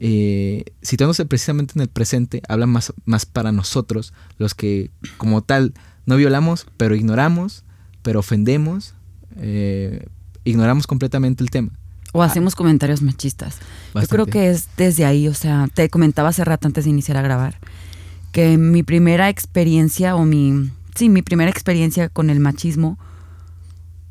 Eh, 0.00 0.64
citándose 0.82 1.26
precisamente 1.26 1.72
en 1.76 1.82
el 1.82 1.88
presente, 1.88 2.40
habla 2.48 2.66
más, 2.66 2.92
más 3.04 3.26
para 3.26 3.50
nosotros, 3.50 4.12
los 4.38 4.54
que 4.54 4.90
como 5.16 5.42
tal 5.42 5.74
no 6.06 6.16
violamos, 6.16 6.66
pero 6.76 6.94
ignoramos, 6.94 7.64
pero 8.02 8.20
ofendemos, 8.20 8.94
eh, 9.36 10.06
ignoramos 10.44 10.86
completamente 10.86 11.42
el 11.42 11.50
tema. 11.50 11.70
O 12.12 12.22
hacemos 12.22 12.54
comentarios 12.54 13.02
machistas. 13.02 13.58
Yo 13.94 14.06
creo 14.06 14.26
que 14.26 14.50
es 14.50 14.68
desde 14.76 15.04
ahí, 15.04 15.28
o 15.28 15.34
sea, 15.34 15.68
te 15.74 15.90
comentaba 15.90 16.30
hace 16.30 16.44
rato 16.44 16.66
antes 16.66 16.84
de 16.84 16.90
iniciar 16.90 17.16
a 17.18 17.22
grabar, 17.22 17.58
que 18.32 18.56
mi 18.56 18.82
primera 18.82 19.28
experiencia 19.28 20.16
o 20.16 20.24
mi, 20.24 20.70
sí, 20.94 21.08
mi 21.08 21.22
primera 21.22 21.50
experiencia 21.50 22.08
con 22.08 22.30
el 22.30 22.40
machismo 22.40 22.98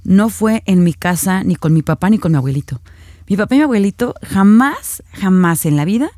no 0.04 0.30
fue 0.30 0.64
en 0.66 0.84
mi 0.84 0.94
casa, 0.94 1.44
ni 1.44 1.56
con 1.56 1.74
mi 1.74 1.82
papá, 1.82 2.10
ni 2.10 2.20
con 2.20 2.32
mi 2.32 2.38
abuelito. 2.38 2.82
Mi 3.28 3.36
papá 3.36 3.56
y 3.56 3.58
mi 3.60 3.64
abuelito 3.64 4.16
jamás, 4.24 5.04
jamás 5.14 5.66
en 5.66 5.76
la 5.76 5.86
vida 5.86 6.10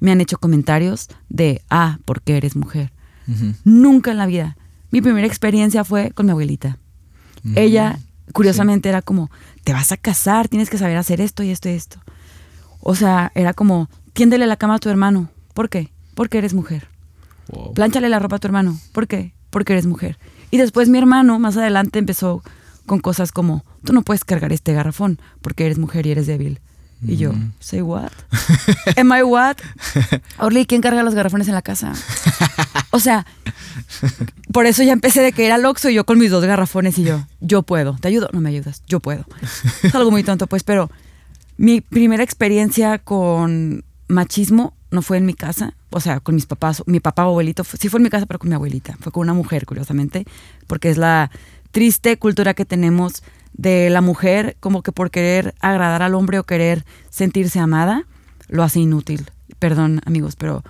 me 0.00 0.12
han 0.12 0.20
hecho 0.20 0.38
comentarios 0.38 1.08
de, 1.28 1.62
ah, 1.70 1.98
¿por 2.04 2.22
qué 2.22 2.36
eres 2.36 2.56
mujer? 2.56 2.92
Nunca 3.64 4.12
en 4.12 4.18
la 4.18 4.26
vida. 4.26 4.56
Mi 4.90 5.00
primera 5.00 5.26
experiencia 5.26 5.84
fue 5.84 6.10
con 6.10 6.26
mi 6.26 6.32
abuelita. 6.32 6.78
Ella, 7.54 7.98
curiosamente, 8.32 8.88
era 8.88 9.02
como, 9.02 9.30
te 9.64 9.72
vas 9.72 9.92
a 9.92 9.96
casar, 9.96 10.48
tienes 10.48 10.70
que 10.70 10.78
saber 10.78 10.96
hacer 10.96 11.20
esto 11.20 11.42
y 11.42 11.50
esto 11.50 11.68
y 11.68 11.72
esto. 11.72 12.00
O 12.80 12.94
sea, 12.94 13.32
era 13.34 13.52
como, 13.52 13.88
tiéndele 14.12 14.46
la 14.46 14.56
cama 14.56 14.76
a 14.76 14.78
tu 14.78 14.88
hermano. 14.88 15.28
¿Por 15.54 15.68
qué? 15.68 15.92
Porque 16.14 16.38
eres 16.38 16.54
mujer. 16.54 16.88
Plánchale 17.74 18.08
la 18.08 18.18
ropa 18.18 18.36
a 18.36 18.38
tu 18.38 18.48
hermano. 18.48 18.78
¿Por 18.92 19.06
qué? 19.06 19.34
Porque 19.50 19.72
eres 19.72 19.86
mujer. 19.86 20.18
Y 20.50 20.58
después 20.58 20.88
mi 20.88 20.98
hermano, 20.98 21.38
más 21.38 21.56
adelante, 21.56 21.98
empezó 21.98 22.42
con 22.86 23.00
cosas 23.00 23.32
como, 23.32 23.64
tú 23.84 23.92
no 23.92 24.02
puedes 24.02 24.24
cargar 24.24 24.52
este 24.52 24.72
garrafón 24.72 25.20
porque 25.40 25.66
eres 25.66 25.78
mujer 25.78 26.06
y 26.06 26.12
eres 26.12 26.26
débil. 26.26 26.60
Y 27.02 27.16
yo, 27.16 27.32
mm. 27.32 27.52
say 27.60 27.82
what? 27.82 28.10
Am 28.96 29.12
I 29.12 29.22
what? 29.22 29.56
Orly, 30.38 30.64
¿quién 30.64 30.80
carga 30.80 31.02
los 31.02 31.14
garrafones 31.14 31.46
en 31.46 31.54
la 31.54 31.62
casa? 31.62 31.92
O 32.90 33.00
sea, 33.00 33.26
por 34.52 34.64
eso 34.64 34.82
ya 34.82 34.94
empecé 34.94 35.20
de 35.20 35.32
que 35.32 35.44
era 35.44 35.58
Loxo 35.58 35.90
y 35.90 35.94
yo 35.94 36.06
con 36.06 36.18
mis 36.18 36.30
dos 36.30 36.42
garrafones 36.44 36.96
y 36.98 37.04
yo, 37.04 37.26
yo 37.40 37.62
puedo. 37.62 37.96
¿Te 38.00 38.08
ayudo? 38.08 38.30
No 38.32 38.40
me 38.40 38.48
ayudas, 38.48 38.82
yo 38.88 39.00
puedo. 39.00 39.26
Es 39.82 39.94
algo 39.94 40.10
muy 40.10 40.22
tonto, 40.22 40.46
pues, 40.46 40.62
pero 40.62 40.90
mi 41.58 41.82
primera 41.82 42.22
experiencia 42.22 42.98
con 42.98 43.84
machismo 44.08 44.74
no 44.90 45.02
fue 45.02 45.18
en 45.18 45.26
mi 45.26 45.34
casa, 45.34 45.74
o 45.90 46.00
sea, 46.00 46.20
con 46.20 46.34
mis 46.34 46.46
papás, 46.46 46.82
mi 46.86 47.00
papá 47.00 47.26
o 47.26 47.30
abuelito, 47.30 47.64
sí 47.64 47.88
fue 47.88 47.98
en 47.98 48.04
mi 48.04 48.10
casa, 48.10 48.24
pero 48.26 48.38
con 48.38 48.48
mi 48.48 48.54
abuelita, 48.54 48.96
fue 49.00 49.12
con 49.12 49.22
una 49.22 49.34
mujer, 49.34 49.66
curiosamente, 49.66 50.24
porque 50.66 50.90
es 50.90 50.96
la 50.96 51.30
triste 51.70 52.16
cultura 52.18 52.54
que 52.54 52.64
tenemos 52.64 53.22
de 53.56 53.90
la 53.90 54.00
mujer 54.00 54.56
como 54.60 54.82
que 54.82 54.92
por 54.92 55.10
querer 55.10 55.54
agradar 55.60 56.02
al 56.02 56.14
hombre 56.14 56.38
o 56.38 56.44
querer 56.44 56.84
sentirse 57.10 57.58
amada, 57.58 58.06
lo 58.48 58.62
hace 58.62 58.80
inútil. 58.80 59.30
Perdón 59.58 60.00
amigos, 60.04 60.36
pero 60.36 60.62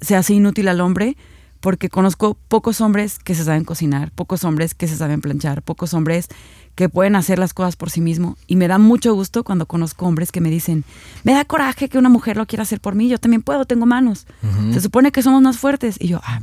se 0.00 0.16
hace 0.16 0.34
inútil 0.34 0.68
al 0.68 0.80
hombre 0.80 1.16
porque 1.60 1.88
conozco 1.88 2.38
pocos 2.48 2.80
hombres 2.80 3.18
que 3.18 3.34
se 3.34 3.44
saben 3.44 3.64
cocinar, 3.64 4.12
pocos 4.12 4.44
hombres 4.44 4.74
que 4.74 4.86
se 4.86 4.96
saben 4.96 5.20
planchar, 5.20 5.62
pocos 5.62 5.92
hombres 5.92 6.28
que 6.76 6.88
pueden 6.88 7.16
hacer 7.16 7.40
las 7.40 7.52
cosas 7.52 7.74
por 7.74 7.90
sí 7.90 8.00
mismo. 8.00 8.36
Y 8.46 8.54
me 8.54 8.68
da 8.68 8.78
mucho 8.78 9.12
gusto 9.14 9.42
cuando 9.42 9.66
conozco 9.66 10.06
hombres 10.06 10.30
que 10.30 10.40
me 10.40 10.50
dicen, 10.50 10.84
me 11.24 11.32
da 11.32 11.44
coraje 11.44 11.88
que 11.88 11.98
una 11.98 12.08
mujer 12.08 12.36
lo 12.36 12.46
quiera 12.46 12.62
hacer 12.62 12.80
por 12.80 12.94
mí, 12.94 13.08
yo 13.08 13.18
también 13.18 13.42
puedo, 13.42 13.64
tengo 13.64 13.86
manos. 13.86 14.26
Se 14.72 14.80
supone 14.80 15.10
que 15.10 15.22
somos 15.22 15.42
más 15.42 15.58
fuertes. 15.58 15.96
Y 15.98 16.06
yo, 16.06 16.20
ah, 16.22 16.40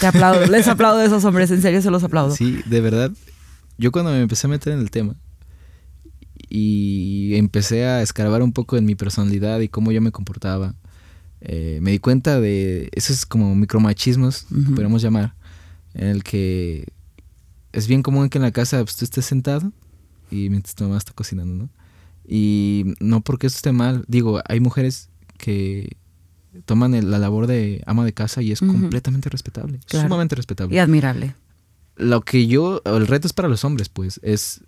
te 0.00 0.08
aplaudo, 0.08 0.44
les 0.46 0.66
aplaudo 0.66 0.98
a 0.98 1.04
esos 1.04 1.24
hombres, 1.24 1.52
en 1.52 1.62
serio 1.62 1.80
se 1.80 1.92
los 1.92 2.02
aplaudo. 2.02 2.34
Sí, 2.34 2.62
de 2.66 2.80
verdad. 2.80 3.12
Yo 3.78 3.92
cuando 3.92 4.10
me 4.12 4.20
empecé 4.20 4.46
a 4.46 4.50
meter 4.50 4.72
en 4.72 4.80
el 4.80 4.90
tema 4.90 5.16
y 6.48 7.34
empecé 7.34 7.84
a 7.86 8.02
escarbar 8.02 8.42
un 8.42 8.52
poco 8.52 8.76
en 8.76 8.84
mi 8.84 8.94
personalidad 8.94 9.60
y 9.60 9.68
cómo 9.68 9.92
yo 9.92 10.00
me 10.00 10.12
comportaba, 10.12 10.74
eh, 11.40 11.78
me 11.82 11.90
di 11.90 11.98
cuenta 11.98 12.40
de 12.40 12.88
esos 12.92 13.26
como 13.26 13.54
micromachismos, 13.54 14.46
podemos 14.74 15.02
llamar, 15.02 15.34
en 15.94 16.08
el 16.08 16.22
que 16.22 16.86
es 17.72 17.86
bien 17.88 18.02
común 18.02 18.28
que 18.28 18.38
en 18.38 18.42
la 18.42 18.52
casa 18.52 18.82
pues, 18.84 18.96
tú 18.96 19.04
estés 19.04 19.26
sentado 19.26 19.72
y 20.30 20.48
mientras 20.48 20.74
tu 20.74 20.84
mamá 20.84 20.96
está 20.96 21.12
cocinando, 21.12 21.54
¿no? 21.64 21.70
Y 22.26 22.94
no 23.00 23.20
porque 23.20 23.48
eso 23.48 23.56
esté 23.56 23.72
mal, 23.72 24.04
digo, 24.08 24.40
hay 24.46 24.60
mujeres 24.60 25.10
que 25.36 25.96
toman 26.64 27.10
la 27.10 27.18
labor 27.18 27.46
de 27.46 27.82
ama 27.86 28.04
de 28.04 28.14
casa 28.14 28.40
y 28.40 28.52
es 28.52 28.60
completamente 28.60 29.28
respetable, 29.28 29.80
sumamente 29.86 30.36
respetable. 30.36 30.74
Y 30.74 30.78
admirable. 30.78 31.34
Lo 31.96 32.22
que 32.22 32.46
yo, 32.46 32.82
el 32.84 33.06
reto 33.06 33.26
es 33.26 33.32
para 33.32 33.48
los 33.48 33.64
hombres, 33.64 33.88
pues, 33.88 34.20
es, 34.22 34.62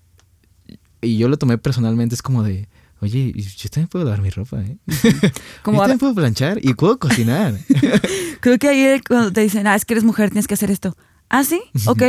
y 1.01 1.19
yo 1.19 1.29
lo 1.29 1.39
tomé 1.39 1.59
personalmente, 1.59 2.15
es 2.15 2.23
como 2.23 2.43
de, 2.43 2.69
oye, 3.01 3.33
yo 3.33 3.69
también 3.69 3.89
puedo 3.89 4.05
dar 4.05 4.21
mi 4.21 4.31
ropa, 4.31 4.61
¿eh? 4.61 4.79
Como 5.63 5.79
yo 5.79 5.83
también 5.83 5.99
puedo 5.99 6.15
planchar 6.15 6.59
y 6.63 6.75
puedo 6.75 6.99
cocinar. 6.99 7.59
Creo 8.41 8.59
que 8.59 8.69
ahí 8.69 9.01
cuando 9.07 9.33
te 9.33 9.41
dicen, 9.41 9.67
ah, 9.67 9.75
es 9.75 9.85
que 9.85 9.95
eres 9.95 10.05
mujer, 10.05 10.31
tienes 10.31 10.47
que 10.47 10.55
hacer 10.55 10.71
esto. 10.71 10.97
Ah, 11.29 11.45
sí, 11.45 11.61
ok. 11.87 12.03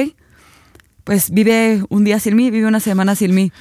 Pues 1.03 1.31
vive 1.31 1.83
un 1.89 2.03
día 2.03 2.19
sin 2.19 2.35
mí, 2.35 2.51
vive 2.51 2.67
una 2.67 2.81
semana 2.81 3.15
sin 3.15 3.33
mí. 3.33 3.51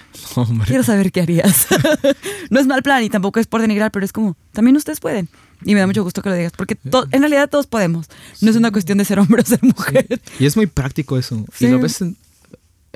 Quiero 0.67 0.83
saber 0.83 1.13
qué 1.13 1.21
harías. 1.21 1.69
no 2.51 2.59
es 2.59 2.67
mal 2.67 2.83
plan 2.83 3.05
y 3.05 3.09
tampoco 3.09 3.39
es 3.39 3.47
por 3.47 3.61
denigrar, 3.61 3.93
pero 3.93 4.05
es 4.05 4.13
como, 4.13 4.37
también 4.53 4.77
ustedes 4.77 4.99
pueden. 4.99 5.29
Y 5.65 5.75
me 5.75 5.81
da 5.81 5.87
mucho 5.87 6.03
gusto 6.03 6.23
que 6.23 6.29
lo 6.29 6.35
digas, 6.35 6.53
porque 6.57 6.77
en 6.85 7.21
realidad 7.21 7.49
todos 7.49 7.67
podemos. 7.67 8.09
No 8.41 8.51
es 8.51 8.57
una 8.57 8.71
cuestión 8.71 8.99
de 8.99 9.05
ser 9.05 9.19
hombre 9.19 9.43
o 9.43 9.45
ser 9.45 9.63
mujer. 9.63 10.21
Y 10.39 10.47
es 10.47 10.57
muy 10.57 10.67
práctico 10.67 11.19
eso. 11.19 11.45
Y 11.59 11.67
lo 11.69 11.81
ves 11.81 12.03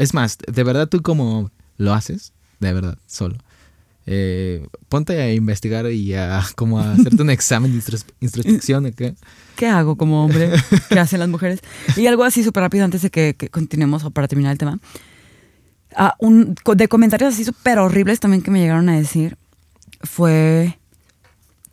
es 0.01 0.15
más, 0.15 0.39
de 0.39 0.65
verdad 0.65 0.89
tú 0.89 1.03
como 1.03 1.51
lo 1.77 1.93
haces, 1.93 2.33
de 2.59 2.73
verdad, 2.73 2.97
solo. 3.07 3.37
eh, 4.07 4.67
ponte 4.89 5.21
a 5.21 5.33
investigar 5.35 5.91
y 5.91 6.15
a 6.15 6.43
como 6.57 6.81
a 6.81 6.93
hacerte 6.93 7.23
un 7.23 7.29
examen 7.39 7.71
de 7.71 7.85
introspección. 8.21 8.91
¿qué? 8.93 9.15
¿Qué 9.57 9.67
hago 9.67 9.97
como 9.97 10.25
hombre? 10.25 10.53
¿Qué 10.89 10.99
hacen 10.99 11.21
las 11.21 11.29
mujeres? 11.29 11.61
Y 11.97 12.07
algo 12.07 12.25
así 12.25 12.43
súper 12.43 12.63
rápido 12.63 12.87
antes 12.87 13.03
de 13.03 13.11
que, 13.11 13.35
continuemos 13.51 14.03
o 14.05 14.11
para 14.11 14.27
terminar 14.27 14.53
el 14.53 14.59
tema. 14.59 14.81
Ah, 15.95 16.15
un, 16.19 16.55
de 16.77 16.89
comentarios 16.89 17.35
así 17.35 17.45
súper 17.45 17.79
horribles 17.79 18.21
también 18.21 18.43
que 18.43 18.51
me 18.51 18.61
llegaron 18.61 18.89
a 18.89 18.97
decir 18.97 19.37
fue, 20.03 20.79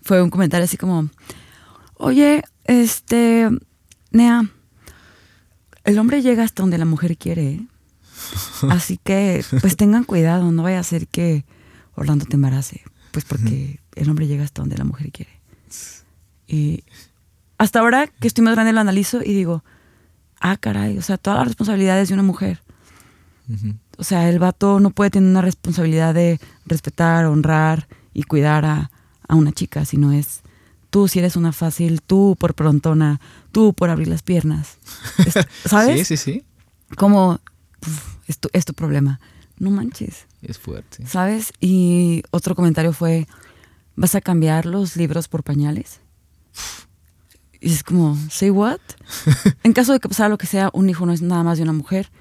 fue 0.08 0.22
un 0.22 0.30
comentario 0.30 0.64
así 0.64 0.78
como, 0.78 1.10
oye, 1.96 2.42
este, 2.64 3.50
Nea, 4.12 4.50
el 5.84 6.00
hombre 6.00 6.22
llega 6.22 6.44
hasta 6.44 6.64
donde 6.64 6.78
la 6.78 6.86
mujer 6.86 7.18
quiere. 7.18 7.48
¿eh? 7.50 7.68
Así 8.70 8.98
que, 9.04 9.44
pues 9.62 9.76
tengan 9.76 10.06
cuidado, 10.06 10.52
no 10.52 10.64
vaya 10.64 10.80
a 10.80 10.84
ser 10.84 11.08
que 11.08 11.46
Orlando 11.94 12.26
te 12.26 12.36
embarace. 12.36 12.84
Pues 13.12 13.26
porque 13.26 13.80
el 13.96 14.10
hombre 14.10 14.28
llega 14.28 14.44
hasta 14.44 14.62
donde 14.62 14.78
la 14.78 14.86
mujer 14.86 15.12
quiere. 15.12 15.42
Y 16.48 16.84
hasta 17.58 17.80
ahora 17.80 18.08
que 18.08 18.28
estoy 18.28 18.44
más 18.46 18.56
grande 18.56 18.72
lo 18.72 18.80
analizo 18.80 19.22
y 19.22 19.34
digo, 19.34 19.64
ah, 20.40 20.56
caray, 20.56 20.98
o 20.98 21.02
sea, 21.02 21.18
todas 21.18 21.40
las 21.40 21.48
responsabilidades 21.48 22.08
de 22.08 22.14
una 22.14 22.24
mujer. 22.24 22.62
O 23.98 24.04
sea, 24.04 24.30
el 24.30 24.40
vato 24.40 24.80
no 24.80 24.90
puede 24.92 25.10
tener 25.10 25.30
una 25.30 25.42
responsabilidad 25.42 26.14
de 26.14 26.40
respetar, 26.66 27.26
honrar 27.26 27.88
y 28.14 28.24
cuidar 28.24 28.66
a, 28.66 28.92
una 29.36 29.52
chica, 29.52 29.86
sino 29.86 30.12
es 30.12 30.42
tú 30.90 31.08
si 31.08 31.20
eres 31.20 31.36
una 31.36 31.52
fácil, 31.52 32.02
tú 32.02 32.36
por 32.40 32.56
prontona, 32.56 33.20
tú 33.52 33.74
por 33.74 33.90
abrir 33.90 34.08
las 34.08 34.24
piernas. 34.24 34.78
¿Sabes? 35.66 36.08
Sí, 36.08 36.18
sí, 36.18 36.18
sí. 36.18 36.46
Como 36.96 37.40
es 38.28 38.66
tu, 38.66 38.74
problema. 38.74 39.20
No 39.58 39.72
manches. 39.72 40.28
Es 40.42 40.60
fuerte. 40.60 41.06
¿Sabes? 41.08 41.52
Y 41.60 42.24
otro 42.32 42.56
comentario 42.56 42.94
fue, 42.94 43.28
¿vas 43.96 44.16
a 44.16 44.22
cambiar 44.22 44.66
los 44.66 44.96
libros 44.96 45.28
por 45.28 45.44
pañales? 45.44 46.00
Y 47.60 47.74
es 47.74 47.84
como, 47.84 48.18
¿say 48.30 48.50
what? 48.50 48.80
en 49.64 49.74
caso 49.74 49.94
de 49.94 50.00
que 50.00 50.08
pasara 50.08 50.30
lo 50.30 50.38
que 50.38 50.48
sea, 50.48 50.70
un 50.74 50.90
hijo 50.90 51.06
no 51.06 51.12
es 51.12 51.22
nada 51.22 51.44
más 51.44 51.58
de 51.58 51.64
una 51.64 51.74
mujer. 51.74 52.12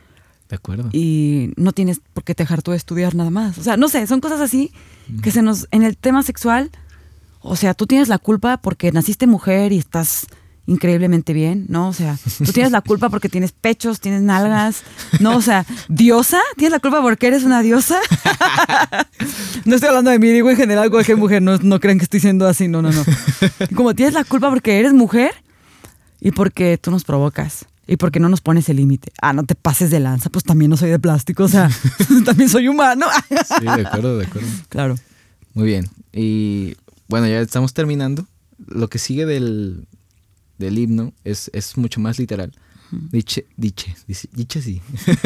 De 0.48 0.56
acuerdo. 0.56 0.88
Y 0.92 1.52
no 1.56 1.72
tienes 1.72 2.00
por 2.12 2.24
qué 2.24 2.34
dejar 2.34 2.62
tú 2.62 2.70
de 2.70 2.76
estudiar 2.76 3.14
nada 3.14 3.30
más. 3.30 3.58
O 3.58 3.62
sea, 3.62 3.76
no 3.76 3.88
sé, 3.88 4.06
son 4.06 4.20
cosas 4.20 4.40
así 4.40 4.72
que 5.22 5.30
se 5.30 5.42
nos, 5.42 5.68
en 5.72 5.82
el 5.82 5.96
tema 5.96 6.22
sexual, 6.22 6.70
o 7.48 7.56
sea, 7.56 7.74
tú 7.74 7.86
tienes 7.86 8.08
la 8.08 8.18
culpa 8.18 8.58
porque 8.58 8.92
naciste 8.92 9.26
mujer 9.26 9.72
y 9.72 9.78
estás 9.78 10.26
increíblemente 10.66 11.32
bien, 11.32 11.66
¿no? 11.68 11.88
O 11.88 11.92
sea, 11.92 12.18
tú 12.44 12.52
tienes 12.52 12.72
la 12.72 12.80
culpa 12.80 13.08
porque 13.08 13.28
tienes 13.28 13.52
pechos, 13.52 14.00
tienes 14.00 14.22
nalgas, 14.22 14.82
¿no? 15.20 15.36
O 15.36 15.40
sea, 15.40 15.64
diosa, 15.88 16.40
tienes 16.56 16.72
la 16.72 16.80
culpa 16.80 17.00
porque 17.00 17.28
eres 17.28 17.44
una 17.44 17.62
diosa. 17.62 18.00
no 19.64 19.76
estoy 19.76 19.88
hablando 19.88 20.10
de 20.10 20.18
mí, 20.18 20.28
digo 20.30 20.50
en 20.50 20.56
general 20.56 20.90
cualquier 20.90 21.16
mujer, 21.16 21.40
no, 21.40 21.56
no 21.58 21.78
crean 21.78 21.98
que 21.98 22.04
estoy 22.04 22.20
siendo 22.20 22.48
así, 22.48 22.66
no, 22.66 22.82
no, 22.82 22.90
no. 22.90 23.04
Como 23.76 23.94
tienes 23.94 24.14
la 24.14 24.24
culpa 24.24 24.50
porque 24.50 24.80
eres 24.80 24.92
mujer 24.92 25.32
y 26.20 26.32
porque 26.32 26.78
tú 26.78 26.90
nos 26.90 27.04
provocas. 27.04 27.66
Y 27.88 27.98
porque 27.98 28.18
no 28.18 28.28
nos 28.28 28.40
pones 28.40 28.68
el 28.68 28.78
límite. 28.78 29.12
Ah, 29.22 29.32
no 29.32 29.44
te 29.44 29.54
pases 29.54 29.92
de 29.92 30.00
lanza, 30.00 30.28
pues 30.28 30.42
también 30.42 30.72
no 30.72 30.76
soy 30.76 30.90
de 30.90 30.98
plástico, 30.98 31.44
o 31.44 31.48
sea, 31.48 31.70
también 32.24 32.48
soy 32.48 32.66
humano. 32.66 33.06
sí, 33.28 33.64
de 33.64 33.86
acuerdo, 33.86 34.18
de 34.18 34.26
acuerdo. 34.26 34.48
Claro. 34.68 34.96
Muy 35.54 35.66
bien. 35.66 35.88
Y 36.12 36.74
bueno, 37.08 37.26
ya 37.26 37.40
estamos 37.40 37.74
terminando. 37.74 38.26
Lo 38.66 38.88
que 38.88 38.98
sigue 38.98 39.26
del, 39.26 39.86
del 40.58 40.78
himno 40.78 41.12
es, 41.24 41.50
es 41.52 41.76
mucho 41.76 42.00
más 42.00 42.18
literal. 42.18 42.52
Diche, 42.90 43.46
diche, 43.56 43.96
dice, 44.06 44.28
diche 44.32 44.62
sí. 44.62 44.80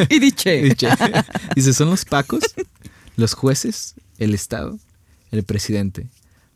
Y 0.08 0.18
diche. 0.18 0.62
diche. 0.62 0.88
Dice, 1.54 1.72
son 1.72 1.90
los 1.90 2.04
pacos, 2.04 2.42
los 3.16 3.34
jueces, 3.34 3.94
el 4.18 4.34
Estado, 4.34 4.78
el 5.30 5.44
presidente. 5.44 6.08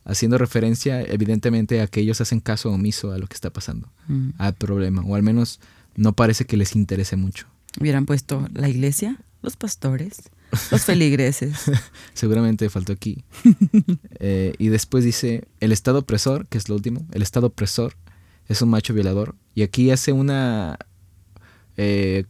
Haciendo 0.04 0.38
referencia, 0.38 1.02
evidentemente, 1.02 1.80
a 1.80 1.86
que 1.86 2.00
ellos 2.00 2.20
hacen 2.20 2.40
caso 2.40 2.70
omiso 2.70 3.12
a 3.12 3.18
lo 3.18 3.26
que 3.26 3.34
está 3.34 3.50
pasando, 3.50 3.90
mm. 4.08 4.30
al 4.38 4.54
problema, 4.54 5.02
o 5.02 5.14
al 5.14 5.22
menos 5.22 5.60
no 5.96 6.12
parece 6.12 6.44
que 6.44 6.56
les 6.56 6.74
interese 6.74 7.16
mucho. 7.16 7.46
Hubieran 7.80 8.06
puesto 8.06 8.46
la 8.52 8.68
iglesia, 8.68 9.18
los 9.42 9.56
pastores, 9.56 10.22
los 10.70 10.84
feligreses. 10.84 11.58
Seguramente 12.14 12.68
faltó 12.70 12.92
aquí. 12.92 13.24
Eh, 14.26 14.54
y 14.58 14.68
después 14.68 15.04
dice, 15.04 15.44
el 15.60 15.70
Estado 15.70 15.98
opresor, 15.98 16.46
que 16.46 16.56
es 16.56 16.68
lo 16.70 16.76
último, 16.76 17.06
el 17.12 17.20
Estado 17.20 17.48
opresor 17.48 17.94
es 18.48 18.62
un 18.62 18.70
macho 18.70 18.94
violador. 18.94 19.34
Y 19.54 19.62
aquí 19.62 19.90
hace 19.90 20.12
una 20.12 20.78
eh, 21.76 22.24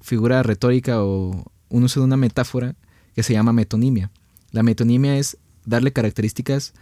figura 0.00 0.42
retórica 0.42 1.02
o 1.02 1.52
un 1.68 1.84
uso 1.84 2.00
de 2.00 2.04
una 2.04 2.16
metáfora 2.16 2.76
que 3.14 3.22
se 3.22 3.34
llama 3.34 3.52
metonimia. 3.52 4.10
La 4.52 4.62
metonimia 4.62 5.18
es 5.18 5.36
darle 5.66 5.92
características 5.92 6.72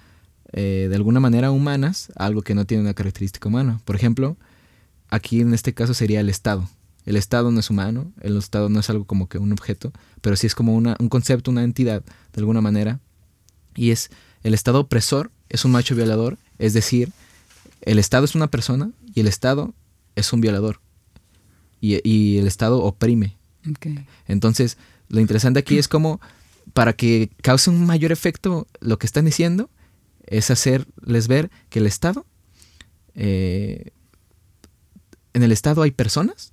eh, 0.52 0.86
de 0.88 0.96
alguna 0.96 1.18
manera 1.18 1.50
humanas 1.50 2.12
a 2.16 2.26
algo 2.26 2.42
que 2.42 2.54
no 2.54 2.66
tiene 2.66 2.82
una 2.82 2.94
característica 2.94 3.48
humana. 3.48 3.80
Por 3.84 3.96
ejemplo, 3.96 4.36
aquí 5.08 5.40
en 5.40 5.54
este 5.54 5.74
caso 5.74 5.94
sería 5.94 6.20
el 6.20 6.28
Estado. 6.28 6.68
El 7.04 7.16
Estado 7.16 7.50
no 7.50 7.60
es 7.60 7.70
humano, 7.70 8.12
el 8.20 8.36
Estado 8.36 8.68
no 8.68 8.80
es 8.80 8.88
algo 8.90 9.04
como 9.04 9.28
que 9.28 9.38
un 9.38 9.52
objeto, 9.52 9.92
pero 10.20 10.36
sí 10.36 10.46
es 10.46 10.54
como 10.54 10.74
una, 10.74 10.96
un 11.00 11.08
concepto, 11.08 11.50
una 11.50 11.64
entidad, 11.64 12.02
de 12.02 12.40
alguna 12.40 12.60
manera. 12.60 13.00
Y 13.74 13.90
es 13.90 14.10
el 14.42 14.54
Estado 14.54 14.80
opresor, 14.80 15.30
es 15.48 15.64
un 15.64 15.72
macho 15.72 15.94
violador, 15.94 16.38
es 16.58 16.74
decir, 16.74 17.12
el 17.82 17.98
Estado 17.98 18.24
es 18.24 18.34
una 18.34 18.48
persona 18.48 18.92
y 19.14 19.20
el 19.20 19.26
Estado 19.26 19.74
es 20.14 20.32
un 20.32 20.40
violador. 20.40 20.80
Y, 21.80 22.38
el 22.38 22.46
Estado 22.46 22.80
oprime. 22.80 23.36
Entonces, 24.28 24.78
lo 25.08 25.20
interesante 25.20 25.58
aquí 25.58 25.78
es 25.78 25.88
como 25.88 26.20
para 26.74 26.92
que 26.92 27.30
cause 27.42 27.70
un 27.70 27.84
mayor 27.84 28.12
efecto 28.12 28.68
lo 28.80 28.98
que 28.98 29.06
están 29.06 29.24
diciendo, 29.24 29.68
es 30.26 30.52
hacerles 30.52 31.26
ver 31.26 31.50
que 31.70 31.80
el 31.80 31.86
Estado, 31.86 32.24
eh, 33.16 33.90
en 35.32 35.42
el 35.42 35.50
Estado 35.50 35.82
hay 35.82 35.90
personas, 35.90 36.52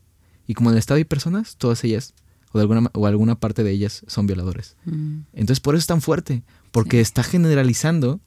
y 0.50 0.56
como 0.56 0.72
en 0.72 0.74
el 0.74 0.80
Estado 0.80 0.98
hay 0.98 1.04
personas, 1.06 1.58
todas 1.58 1.84
ellas, 1.84 2.16
o, 2.52 2.58
de 2.58 2.64
alguna, 2.64 2.90
o 2.96 3.06
alguna 3.06 3.40
parte 3.40 3.64
de 3.64 3.70
ellas, 3.70 4.04
son 4.08 4.26
violadores. 4.26 4.78
Mm. 4.86 5.20
Entonces, 5.34 5.60
por 5.60 5.76
eso 5.76 5.82
es 5.82 5.86
tan 5.86 6.02
fuerte, 6.02 6.42
porque 6.72 7.02
está 7.02 7.22
generalizando 7.22 8.20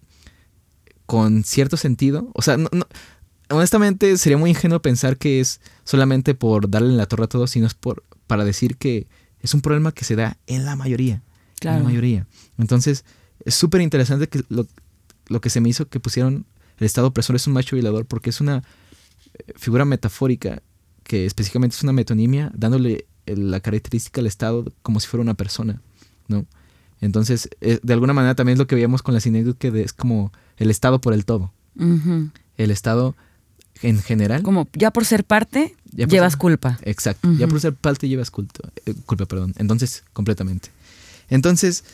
con 1.05 1.43
cierto 1.43 1.77
sentido. 1.77 2.31
O 2.35 2.41
sea, 2.41 2.57
honestamente 3.51 4.17
sería 4.19 4.39
muy 4.39 4.51
ingenuo 4.51 4.81
pensar 4.81 5.17
que 5.17 5.41
es 5.41 5.61
solamente 5.83 6.37
por 6.37 6.71
darle 6.71 6.95
la 6.95 7.07
torre 7.07 7.25
a 7.25 7.29
todos, 7.29 7.51
sino 7.51 7.67
es 7.67 7.75
por, 7.75 8.05
para 8.29 8.45
decir 8.45 8.77
que 8.77 9.09
es 9.41 9.53
un 9.53 9.61
problema 9.61 9.91
que 9.91 10.05
se 10.05 10.15
da 10.15 10.39
en 10.47 10.65
la 10.65 10.77
mayoría. 10.77 11.25
En 11.61 11.71
la 11.71 11.79
mayoría. 11.81 12.29
Entonces, 12.57 13.05
es 13.45 13.57
súper 13.57 13.81
interesante 13.81 14.29
que 14.29 14.45
lo, 14.49 15.41
que 15.41 15.51
se 15.51 15.61
me 15.61 15.71
hizo 15.71 15.89
que 15.89 15.99
pusieron 15.99 16.47
el 16.79 16.87
Estado 16.87 17.09
opresor 17.09 17.35
es 17.35 17.49
un 17.49 17.55
macho 17.55 17.75
violador 17.75 18.07
porque 18.07 18.31
es 18.31 18.41
una 18.41 18.59
eh, 19.35 19.55
figura 19.57 19.85
metafórica 19.85 20.63
que 21.05 21.27
específicamente 21.27 21.77
es 21.77 21.83
una 21.83 21.93
metonimia 21.93 22.51
dándole 22.55 23.07
la 23.27 23.61
característica 23.61 24.21
al 24.21 24.27
Estado 24.27 24.65
como 24.83 25.01
si 25.01 25.09
fuera 25.09 25.23
una 25.23 25.35
persona, 25.35 25.81
¿no? 26.29 26.47
Entonces, 27.01 27.49
eh, 27.61 27.81
de 27.83 27.93
alguna 27.93 28.13
manera 28.13 28.35
también 28.35 28.55
es 28.55 28.59
lo 28.59 28.67
que 28.67 28.77
veíamos 28.77 29.03
con 29.03 29.15
la 29.15 29.21
sinécdoque 29.21 29.73
que 29.73 29.83
es 29.83 29.93
como 29.93 30.33
el 30.57 30.71
Estado 30.71 31.01
por 31.01 31.13
el 31.13 31.25
todo. 31.25 31.53
El 32.57 32.71
Estado 32.71 33.17
en 33.83 34.01
general. 34.01 34.43
Como 34.43 34.69
ya 34.75 34.93
por 34.93 35.05
ser 35.05 35.25
parte, 35.25 35.75
llevas 35.93 36.37
culpa. 36.37 36.79
Exacto. 36.83 37.33
Ya 37.33 37.49
por 37.49 37.61
ser 37.61 37.75
parte 37.75 38.09
llevas 38.09 38.31
culto, 38.31 38.63
eh, 38.87 38.95
culpa, 39.07 39.27
perdón. 39.27 39.55
Entonces, 39.59 40.05
completamente. 40.13 40.71
Entonces, 41.29 41.85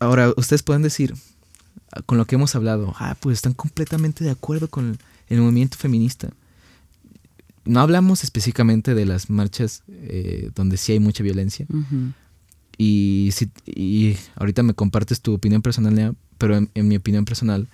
ahora 0.00 0.32
ustedes 0.36 0.62
pueden 0.62 0.82
decir, 0.82 1.14
con 2.06 2.18
lo 2.18 2.26
que 2.26 2.34
hemos 2.34 2.54
hablado, 2.54 2.94
ah, 2.98 3.16
pues 3.20 3.38
están 3.38 3.54
completamente 3.54 4.24
de 4.24 4.30
acuerdo 4.30 4.68
con 4.68 4.98
el 5.28 5.40
movimiento 5.40 5.76
feminista. 5.76 6.30
No 7.68 7.80
hablamos 7.80 8.24
específicamente 8.24 8.94
de 8.94 9.04
las 9.04 9.28
marchas 9.28 9.82
eh, 9.88 10.50
donde 10.54 10.78
sí 10.78 10.92
hay 10.92 11.00
mucha 11.00 11.22
violencia. 11.22 11.66
Y, 12.78 13.28
si, 13.32 13.50
y 13.66 14.16
ahorita 14.36 14.62
me 14.62 14.72
compartes 14.72 15.20
tu 15.20 15.34
opinión 15.34 15.60
personal, 15.60 16.16
pero 16.38 16.56
en, 16.56 16.88
mi 16.88 16.96
opinión 16.96 17.26
personal, 17.26 17.68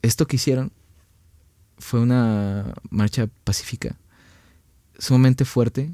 esto 0.00 0.26
que 0.26 0.36
hicieron 0.36 0.72
fue 1.76 2.00
una 2.00 2.72
marcha 2.88 3.28
pacífica, 3.44 3.96
sumamente 4.98 5.44
fuerte, 5.44 5.92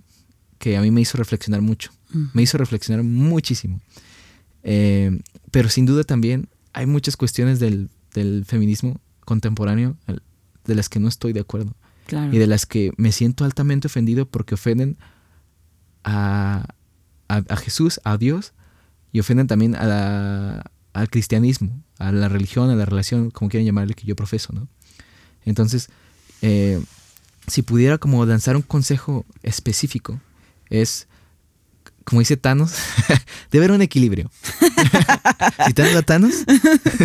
que 0.61 0.77
a 0.77 0.81
mí 0.81 0.93
me 0.93 1.01
hizo 1.01 1.19
reflexionar 1.19 1.63
mucho. 1.63 1.91
Me 2.35 2.43
hizo 2.43 2.57
reflexionar 2.57 3.03
muchísimo. 3.03 3.81
Eh, 4.63 5.19
pero 5.51 5.69
sin 5.71 5.87
duda 5.87 6.05
también 6.05 6.49
hay 6.73 6.87
muchas 6.87 7.17
cuestiones 7.17 7.59
del, 7.59 7.91
del, 8.15 8.45
feminismo 8.45 9.01
contemporáneo 9.25 9.97
de 10.65 10.75
las 10.77 10.89
que 10.89 11.01
no 11.01 11.09
estoy 11.09 11.33
de 11.33 11.41
acuerdo. 11.41 11.75
Y 12.11 12.39
de 12.39 12.47
las 12.47 12.67
que 12.67 12.93
me 12.97 13.13
siento 13.13 13.45
altamente 13.45 13.87
ofendido 13.87 14.27
porque 14.27 14.55
ofenden 14.55 14.97
a, 16.05 16.67
a, 17.29 17.57
Jesús, 17.57 18.01
a 18.05 18.17
Dios, 18.17 18.53
y 19.13 19.21
ofenden 19.21 19.47
también 19.47 19.75
a 19.75 20.65
al 20.97 21.11
cristianismo, 21.11 21.83
a 21.99 22.11
la 22.11 22.29
religión, 22.29 22.71
a 22.71 22.75
la 22.75 22.87
relación, 22.87 23.31
como 23.31 23.51
quieran 23.51 23.67
llamarle, 23.67 23.93
que 23.93 24.07
yo 24.07 24.17
profeso, 24.17 24.55
¿no? 24.55 24.67
Entonces, 25.45 25.89
eh, 26.41 26.83
si 27.47 27.61
pudiera 27.61 27.99
como 27.99 28.25
lanzar 28.25 28.57
un 28.57 28.63
consejo 28.63 29.27
específico, 29.43 30.19
es 30.71 31.07
como 32.05 32.21
dice 32.21 32.37
Thanos, 32.37 32.73
debe 33.51 33.67
haber 33.67 33.77
un 33.77 33.83
equilibrio. 33.83 34.31
Citando 35.67 35.99
a 35.99 36.03
Thanos. 36.03 36.35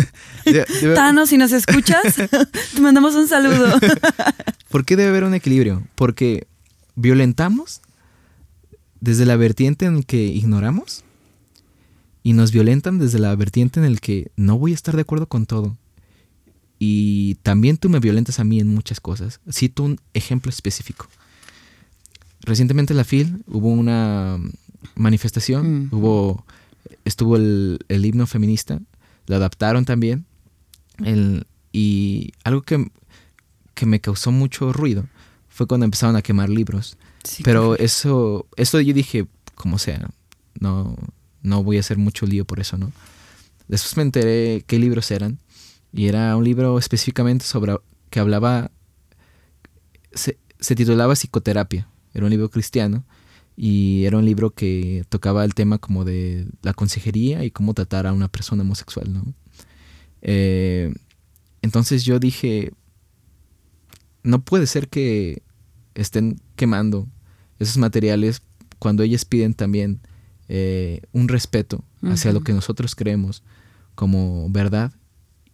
Thanos, 0.94 1.28
si 1.28 1.36
nos 1.36 1.52
escuchas, 1.52 2.14
te 2.14 2.80
mandamos 2.80 3.14
un 3.14 3.28
saludo. 3.28 3.78
¿Por 4.72 4.86
qué 4.86 4.96
debe 4.96 5.10
haber 5.10 5.24
un 5.24 5.34
equilibrio? 5.34 5.86
Porque 5.96 6.46
violentamos 6.94 7.82
desde 9.02 9.26
la 9.26 9.36
vertiente 9.36 9.84
en 9.84 10.02
que 10.02 10.24
ignoramos 10.24 11.04
y 12.22 12.32
nos 12.32 12.52
violentan 12.52 12.98
desde 12.98 13.18
la 13.18 13.36
vertiente 13.36 13.80
en 13.80 13.84
el 13.84 14.00
que 14.00 14.30
no 14.34 14.58
voy 14.58 14.72
a 14.72 14.74
estar 14.74 14.96
de 14.96 15.02
acuerdo 15.02 15.26
con 15.26 15.44
todo. 15.44 15.76
Y 16.78 17.34
también 17.42 17.76
tú 17.76 17.90
me 17.90 18.00
violentas 18.00 18.40
a 18.40 18.44
mí 18.44 18.60
en 18.60 18.68
muchas 18.68 18.98
cosas. 18.98 19.40
Cito 19.52 19.82
un 19.82 20.00
ejemplo 20.14 20.48
específico. 20.48 21.06
Recientemente 22.40 22.94
en 22.94 22.96
la 22.96 23.04
FIL 23.04 23.44
hubo 23.48 23.68
una 23.68 24.38
manifestación, 24.94 25.84
mm. 25.84 25.88
hubo, 25.92 26.46
estuvo 27.04 27.36
el, 27.36 27.78
himno 27.90 28.26
feminista, 28.26 28.80
lo 29.26 29.36
adaptaron 29.36 29.84
también. 29.84 30.24
y 31.72 32.32
algo 32.42 32.62
que, 32.62 32.90
que, 33.82 33.86
me 33.86 34.00
causó 34.00 34.30
mucho 34.30 34.72
ruido 34.72 35.06
fue 35.48 35.66
cuando 35.66 35.84
empezaron 35.84 36.16
a 36.16 36.22
quemar 36.22 36.48
libros. 36.48 36.96
Pero 37.44 37.76
eso, 37.76 38.46
eso 38.56 38.80
yo 38.80 38.94
dije, 38.94 39.26
como 39.54 39.78
sea, 39.78 40.10
no, 40.58 40.96
no 41.42 41.62
voy 41.62 41.76
a 41.76 41.80
hacer 41.80 41.98
mucho 41.98 42.26
lío 42.26 42.44
por 42.44 42.60
eso, 42.60 42.78
¿no? 42.78 42.92
Después 43.68 43.96
me 43.96 44.02
enteré 44.02 44.64
qué 44.66 44.78
libros 44.78 45.10
eran. 45.10 45.38
Y 45.92 46.06
era 46.06 46.36
un 46.36 46.44
libro 46.44 46.78
específicamente 46.78 47.44
sobre 47.44 47.76
que 48.08 48.20
hablaba, 48.20 48.70
se, 50.12 50.38
se 50.58 50.74
titulaba 50.74 51.14
Psicoterapia. 51.14 51.88
Era 52.14 52.24
un 52.24 52.30
libro 52.30 52.50
cristiano 52.50 53.04
y 53.56 54.04
era 54.04 54.18
un 54.18 54.24
libro 54.24 54.50
que 54.50 55.04
tocaba 55.08 55.44
el 55.44 55.54
tema 55.54 55.78
como 55.78 56.04
de 56.04 56.46
la 56.62 56.72
consejería 56.72 57.44
y 57.44 57.50
cómo 57.50 57.74
tratar 57.74 58.06
a 58.06 58.12
una 58.12 58.28
persona 58.28 58.62
homosexual, 58.62 59.12
¿no? 59.12 59.34
Eh, 60.22 60.94
entonces 61.62 62.04
yo 62.04 62.18
dije, 62.18 62.72
no 64.22 64.42
puede 64.42 64.66
ser 64.66 64.88
que 64.88 65.42
estén 65.94 66.40
quemando 66.56 67.08
esos 67.58 67.76
materiales 67.78 68.42
cuando 68.78 69.02
ellas 69.02 69.24
piden 69.24 69.54
también 69.54 70.00
eh, 70.48 71.02
un 71.12 71.28
respeto 71.28 71.84
hacia 72.02 72.32
lo 72.32 72.40
que 72.40 72.52
nosotros 72.52 72.94
creemos 72.94 73.42
como 73.94 74.48
verdad 74.50 74.92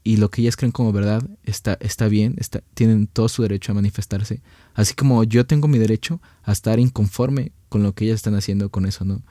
y 0.02 0.16
lo 0.16 0.30
que 0.30 0.40
ellas 0.40 0.56
creen 0.56 0.72
como 0.72 0.92
verdad 0.92 1.28
está, 1.44 1.76
está 1.80 2.08
bien, 2.08 2.34
está, 2.38 2.62
tienen 2.74 3.06
todo 3.06 3.28
su 3.28 3.42
derecho 3.42 3.72
a 3.72 3.74
manifestarse, 3.74 4.40
así 4.74 4.94
como 4.94 5.24
yo 5.24 5.44
tengo 5.44 5.68
mi 5.68 5.78
derecho 5.78 6.20
a 6.44 6.52
estar 6.52 6.78
inconforme 6.78 7.52
con 7.68 7.82
lo 7.82 7.94
que 7.94 8.06
ellas 8.06 8.16
están 8.16 8.34
haciendo 8.34 8.70
con 8.70 8.86
eso, 8.86 9.04
¿no? 9.04 9.22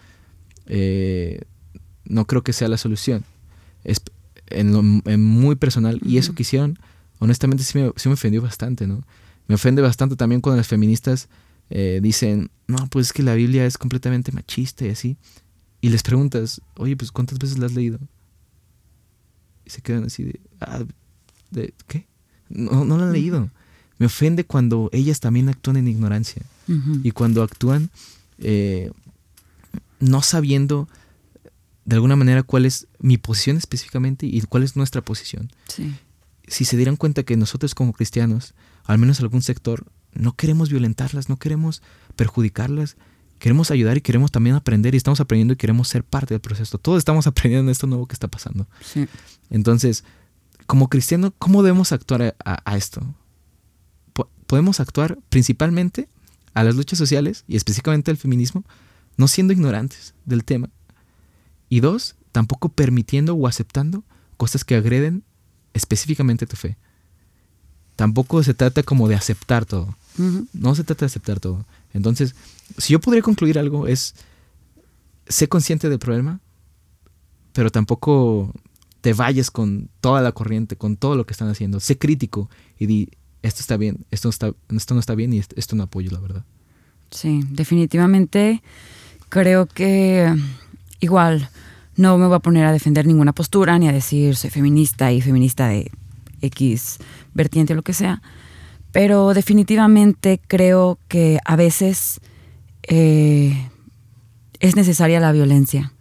Eh, 0.67 1.41
no 2.05 2.25
creo 2.25 2.43
que 2.43 2.53
sea 2.53 2.67
la 2.67 2.77
solución. 2.77 3.23
Es 3.83 4.01
en, 4.47 4.73
lo, 4.73 4.83
muy 4.83 5.55
personal. 5.55 5.99
Y 6.03 6.17
eso 6.17 6.33
que 6.33 6.43
hicieron, 6.43 6.79
honestamente, 7.19 7.63
sí 7.63 7.77
me, 7.77 7.91
sí 7.95 8.09
me, 8.09 8.13
ofendió 8.13 8.41
bastante, 8.41 8.87
¿no? 8.87 9.03
Me 9.47 9.55
ofende 9.55 9.81
bastante 9.81 10.15
también 10.15 10.41
cuando 10.41 10.57
las 10.57 10.67
feministas 10.67 11.29
eh, 11.69 11.99
dicen, 12.01 12.51
no, 12.67 12.87
pues 12.87 13.07
es 13.07 13.13
que 13.13 13.23
la 13.23 13.35
Biblia 13.35 13.65
es 13.65 13.77
completamente 13.77 14.31
machista 14.31 14.85
y 14.85 14.89
así. 14.89 15.17
Y 15.81 15.89
les 15.89 16.03
preguntas, 16.03 16.61
oye, 16.75 16.95
pues 16.95 17.11
¿cuántas 17.11 17.39
veces 17.39 17.57
la 17.57 17.67
has 17.67 17.73
leído? 17.73 17.99
Y 19.65 19.69
se 19.69 19.81
quedan 19.81 20.05
así 20.05 20.23
de, 20.23 20.39
ah, 20.61 20.83
¿de 21.51 21.73
qué? 21.87 22.07
No, 22.49 22.85
no 22.85 22.97
la 22.97 23.05
han 23.05 23.13
leído. 23.13 23.49
Me 23.99 24.05
ofende 24.05 24.45
cuando 24.45 24.89
ellas 24.93 25.19
también 25.19 25.49
actúan 25.49 25.77
en 25.77 25.87
ignorancia. 25.87 26.43
Y 27.01 27.11
cuando 27.11 27.43
actúan 27.43 27.89
eh, 28.39 28.91
no 29.99 30.21
sabiendo 30.21 30.89
de 31.85 31.95
alguna 31.95 32.17
manera 32.17 32.43
cuál 32.43 32.65
es 32.65 32.87
mi 32.99 33.17
posición 33.17 33.55
específicamente 33.55 34.25
y 34.25 34.41
cuál 34.41 34.63
es 34.63 34.75
nuestra 34.75 35.01
posición. 35.01 35.49
Si 36.47 36.65
se 36.65 36.75
dieran 36.75 36.97
cuenta 36.97 37.23
que 37.23 37.37
nosotros 37.37 37.73
como 37.73 37.93
cristianos, 37.93 38.53
al 38.87 38.97
menos 38.97 39.19
algún 39.19 39.41
sector, 39.41 39.85
no 40.13 40.35
queremos 40.35 40.69
violentarlas, 40.69 41.29
no 41.29 41.37
queremos 41.37 41.83
perjudicarlas, 42.15 42.97
queremos 43.39 43.69
ayudar 43.69 43.97
y 43.97 44.01
queremos 44.01 44.31
también 44.31 44.55
aprender 44.55 44.95
y 44.95 44.97
estamos 44.97 45.19
aprendiendo 45.19 45.53
y 45.53 45.57
queremos 45.57 45.87
ser 45.87 46.03
parte 46.03 46.33
del 46.33 46.41
proceso. 46.41 46.77
Todos 46.79 46.97
estamos 46.97 47.27
aprendiendo 47.27 47.69
en 47.69 47.71
esto 47.71 47.85
nuevo 47.85 48.07
que 48.07 48.13
está 48.13 48.27
pasando. 48.27 48.67
Entonces, 49.49 50.03
como 50.65 50.89
cristiano, 50.89 51.33
¿cómo 51.37 51.61
debemos 51.61 51.91
actuar 51.91 52.35
a 52.43 52.77
esto? 52.77 53.01
podemos 54.47 54.79
actuar 54.79 55.19
principalmente 55.29 56.09
a 56.55 56.63
las 56.63 56.75
luchas 56.75 56.97
sociales 56.97 57.43
y 57.47 57.55
específicamente 57.57 58.09
al 58.09 58.17
feminismo, 58.17 58.63
no 59.17 59.27
siendo 59.27 59.53
ignorantes 59.53 60.15
del 60.25 60.43
tema. 60.43 60.69
Y 61.69 61.81
dos, 61.81 62.15
tampoco 62.31 62.69
permitiendo 62.69 63.35
o 63.35 63.45
aceptando 63.45 64.03
cosas 64.37 64.63
que 64.63 64.75
agreden 64.75 65.23
específicamente 65.73 66.47
tu 66.47 66.55
fe. 66.55 66.77
Tampoco 67.97 68.43
se 68.43 68.53
trata 68.53 68.83
como 68.83 69.09
de 69.09 69.15
aceptar 69.15 69.65
todo. 69.65 69.97
No 70.53 70.73
se 70.75 70.83
trata 70.83 71.01
de 71.01 71.07
aceptar 71.07 71.39
todo. 71.39 71.65
Entonces, 71.93 72.35
si 72.77 72.93
yo 72.93 73.01
podría 73.01 73.21
concluir 73.21 73.59
algo 73.59 73.87
es, 73.87 74.15
sé 75.27 75.49
consciente 75.49 75.89
del 75.89 75.99
problema, 75.99 76.39
pero 77.53 77.71
tampoco 77.71 78.53
te 79.01 79.13
vayas 79.13 79.51
con 79.51 79.89
toda 79.99 80.21
la 80.21 80.31
corriente, 80.31 80.75
con 80.75 80.95
todo 80.95 81.15
lo 81.15 81.25
que 81.25 81.33
están 81.33 81.49
haciendo. 81.49 81.79
Sé 81.79 81.97
crítico 81.97 82.49
y 82.77 82.85
di, 82.85 83.09
esto 83.41 83.61
está 83.61 83.77
bien, 83.77 84.05
esto 84.11 84.27
no 84.27 84.31
está, 84.31 84.53
esto 84.69 84.93
no 84.93 84.99
está 84.99 85.15
bien 85.15 85.33
y 85.33 85.39
esto 85.39 85.75
no 85.75 85.83
apoyo, 85.83 86.11
la 86.11 86.19
verdad. 86.19 86.45
Sí, 87.09 87.41
definitivamente 87.49 88.61
creo 89.29 89.65
que 89.65 90.33
igual 90.99 91.49
no 91.95 92.17
me 92.19 92.27
voy 92.27 92.35
a 92.35 92.39
poner 92.39 92.65
a 92.65 92.71
defender 92.71 93.07
ninguna 93.07 93.33
postura 93.33 93.79
ni 93.79 93.87
a 93.87 93.91
decir 93.91 94.35
soy 94.35 94.51
feminista 94.51 95.11
y 95.11 95.21
feminista 95.21 95.67
de 95.67 95.91
X 96.41 96.97
vertiente 97.33 97.73
o 97.73 97.75
lo 97.75 97.83
que 97.83 97.93
sea, 97.93 98.21
pero 98.91 99.33
definitivamente 99.33 100.39
creo 100.47 100.97
que 101.07 101.39
a 101.45 101.55
veces 101.55 102.19
eh, 102.83 103.69
es 104.59 104.75
necesaria 104.75 105.19
la 105.19 105.31
violencia 105.31 105.93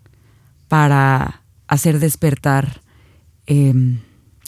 para 0.69 1.43
hacer 1.69 1.99
despertar, 1.99 2.81
em, 3.47 3.99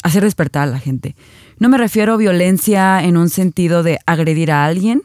hacer 0.02 0.24
despertar 0.24 0.68
a 0.68 0.70
la 0.70 0.78
gente. 0.78 1.16
No 1.58 1.68
me 1.68 1.78
refiero 1.78 2.14
a 2.14 2.16
violencia 2.16 3.02
en 3.02 3.16
un 3.16 3.28
sentido 3.28 3.82
de 3.82 3.98
agredir 4.06 4.52
a 4.52 4.64
alguien, 4.64 5.02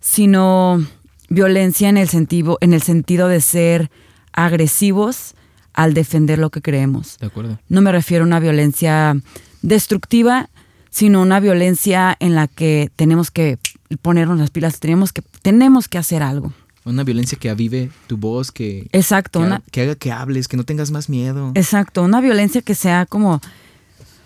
sino 0.00 0.84
violencia 1.28 1.88
en 1.88 1.96
el 1.96 2.08
sentido, 2.08 2.58
en 2.60 2.72
el 2.72 2.82
sentido 2.82 3.28
de 3.28 3.40
ser 3.40 3.90
agresivos 4.32 5.34
al 5.72 5.94
defender 5.94 6.38
lo 6.38 6.50
que 6.50 6.62
creemos. 6.62 7.18
De 7.18 7.26
acuerdo. 7.26 7.58
No 7.68 7.80
me 7.80 7.92
refiero 7.92 8.24
a 8.24 8.26
una 8.26 8.40
violencia 8.40 9.16
destructiva, 9.62 10.50
sino 10.90 11.22
una 11.22 11.40
violencia 11.40 12.16
en 12.20 12.34
la 12.34 12.48
que 12.48 12.90
tenemos 12.96 13.30
que 13.30 13.58
ponernos 14.02 14.38
las 14.38 14.50
pilas, 14.50 14.80
tenemos 14.80 15.12
que, 15.12 15.22
tenemos 15.42 15.88
que 15.88 15.98
hacer 15.98 16.22
algo. 16.22 16.52
Una 16.84 17.04
violencia 17.04 17.38
que 17.38 17.48
avive 17.48 17.90
tu 18.08 18.16
voz, 18.16 18.50
que, 18.50 18.88
Exacto, 18.92 19.40
que, 19.70 19.82
haga, 19.82 19.94
que 19.94 20.10
hables, 20.10 20.48
que 20.48 20.56
no 20.56 20.64
tengas 20.64 20.90
más 20.90 21.08
miedo. 21.08 21.52
Exacto, 21.54 22.02
una 22.02 22.20
violencia 22.20 22.60
que 22.60 22.74
sea 22.74 23.06
como 23.06 23.40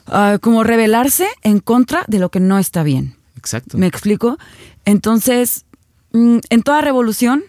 Ah, 0.07 0.39
como 0.41 0.63
rebelarse 0.63 1.27
en 1.43 1.59
contra 1.59 2.05
de 2.07 2.19
lo 2.19 2.31
que 2.31 2.41
no 2.41 2.59
está 2.59 2.83
bien. 2.83 3.17
Exacto. 3.37 3.77
¿Me 3.77 3.87
explico? 3.87 4.39
Entonces, 4.85 5.65
mm, 6.13 6.39
en 6.49 6.63
toda 6.63 6.81
revolución, 6.81 7.43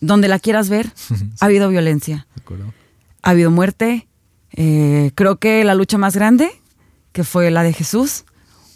donde 0.00 0.28
la 0.28 0.38
quieras 0.38 0.68
ver, 0.68 0.90
ha 1.40 1.44
habido 1.44 1.68
violencia. 1.68 2.26
Ha 3.22 3.30
habido 3.30 3.50
muerte. 3.50 4.08
Eh, 4.52 5.12
creo 5.14 5.36
que 5.36 5.62
la 5.64 5.74
lucha 5.74 5.98
más 5.98 6.16
grande, 6.16 6.50
que 7.12 7.24
fue 7.24 7.50
la 7.50 7.62
de 7.62 7.72
Jesús, 7.72 8.24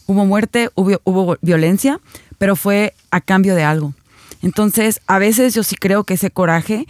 hubo 0.07 0.24
muerte, 0.26 0.70
hubo, 0.74 1.01
hubo 1.05 1.37
violencia, 1.41 2.01
pero 2.39 2.57
fue 2.57 2.95
a 3.11 3.20
cambio 3.20 3.55
de 3.55 3.64
algo. 3.64 3.95
Entonces, 4.43 5.01
a 5.07 5.18
veces 5.18 5.55
yo 5.55 5.62
sí 5.62 5.76
creo 5.76 6.05
que 6.05 6.14
ese 6.14 6.30
coraje 6.30 6.87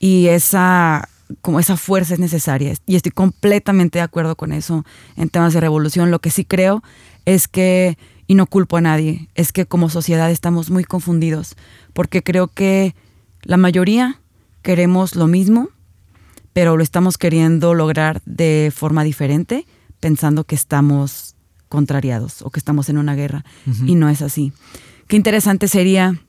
y 0.00 0.26
esa 0.26 1.08
como 1.40 1.60
esa 1.60 1.76
fuerza 1.76 2.14
es 2.14 2.20
necesaria. 2.20 2.74
Y 2.86 2.96
estoy 2.96 3.12
completamente 3.12 3.98
de 3.98 4.02
acuerdo 4.02 4.36
con 4.36 4.52
eso 4.52 4.84
en 5.16 5.28
temas 5.28 5.52
de 5.52 5.60
revolución. 5.60 6.10
Lo 6.10 6.20
que 6.20 6.30
sí 6.30 6.44
creo 6.44 6.82
es 7.24 7.48
que, 7.48 7.98
y 8.26 8.34
no 8.34 8.46
culpo 8.46 8.76
a 8.76 8.80
nadie, 8.80 9.28
es 9.34 9.52
que 9.52 9.66
como 9.66 9.90
sociedad 9.90 10.30
estamos 10.30 10.70
muy 10.70 10.84
confundidos, 10.84 11.56
porque 11.92 12.22
creo 12.22 12.48
que 12.48 12.94
la 13.42 13.56
mayoría 13.56 14.20
queremos 14.62 15.14
lo 15.14 15.26
mismo, 15.26 15.68
pero 16.52 16.76
lo 16.76 16.82
estamos 16.82 17.18
queriendo 17.18 17.74
lograr 17.74 18.22
de 18.24 18.72
forma 18.74 19.04
diferente, 19.04 19.66
pensando 20.00 20.44
que 20.44 20.54
estamos 20.54 21.34
contrariados 21.68 22.42
o 22.42 22.50
que 22.50 22.58
estamos 22.58 22.88
en 22.88 22.98
una 22.98 23.14
guerra. 23.14 23.44
Y 23.86 23.94
no 23.94 24.08
es 24.08 24.22
así. 24.22 24.52
Qué 25.06 25.16
interesante 25.16 25.68
sería 25.68 26.20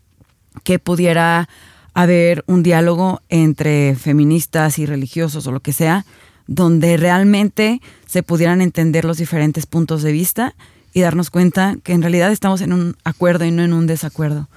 que 0.63 0.79
pudiera 0.79 1.47
haber 1.93 2.43
un 2.47 2.63
diálogo 2.63 3.21
entre 3.29 3.95
feministas 3.95 4.79
y 4.79 4.85
religiosos 4.85 5.47
o 5.47 5.51
lo 5.51 5.59
que 5.59 5.73
sea, 5.73 6.05
donde 6.47 6.97
realmente 6.97 7.81
se 8.05 8.23
pudieran 8.23 8.61
entender 8.61 9.05
los 9.05 9.17
diferentes 9.17 9.65
puntos 9.65 10.01
de 10.01 10.11
vista 10.11 10.55
y 10.93 11.01
darnos 11.01 11.29
cuenta 11.29 11.77
que 11.83 11.93
en 11.93 12.01
realidad 12.01 12.31
estamos 12.31 12.61
en 12.61 12.73
un 12.73 12.95
acuerdo 13.03 13.45
y 13.45 13.51
no 13.51 13.63
en 13.63 13.73
un 13.73 13.85
desacuerdo. 13.87 14.49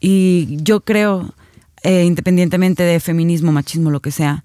Y 0.00 0.58
yo 0.62 0.80
creo 0.80 1.34
eh, 1.82 2.04
independientemente 2.04 2.82
de 2.82 3.00
feminismo, 3.00 3.52
machismo, 3.52 3.90
lo 3.90 4.00
que 4.00 4.10
sea. 4.10 4.44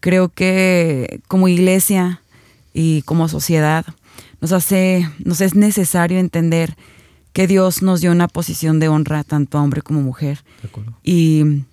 Creo 0.00 0.28
que 0.28 1.20
como 1.26 1.48
iglesia 1.48 2.22
y 2.72 3.02
como 3.02 3.28
sociedad 3.28 3.86
nos 4.40 4.52
hace, 4.52 5.08
nos 5.24 5.40
es 5.40 5.54
necesario 5.54 6.18
entender 6.18 6.76
que 7.32 7.46
Dios 7.46 7.82
nos 7.82 8.00
dio 8.00 8.12
una 8.12 8.28
posición 8.28 8.80
de 8.80 8.88
honra 8.88 9.24
tanto 9.24 9.58
a 9.58 9.62
hombre 9.62 9.82
como 9.82 10.02
mujer. 10.02 10.44
Y 11.02 11.64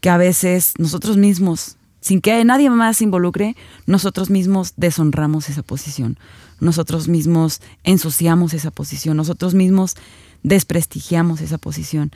que 0.00 0.10
a 0.10 0.16
veces 0.16 0.74
nosotros 0.78 1.16
mismos, 1.16 1.76
sin 2.00 2.20
que 2.20 2.44
nadie 2.44 2.70
más 2.70 2.98
se 2.98 3.04
involucre, 3.04 3.56
nosotros 3.86 4.30
mismos 4.30 4.74
deshonramos 4.76 5.48
esa 5.48 5.62
posición. 5.62 6.18
Nosotros 6.60 7.08
mismos 7.08 7.60
ensuciamos 7.84 8.54
esa 8.54 8.70
posición. 8.70 9.16
Nosotros 9.16 9.54
mismos 9.54 9.96
desprestigiamos 10.42 11.40
esa 11.40 11.58
posición. 11.58 12.12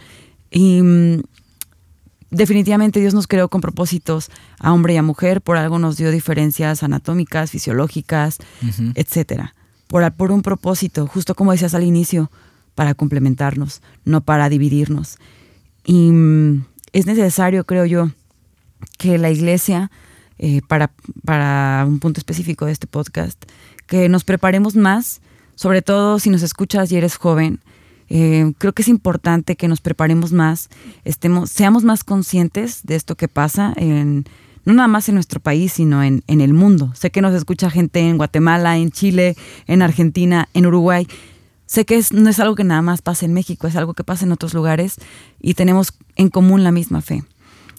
Y 0.51 0.83
mm, 0.83 1.23
definitivamente 2.31 3.01
Dios 3.01 3.15
nos 3.15 3.27
creó 3.27 3.49
con 3.49 3.61
propósitos 3.61 4.31
a 4.59 4.73
hombre 4.73 4.95
y 4.95 4.97
a 4.97 5.03
mujer, 5.03 5.41
por 5.41 5.57
algo 5.57 5.79
nos 5.79 5.97
dio 5.97 6.11
diferencias 6.11 6.83
anatómicas, 6.83 7.51
fisiológicas, 7.51 8.39
etcétera. 8.95 9.55
Por, 9.89 10.11
por 10.13 10.31
un 10.31 10.43
propósito, 10.43 11.07
justo 11.07 11.35
como 11.35 11.53
decías 11.53 11.75
al 11.75 11.85
inicio, 11.85 12.31
para 12.75 12.95
complementarnos, 12.95 13.83
no 14.05 14.21
para 14.23 14.49
dividirnos. 14.49 15.19
Y 15.85 16.11
mm, 16.11 16.65
es 16.93 17.07
necesario, 17.07 17.65
creo 17.65 17.85
yo, 17.85 18.11
que 18.99 19.19
la 19.19 19.31
iglesia, 19.31 19.91
eh, 20.39 20.63
para, 20.67 20.93
para 21.25 21.85
un 21.87 21.99
punto 21.99 22.21
específico 22.21 22.67
de 22.67 22.73
este 22.73 22.87
podcast, 22.87 23.43
que 23.87 24.09
nos 24.09 24.25
preparemos 24.25 24.77
más, 24.77 25.21
sobre 25.57 25.83
todo 25.83 26.19
si 26.19 26.31
nos 26.31 26.43
escuchas 26.43 26.91
y 26.93 26.97
eres 26.97 27.17
joven, 27.17 27.61
eh, 28.11 28.53
creo 28.59 28.73
que 28.73 28.83
es 28.83 28.89
importante 28.89 29.55
que 29.55 29.69
nos 29.69 29.81
preparemos 29.81 30.33
más, 30.33 30.69
estemos, 31.05 31.49
seamos 31.51 31.85
más 31.85 32.03
conscientes 32.03 32.81
de 32.83 32.97
esto 32.97 33.17
que 33.17 33.29
pasa 33.29 33.73
en, 33.77 34.25
no 34.65 34.75
nada 34.75 34.89
más 34.89 35.09
en 35.09 35.15
nuestro 35.15 35.39
país, 35.39 35.73
sino 35.73 36.03
en, 36.03 36.25
en 36.27 36.41
el 36.41 36.53
mundo. 36.53 36.93
Sé 36.95 37.11
que 37.11 37.23
nos 37.23 37.33
escucha 37.35 37.71
gente 37.71 38.01
en 38.01 38.17
Guatemala, 38.17 38.77
en 38.77 38.91
Chile, 38.91 39.37
en 39.69 39.81
Argentina, 39.81 40.49
en 40.55 40.67
Uruguay. 40.67 41.07
Sé 41.67 41.85
que 41.85 41.97
es, 41.97 42.13
no 42.13 42.29
es 42.29 42.41
algo 42.41 42.57
que 42.57 42.65
nada 42.65 42.83
más 42.83 43.01
pasa 43.01 43.27
en 43.27 43.33
México, 43.33 43.69
es 43.69 43.77
algo 43.77 43.95
que 43.95 44.03
pasa 44.03 44.25
en 44.25 44.33
otros 44.33 44.55
lugares 44.55 44.97
y 45.41 45.55
tenemos 45.55 45.95
en 46.17 46.29
común 46.29 46.65
la 46.65 46.73
misma 46.73 47.03
fe. 47.03 47.23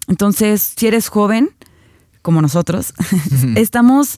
Entonces, 0.08 0.74
si 0.78 0.88
eres 0.88 1.10
joven, 1.10 1.50
como 2.22 2.42
nosotros, 2.42 2.94
estamos 3.56 4.16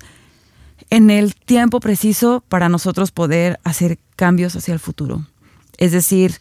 en 0.92 1.10
el 1.10 1.34
tiempo 1.34 1.80
preciso 1.80 2.44
para 2.50 2.70
nosotros 2.70 3.12
poder 3.12 3.60
hacer 3.64 3.98
cambios 4.16 4.56
hacia 4.56 4.76
el 4.76 4.80
futuro. 4.80 5.26
Es 5.78 5.92
decir, 5.92 6.40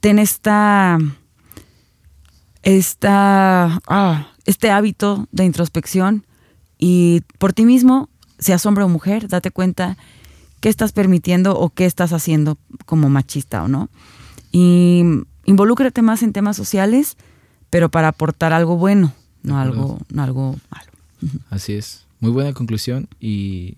ten 0.00 0.18
esta, 0.18 0.98
esta, 2.62 3.80
ah, 3.88 4.28
este 4.46 4.70
hábito 4.70 5.28
de 5.32 5.44
introspección 5.44 6.26
y 6.78 7.22
por 7.38 7.52
ti 7.52 7.64
mismo, 7.64 8.08
seas 8.38 8.66
hombre 8.66 8.84
o 8.84 8.88
mujer, 8.88 9.28
date 9.28 9.50
cuenta 9.50 9.96
qué 10.60 10.68
estás 10.68 10.92
permitiendo 10.92 11.58
o 11.58 11.70
qué 11.70 11.84
estás 11.84 12.12
haciendo 12.12 12.58
como 12.86 13.08
machista 13.08 13.62
o 13.62 13.68
no. 13.68 13.88
Y 14.50 15.02
involúcrate 15.44 16.02
más 16.02 16.22
en 16.22 16.32
temas 16.32 16.56
sociales, 16.56 17.16
pero 17.70 17.90
para 17.90 18.08
aportar 18.08 18.52
algo 18.52 18.76
bueno, 18.76 19.12
no 19.42 19.58
algo, 19.58 19.98
no 20.10 20.22
algo 20.22 20.56
malo. 20.70 20.92
Así 21.50 21.74
es. 21.74 22.06
Muy 22.20 22.30
buena 22.30 22.52
conclusión 22.52 23.08
y 23.20 23.76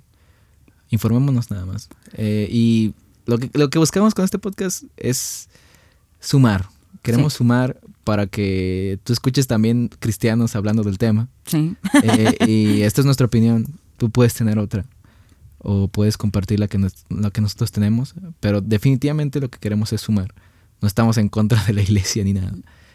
informémonos 0.90 1.51
nada 1.51 1.66
más. 1.66 1.88
Eh, 2.12 2.49
y 2.51 2.94
lo 3.27 3.39
que, 3.39 3.51
lo 3.53 3.70
que 3.70 3.79
buscamos 3.79 4.14
con 4.14 4.24
este 4.24 4.39
podcast 4.39 4.85
es 4.97 5.49
sumar. 6.20 6.68
Queremos 7.03 7.35
sumar 7.35 7.79
para 8.05 8.27
que 8.27 8.99
tú 9.05 9.12
escuches 9.12 9.47
también 9.47 9.91
cristianos 9.99 10.57
hablando 10.57 10.83
del 10.83 10.99
tema. 10.99 11.29
Sí. 11.45 11.77
Eh, 12.03 12.37
y 12.47 12.83
esta 12.83 13.01
es 13.01 13.05
nuestra 13.05 13.27
opinión. 13.27 13.66
Tú 13.97 14.11
puedes 14.11 14.35
tener 14.35 14.59
otra. 14.59 14.85
O 15.59 15.89
puedes 15.89 16.16
compartir 16.16 16.61
la 16.61 16.68
que, 16.68 16.79
la 17.11 17.31
que 17.31 17.41
nosotros 17.41 17.72
tenemos. 17.72 18.14
Pero 18.41 18.61
definitivamente 18.61 19.41
lo 19.41 19.49
que 19.49 19.59
queremos 19.59 19.93
es 19.93 20.01
sumar. 20.01 20.35
No 20.81 20.89
estamos 20.89 21.16
en 21.18 21.29
contra 21.29 21.62
de 21.64 21.72
la 21.72 21.83
iglesia 21.83 22.24
ni 22.24 22.33
nada. 22.33 22.53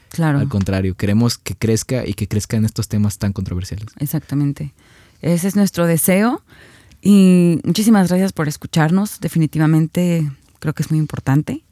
Claro. 0.10 0.40
Al 0.40 0.50
contrario, 0.50 0.96
queremos 0.96 1.38
que 1.38 1.56
crezca 1.56 2.06
y 2.06 2.14
que 2.14 2.28
crezca 2.28 2.58
en 2.58 2.66
estos 2.66 2.88
temas 2.90 3.18
tan 3.18 3.32
controversiales. 3.32 3.88
Exactamente. 3.98 4.74
Ese 5.22 5.48
es 5.48 5.56
nuestro 5.56 5.88
deseo. 5.88 6.42
Y 7.02 7.60
muchísimas 7.64 8.10
gracias 8.10 8.34
por 8.34 8.48
escucharnos. 8.48 9.20
Definitivamente 9.20 10.32
creo 10.60 10.74
que 10.74 10.84
es 10.84 10.92
muy 10.92 11.00
importante 11.00 11.64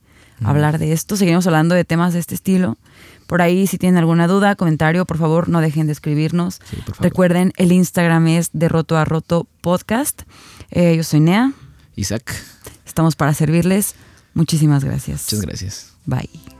hablar 0.43 0.79
de 0.79 0.93
esto. 0.93 1.15
Seguimos 1.15 1.45
hablando 1.47 1.75
de 1.75 1.85
temas 1.85 2.13
de 2.13 2.19
este 2.19 2.35
estilo. 2.35 2.77
Por 3.27 3.41
ahí, 3.41 3.67
si 3.67 3.77
tienen 3.77 3.97
alguna 3.97 4.27
duda, 4.27 4.55
comentario, 4.55 5.05
por 5.05 5.17
favor, 5.17 5.49
no 5.49 5.61
dejen 5.61 5.85
de 5.85 5.93
escribirnos. 5.93 6.61
Recuerden, 6.99 7.53
el 7.57 7.71
Instagram 7.71 8.27
es 8.27 8.49
de 8.53 8.69
roto 8.69 8.97
a 8.97 9.05
roto 9.05 9.47
podcast. 9.61 10.23
Eh, 10.71 10.95
yo 10.95 11.03
soy 11.03 11.19
Nea. 11.19 11.53
Isaac. 11.95 12.33
Estamos 12.87 13.15
para 13.15 13.33
servirles. 13.33 13.93
Muchísimas 14.33 14.83
gracias. 14.83 15.27
Muchas 15.31 15.41
gracias. 15.41 15.93
Bye. 16.05 16.58